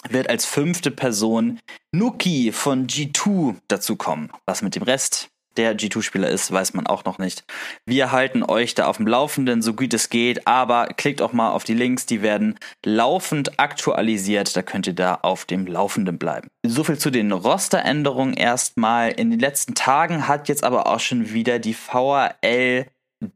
wird 0.09 0.29
als 0.29 0.45
fünfte 0.45 0.91
Person 0.91 1.59
Nuki 1.91 2.51
von 2.51 2.87
G2 2.87 3.55
dazukommen. 3.67 4.31
Was 4.45 4.61
mit 4.61 4.75
dem 4.75 4.83
Rest 4.83 5.29
der 5.57 5.77
G2-Spieler 5.77 6.29
ist, 6.29 6.51
weiß 6.51 6.73
man 6.73 6.87
auch 6.87 7.05
noch 7.05 7.17
nicht. 7.17 7.43
Wir 7.85 8.11
halten 8.11 8.43
euch 8.43 8.75
da 8.75 8.85
auf 8.87 8.97
dem 8.97 9.07
Laufenden, 9.07 9.61
so 9.61 9.73
gut 9.73 9.93
es 9.93 10.09
geht, 10.09 10.47
aber 10.47 10.87
klickt 10.87 11.21
auch 11.21 11.33
mal 11.33 11.51
auf 11.51 11.63
die 11.63 11.73
Links, 11.73 12.05
die 12.05 12.21
werden 12.21 12.57
laufend 12.85 13.59
aktualisiert, 13.59 14.55
da 14.55 14.61
könnt 14.61 14.87
ihr 14.87 14.93
da 14.93 15.19
auf 15.21 15.45
dem 15.45 15.65
Laufenden 15.65 16.17
bleiben. 16.17 16.49
So 16.65 16.83
viel 16.83 16.97
zu 16.97 17.09
den 17.09 17.31
Rosteränderungen 17.31 18.35
erstmal. 18.35 19.11
In 19.11 19.31
den 19.31 19.39
letzten 19.39 19.75
Tagen 19.75 20.27
hat 20.27 20.47
jetzt 20.47 20.63
aber 20.63 20.87
auch 20.87 20.99
schon 20.99 21.33
wieder 21.33 21.59
die 21.59 21.73
VRL 21.73 22.85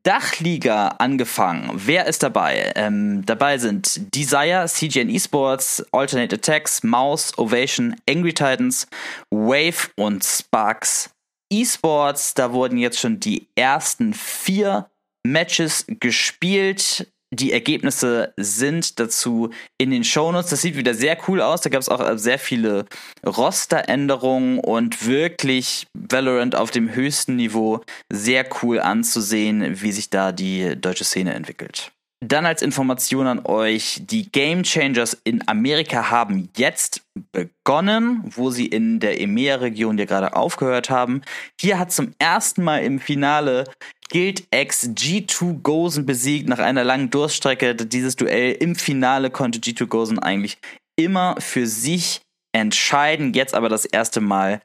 Dachliga 0.04 0.90
angefangen. 1.00 1.72
Wer 1.74 2.06
ist 2.06 2.22
dabei? 2.22 2.72
Ähm, 2.76 3.26
dabei 3.26 3.58
sind 3.58 4.14
Desire, 4.16 4.66
CGN 4.68 5.10
Esports, 5.10 5.84
Alternate 5.92 6.36
Attacks, 6.36 6.84
Mouse, 6.84 7.36
Ovation, 7.38 7.96
Angry 8.08 8.34
Titans, 8.34 8.88
Wave 9.32 9.90
und 9.96 10.24
Sparks 10.24 11.10
E-Sports, 11.52 12.34
da 12.34 12.54
wurden 12.54 12.78
jetzt 12.78 13.00
schon 13.00 13.20
die 13.20 13.48
ersten 13.56 14.14
vier 14.14 14.90
Matches 15.26 15.86
gespielt. 15.88 17.12
Die 17.34 17.54
Ergebnisse 17.54 18.34
sind 18.36 19.00
dazu 19.00 19.52
in 19.78 19.92
den 19.92 20.04
Shownotes. 20.04 20.50
Das 20.50 20.62
sieht 20.62 20.76
wieder 20.76 20.94
sehr 20.94 21.18
cool 21.28 21.42
aus. 21.42 21.62
Da 21.62 21.70
gab 21.70 21.82
es 21.82 21.88
auch 21.88 22.18
sehr 22.18 22.40
viele 22.40 22.86
Rosteränderungen 23.26 24.60
und 24.60 25.06
wirklich 25.06 25.88
Valorant 25.94 26.56
auf 26.56 26.72
dem 26.72 26.94
höchsten 26.94 27.38
Niveau. 27.38 27.82
Sehr 28.12 28.46
cool 28.62 28.80
anzusehen, 28.80 29.82
wie 29.82 29.92
sich 29.94 30.10
da 30.10 30.34
die 30.34 30.76
deutsche 30.80 31.06
Szene 31.06 31.34
entwickelt. 31.34 31.94
Dann 32.24 32.46
als 32.46 32.62
Information 32.62 33.26
an 33.26 33.46
euch, 33.46 34.04
die 34.06 34.32
Game 34.32 34.62
Changers 34.64 35.18
in 35.24 35.48
Amerika 35.48 36.12
haben 36.12 36.50
jetzt 36.56 37.02
begonnen, 37.32 38.24
wo 38.36 38.52
sie 38.52 38.68
in 38.68 39.00
der 39.00 39.20
EMEA-Region 39.20 39.98
ja 39.98 40.06
gerade 40.06 40.36
aufgehört 40.36 40.92
haben. 40.92 41.24
Hier 41.60 41.80
hat 41.80 41.92
zum 41.92 42.14
ersten 42.20 42.64
Mal 42.64 42.84
im 42.84 43.00
Finale 43.00 43.64
Guild 44.12 44.44
X 44.52 44.90
G2 44.90 45.62
Gozen 45.64 46.06
besiegt 46.06 46.48
nach 46.48 46.60
einer 46.60 46.84
langen 46.84 47.10
Durststrecke. 47.10 47.74
Dieses 47.76 48.18
Duell 48.18 48.52
im 48.52 48.76
Finale 48.76 49.32
konnte 49.32 49.58
G2 49.58 49.88
Gozen 49.88 50.20
eigentlich 50.20 50.60
immer 50.96 51.38
für 51.40 51.66
sich 51.66 52.22
entscheiden. 52.52 53.34
Jetzt 53.34 53.56
aber 53.56 53.68
das 53.68 53.86
erste 53.86 54.22
Mal 54.22 54.62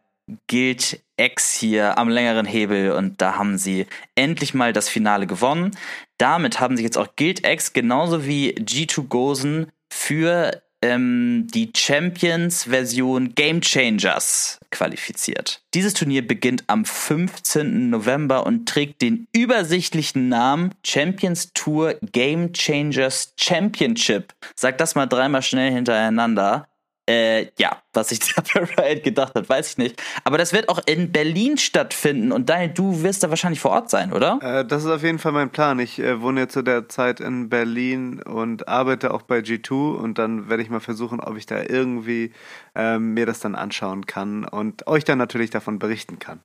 Guild 0.49 1.01
X 1.17 1.55
hier 1.55 1.99
am 1.99 2.09
längeren 2.09 2.47
Hebel 2.47 2.93
und 2.93 3.21
da 3.21 3.37
haben 3.37 3.59
sie 3.59 3.87
endlich 4.15 4.55
mal 4.55 4.73
das 4.73 4.89
Finale 4.89 5.27
gewonnen. 5.27 5.77
Damit 6.19 6.61
haben 6.61 6.77
sich 6.77 6.85
jetzt 6.85 6.99
auch 6.99 7.17
Guild 7.17 7.47
X 7.47 7.73
genauso 7.73 8.27
wie 8.27 8.55
G2 8.55 9.09
Gozen 9.09 9.73
für 9.91 10.63
ähm, 10.83 11.47
die 11.53 11.73
Champions-Version 11.75 13.35
Game 13.35 13.61
Changers 13.61 14.59
qualifiziert. 14.71 15.63
Dieses 15.75 15.95
Turnier 15.95 16.27
beginnt 16.27 16.65
am 16.67 16.85
15. 16.85 17.91
November 17.91 18.47
und 18.47 18.69
trägt 18.69 19.03
den 19.03 19.27
übersichtlichen 19.33 20.29
Namen 20.29 20.75
Champions 20.85 21.53
Tour 21.55 21.95
Game 22.13 22.53
Changers 22.53 23.33
Championship. 23.37 24.35
Sag 24.55 24.79
das 24.79 24.95
mal 24.95 25.07
dreimal 25.07 25.43
schnell 25.43 25.73
hintereinander. 25.73 26.69
Äh, 27.09 27.53
ja, 27.59 27.83
was 27.93 28.09
sich 28.09 28.19
da 28.35 28.43
bei 28.53 28.65
Riot 28.65 29.05
gedacht 29.05 29.35
hat, 29.35 29.49
weiß 29.49 29.71
ich 29.71 29.79
nicht. 29.79 30.03
Aber 30.25 30.39
das 30.39 30.53
wird 30.53 30.69
auch 30.69 30.81
in 30.87 31.13
Berlin 31.13 31.57
stattfinden 31.57 32.33
und 32.33 32.49
Daniel, 32.49 32.71
du 32.71 33.03
wirst 33.03 33.23
da 33.23 33.31
wahrscheinlich 33.31 33.61
vor 33.61 33.71
Ort 33.71 33.91
sein, 33.91 34.13
oder? 34.13 34.39
Äh, 34.43 34.65
das 34.65 34.85
ist 34.85 34.91
auf 34.91 35.03
jeden 35.03 35.19
Fall 35.19 35.33
mein 35.33 35.51
Plan. 35.51 35.79
Ich 35.79 35.99
äh, 36.01 36.21
wohne 36.21 36.49
zu 36.49 36.63
der 36.63 36.89
Zeit 36.89 37.21
in 37.21 37.49
Berlin 37.49 38.23
und 38.23 38.67
arbeite 38.67 39.15
auch 39.15 39.23
bei 39.23 39.39
G2 39.39 39.95
und 39.95 40.19
dann 40.19 40.49
werde 40.49 40.63
ich 40.63 40.71
mal 40.71 40.81
versuchen, 40.81 41.21
ob 41.21 41.37
ich 41.37 41.47
da 41.47 41.63
irgendwie 41.63 42.33
ähm, 42.75 43.15
mir 43.15 43.27
das 43.27 43.39
dann 43.41 43.55
anschauen 43.55 44.07
kann 44.07 44.45
und 44.45 44.87
euch 44.89 45.05
dann 45.05 45.19
natürlich 45.19 45.51
davon 45.51 45.79
berichten 45.79 46.19
kann. 46.19 46.41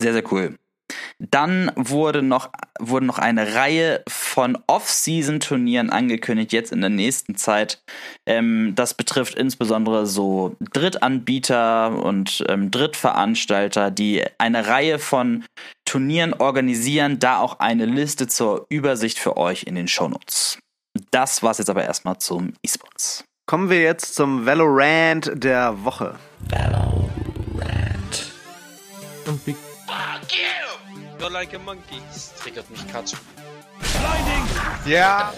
Sehr, 0.00 0.12
sehr 0.12 0.32
cool. 0.32 0.58
Dann 1.18 1.70
wurde 1.76 2.22
noch, 2.22 2.50
wurde 2.78 3.06
noch 3.06 3.18
eine 3.18 3.54
Reihe 3.54 4.02
von 4.34 4.58
Off-Season-Turnieren 4.66 5.90
angekündigt, 5.90 6.52
jetzt 6.52 6.72
in 6.72 6.80
der 6.80 6.90
nächsten 6.90 7.36
Zeit. 7.36 7.80
Ähm, 8.26 8.72
das 8.74 8.94
betrifft 8.94 9.36
insbesondere 9.36 10.06
so 10.06 10.56
Drittanbieter 10.72 12.02
und 12.02 12.44
ähm, 12.48 12.72
Drittveranstalter, 12.72 13.92
die 13.92 14.24
eine 14.38 14.66
Reihe 14.66 14.98
von 14.98 15.44
Turnieren 15.84 16.34
organisieren. 16.34 17.20
Da 17.20 17.38
auch 17.38 17.60
eine 17.60 17.86
Liste 17.86 18.26
zur 18.26 18.66
Übersicht 18.68 19.20
für 19.20 19.36
euch 19.36 19.62
in 19.62 19.76
den 19.76 19.86
Shownotes. 19.86 20.58
Das 21.12 21.44
war's 21.44 21.58
jetzt 21.58 21.70
aber 21.70 21.84
erstmal 21.84 22.18
zum 22.18 22.54
E-Sports. 22.64 23.22
Kommen 23.46 23.70
wir 23.70 23.82
jetzt 23.82 24.16
zum 24.16 24.46
Valorant 24.46 25.30
der 25.34 25.84
Woche. 25.84 26.16
Valorant. 26.48 28.32
Und 29.26 29.40
Fuck 29.44 30.32
you! 30.32 31.20
You're 31.20 31.30
like 31.30 31.54
a 31.54 31.58
monkey. 31.60 32.00
Das 32.12 32.34
triggert 32.34 32.68
mich 32.70 32.86
Katsch. 32.88 33.14
Ja. 34.86 35.32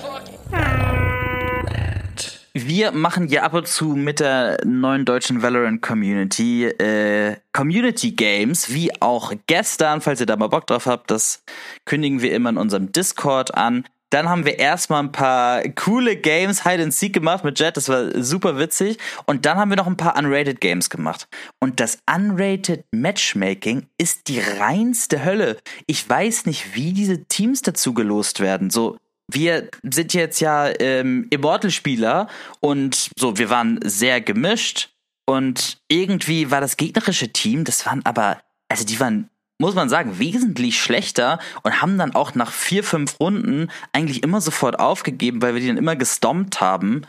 Wir 2.53 2.91
machen 2.93 3.29
ja 3.29 3.43
ab 3.43 3.53
und 3.53 3.69
zu 3.69 3.89
mit 3.97 4.19
der 4.19 4.59
neuen 4.65 5.05
deutschen 5.05 5.43
Valorant 5.43 5.83
Community 5.83 6.65
äh, 6.65 7.37
Community 7.53 8.13
Games, 8.13 8.73
wie 8.73 8.91
auch 9.03 9.33
gestern, 9.47 10.01
falls 10.01 10.21
ihr 10.21 10.27
da 10.27 10.37
mal 10.37 10.49
Bock 10.49 10.67
drauf 10.67 10.87
habt, 10.87 11.11
das 11.11 11.43
kündigen 11.85 12.23
wir 12.23 12.33
immer 12.33 12.49
in 12.49 12.57
unserem 12.57 12.91
Discord 12.93 13.55
an. 13.55 13.85
Dann 14.11 14.29
haben 14.29 14.45
wir 14.45 14.59
erstmal 14.59 15.03
ein 15.03 15.13
paar 15.13 15.63
coole 15.71 16.17
Games, 16.17 16.65
Hide 16.65 16.83
and 16.83 16.95
Seek 16.95 17.13
gemacht 17.13 17.45
mit 17.45 17.59
Jet, 17.59 17.77
das 17.77 17.89
war 17.89 18.23
super 18.23 18.59
witzig. 18.59 18.99
Und 19.27 19.47
dann 19.47 19.59
haben 19.59 19.71
wir 19.71 19.77
noch 19.77 19.87
ein 19.87 19.97
paar 19.97 20.17
Unrated 20.17 20.61
Games 20.61 20.91
gemacht. 20.91 21.29
Und 21.61 21.81
das 21.81 21.99
Unrated 22.09 22.85
Matchmaking 22.93 23.87
ist 23.99 24.29
die 24.29 24.41
reinste 24.41 25.25
Hölle. 25.25 25.59
Ich 25.87 26.09
weiß 26.09 26.47
nicht, 26.47 26.75
wie 26.75 26.93
diese 26.93 27.25
Teams 27.25 27.63
dazu 27.63 27.95
gelost 27.95 28.41
werden. 28.41 28.71
So, 28.71 28.97
wir 29.29 29.69
sind 29.83 30.15
jetzt 30.15 30.41
ja 30.41 30.71
ähm, 30.79 31.27
Immortal-Spieler 31.31 32.29
und 32.61 33.11
so, 33.19 33.39
wir 33.39 33.51
waren 33.51 33.81
sehr 33.85 34.21
gemischt. 34.21 34.91
Und 35.29 35.79
irgendwie 35.89 36.53
war 36.53 36.61
das 36.61 36.77
gegnerische 36.77 37.33
Team, 37.33 37.65
das 37.65 37.85
waren 37.85 38.05
aber, 38.07 38.41
also 38.69 38.85
die 38.85 39.01
waren 39.01 39.29
muss 39.59 39.75
man 39.75 39.89
sagen, 39.89 40.19
wesentlich 40.19 40.81
schlechter 40.81 41.39
und 41.63 41.81
haben 41.81 41.99
dann 41.99 42.15
auch 42.15 42.35
nach 42.35 42.53
vier, 42.53 42.85
fünf 42.85 43.19
Runden 43.21 43.71
eigentlich 43.93 44.23
immer 44.23 44.41
sofort 44.41 44.79
aufgegeben, 44.79 45.43
weil 45.43 45.55
wir 45.55 45.61
die 45.61 45.69
dann 45.69 45.79
immer 45.79 45.97
gestompt 45.97 46.61
haben. 46.61 47.07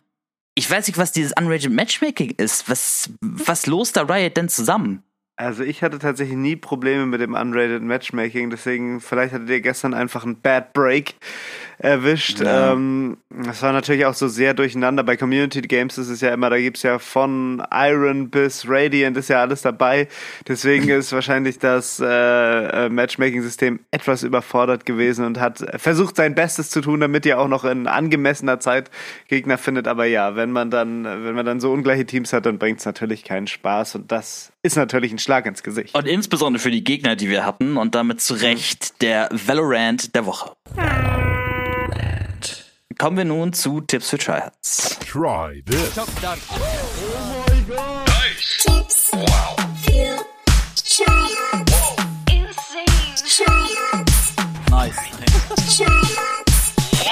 Ich 0.55 0.69
weiß 0.69 0.87
nicht, 0.87 0.97
was 0.97 1.11
dieses 1.11 1.33
Unrated 1.37 1.71
Matchmaking 1.71 2.31
ist. 2.37 2.69
Was, 2.69 3.09
was 3.21 3.67
los 3.67 3.91
da 3.91 4.03
Riot 4.03 4.37
denn 4.37 4.49
zusammen? 4.49 5.03
Also 5.37 5.63
ich 5.63 5.83
hatte 5.83 5.99
tatsächlich 5.99 6.35
nie 6.35 6.55
Probleme 6.55 7.05
mit 7.05 7.21
dem 7.21 7.35
Unrated 7.35 7.83
Matchmaking, 7.83 8.49
deswegen 8.49 8.99
vielleicht 8.99 9.33
hattet 9.33 9.49
ihr 9.49 9.61
gestern 9.61 9.93
einfach 9.93 10.25
einen 10.25 10.41
Bad 10.41 10.73
Break 10.73 11.13
erwischt. 11.77 12.39
Ja. 12.39 12.73
Ähm, 12.73 13.17
das 13.29 13.61
war 13.61 13.71
natürlich 13.71 14.05
auch 14.05 14.15
so 14.15 14.27
sehr 14.27 14.55
durcheinander. 14.55 15.03
Bei 15.03 15.15
Community 15.15 15.61
Games 15.61 15.97
ist 15.99 16.09
es 16.09 16.21
ja 16.21 16.33
immer, 16.33 16.49
da 16.49 16.57
gibt's 16.57 16.81
ja 16.81 16.97
von 16.97 17.61
Iron 17.71 18.29
bis 18.29 18.65
Radiant 18.67 19.15
ist 19.15 19.29
ja 19.29 19.41
alles 19.41 19.61
dabei. 19.61 20.07
Deswegen 20.47 20.89
ist 20.89 21.11
wahrscheinlich 21.11 21.59
das 21.59 21.99
äh, 21.99 22.05
äh, 22.05 22.89
Matchmaking-System 22.89 23.79
etwas 23.91 24.23
überfordert 24.23 24.85
gewesen 24.85 25.25
und 25.25 25.39
hat 25.39 25.63
versucht 25.79 26.15
sein 26.15 26.33
Bestes 26.33 26.71
zu 26.71 26.81
tun, 26.81 26.99
damit 26.99 27.25
ihr 27.27 27.39
auch 27.39 27.47
noch 27.47 27.63
in 27.63 27.85
angemessener 27.85 28.59
Zeit 28.59 28.89
Gegner 29.27 29.59
findet. 29.59 29.87
Aber 29.87 30.05
ja, 30.05 30.35
wenn 30.35 30.51
man 30.51 30.71
dann, 30.71 31.03
wenn 31.03 31.35
man 31.35 31.45
dann 31.45 31.59
so 31.59 31.71
ungleiche 31.71 32.07
Teams 32.07 32.33
hat, 32.33 32.47
dann 32.47 32.57
bringt's 32.57 32.85
natürlich 32.85 33.23
keinen 33.23 33.45
Spaß 33.45 33.95
und 33.95 34.11
das 34.11 34.51
ist 34.63 34.75
natürlich 34.75 35.13
ein 35.13 35.19
Schlag 35.27 35.45
ins 35.45 35.61
Gesicht. 35.61 35.93
Und 35.93 36.07
insbesondere 36.07 36.61
für 36.61 36.71
die 36.71 36.85
Gegner, 36.85 37.17
die 37.17 37.29
wir 37.29 37.45
hatten 37.45 37.75
und 37.75 37.95
damit 37.95 38.21
zu 38.21 38.33
Recht 38.35 39.01
der 39.01 39.27
Valorant 39.33 40.15
der 40.15 40.25
Woche. 40.25 40.53
Kommen 42.97 43.17
wir 43.17 43.25
nun 43.25 43.51
zu 43.51 43.81
Tipps 43.81 44.09
für 44.09 44.17
Tryhards. 44.17 44.97
Try 44.99 45.61
this. 45.65 45.97
Oh 45.97 46.05
my 47.49 47.61
god. 47.67 48.07
Nice. 48.07 48.63
Tipps 48.63 49.11
wow. 49.11 49.57
für 49.83 50.15
Tryhards. 50.85 51.73
Wow. 51.73 51.97
Insane. 52.31 52.85
Tryhards. 53.27 54.33
Nice. 54.69 54.95
Tryhards. 55.77 56.73
Wow. 57.03 57.11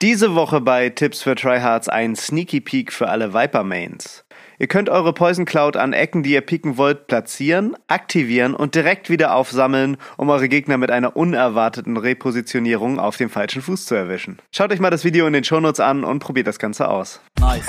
Diese 0.00 0.36
Woche 0.36 0.60
bei 0.60 0.88
Tipps 0.90 1.22
für 1.22 1.34
Tryhards 1.34 1.88
ein 1.88 2.14
Sneaky 2.14 2.60
Peek 2.60 2.92
für 2.92 3.08
alle 3.08 3.34
Viper 3.34 3.64
Mains. 3.64 4.24
Ihr 4.60 4.66
könnt 4.66 4.90
eure 4.90 5.14
Poison 5.14 5.46
Cloud 5.46 5.78
an 5.78 5.94
Ecken, 5.94 6.22
die 6.22 6.32
ihr 6.32 6.42
pieken 6.42 6.76
wollt, 6.76 7.06
platzieren, 7.06 7.78
aktivieren 7.88 8.52
und 8.52 8.74
direkt 8.74 9.08
wieder 9.08 9.34
aufsammeln, 9.34 9.96
um 10.18 10.28
eure 10.28 10.50
Gegner 10.50 10.76
mit 10.76 10.90
einer 10.90 11.16
unerwarteten 11.16 11.96
Repositionierung 11.96 12.98
auf 12.98 13.16
dem 13.16 13.30
falschen 13.30 13.62
Fuß 13.62 13.86
zu 13.86 13.94
erwischen. 13.94 14.38
Schaut 14.52 14.70
euch 14.70 14.78
mal 14.78 14.90
das 14.90 15.02
Video 15.02 15.26
in 15.26 15.32
den 15.32 15.44
Shownotes 15.44 15.80
an 15.80 16.04
und 16.04 16.18
probiert 16.18 16.46
das 16.46 16.58
Ganze 16.58 16.88
aus. 16.88 17.22
Nice. 17.40 17.64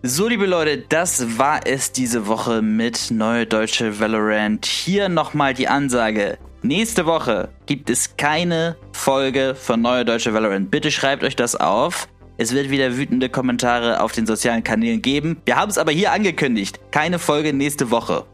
So, 0.00 0.26
liebe 0.26 0.46
Leute, 0.46 0.78
das 0.88 1.38
war 1.38 1.60
es 1.66 1.92
diese 1.92 2.26
Woche 2.26 2.62
mit 2.62 3.10
Neue 3.10 3.44
Deutsche 3.44 4.00
Valorant. 4.00 4.64
Hier 4.64 5.10
nochmal 5.10 5.52
die 5.52 5.68
Ansage. 5.68 6.38
Nächste 6.62 7.04
Woche 7.04 7.50
gibt 7.66 7.90
es 7.90 8.16
keine 8.16 8.76
Folge 8.92 9.54
von 9.54 9.82
Neue 9.82 10.06
Deutsche 10.06 10.32
Valorant. 10.32 10.70
Bitte 10.70 10.90
schreibt 10.90 11.24
euch 11.24 11.36
das 11.36 11.56
auf. 11.56 12.08
Es 12.38 12.54
wird 12.54 12.70
wieder 12.70 12.96
wütende 12.96 13.28
Kommentare 13.28 14.00
auf 14.00 14.12
den 14.12 14.26
sozialen 14.26 14.64
Kanälen 14.64 15.02
geben. 15.02 15.36
Wir 15.44 15.56
haben 15.56 15.70
es 15.70 15.78
aber 15.78 15.92
hier 15.92 16.12
angekündigt. 16.12 16.80
Keine 16.90 17.18
Folge 17.18 17.52
nächste 17.52 17.90
Woche. 17.90 18.24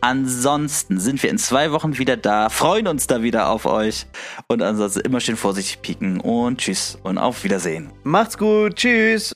Ansonsten 0.00 1.00
sind 1.00 1.22
wir 1.22 1.30
in 1.30 1.38
zwei 1.38 1.72
Wochen 1.72 1.98
wieder 1.98 2.16
da, 2.16 2.50
freuen 2.50 2.86
uns 2.86 3.06
da 3.06 3.22
wieder 3.22 3.48
auf 3.48 3.66
euch. 3.66 4.06
Und 4.46 4.62
ansonsten 4.62 5.00
immer 5.00 5.20
schön 5.20 5.36
vorsichtig 5.36 5.82
pieken 5.82 6.20
und 6.20 6.58
tschüss 6.58 6.98
und 7.02 7.18
auf 7.18 7.42
Wiedersehen. 7.42 7.90
Macht's 8.04 8.38
gut, 8.38 8.76
tschüss. 8.76 9.34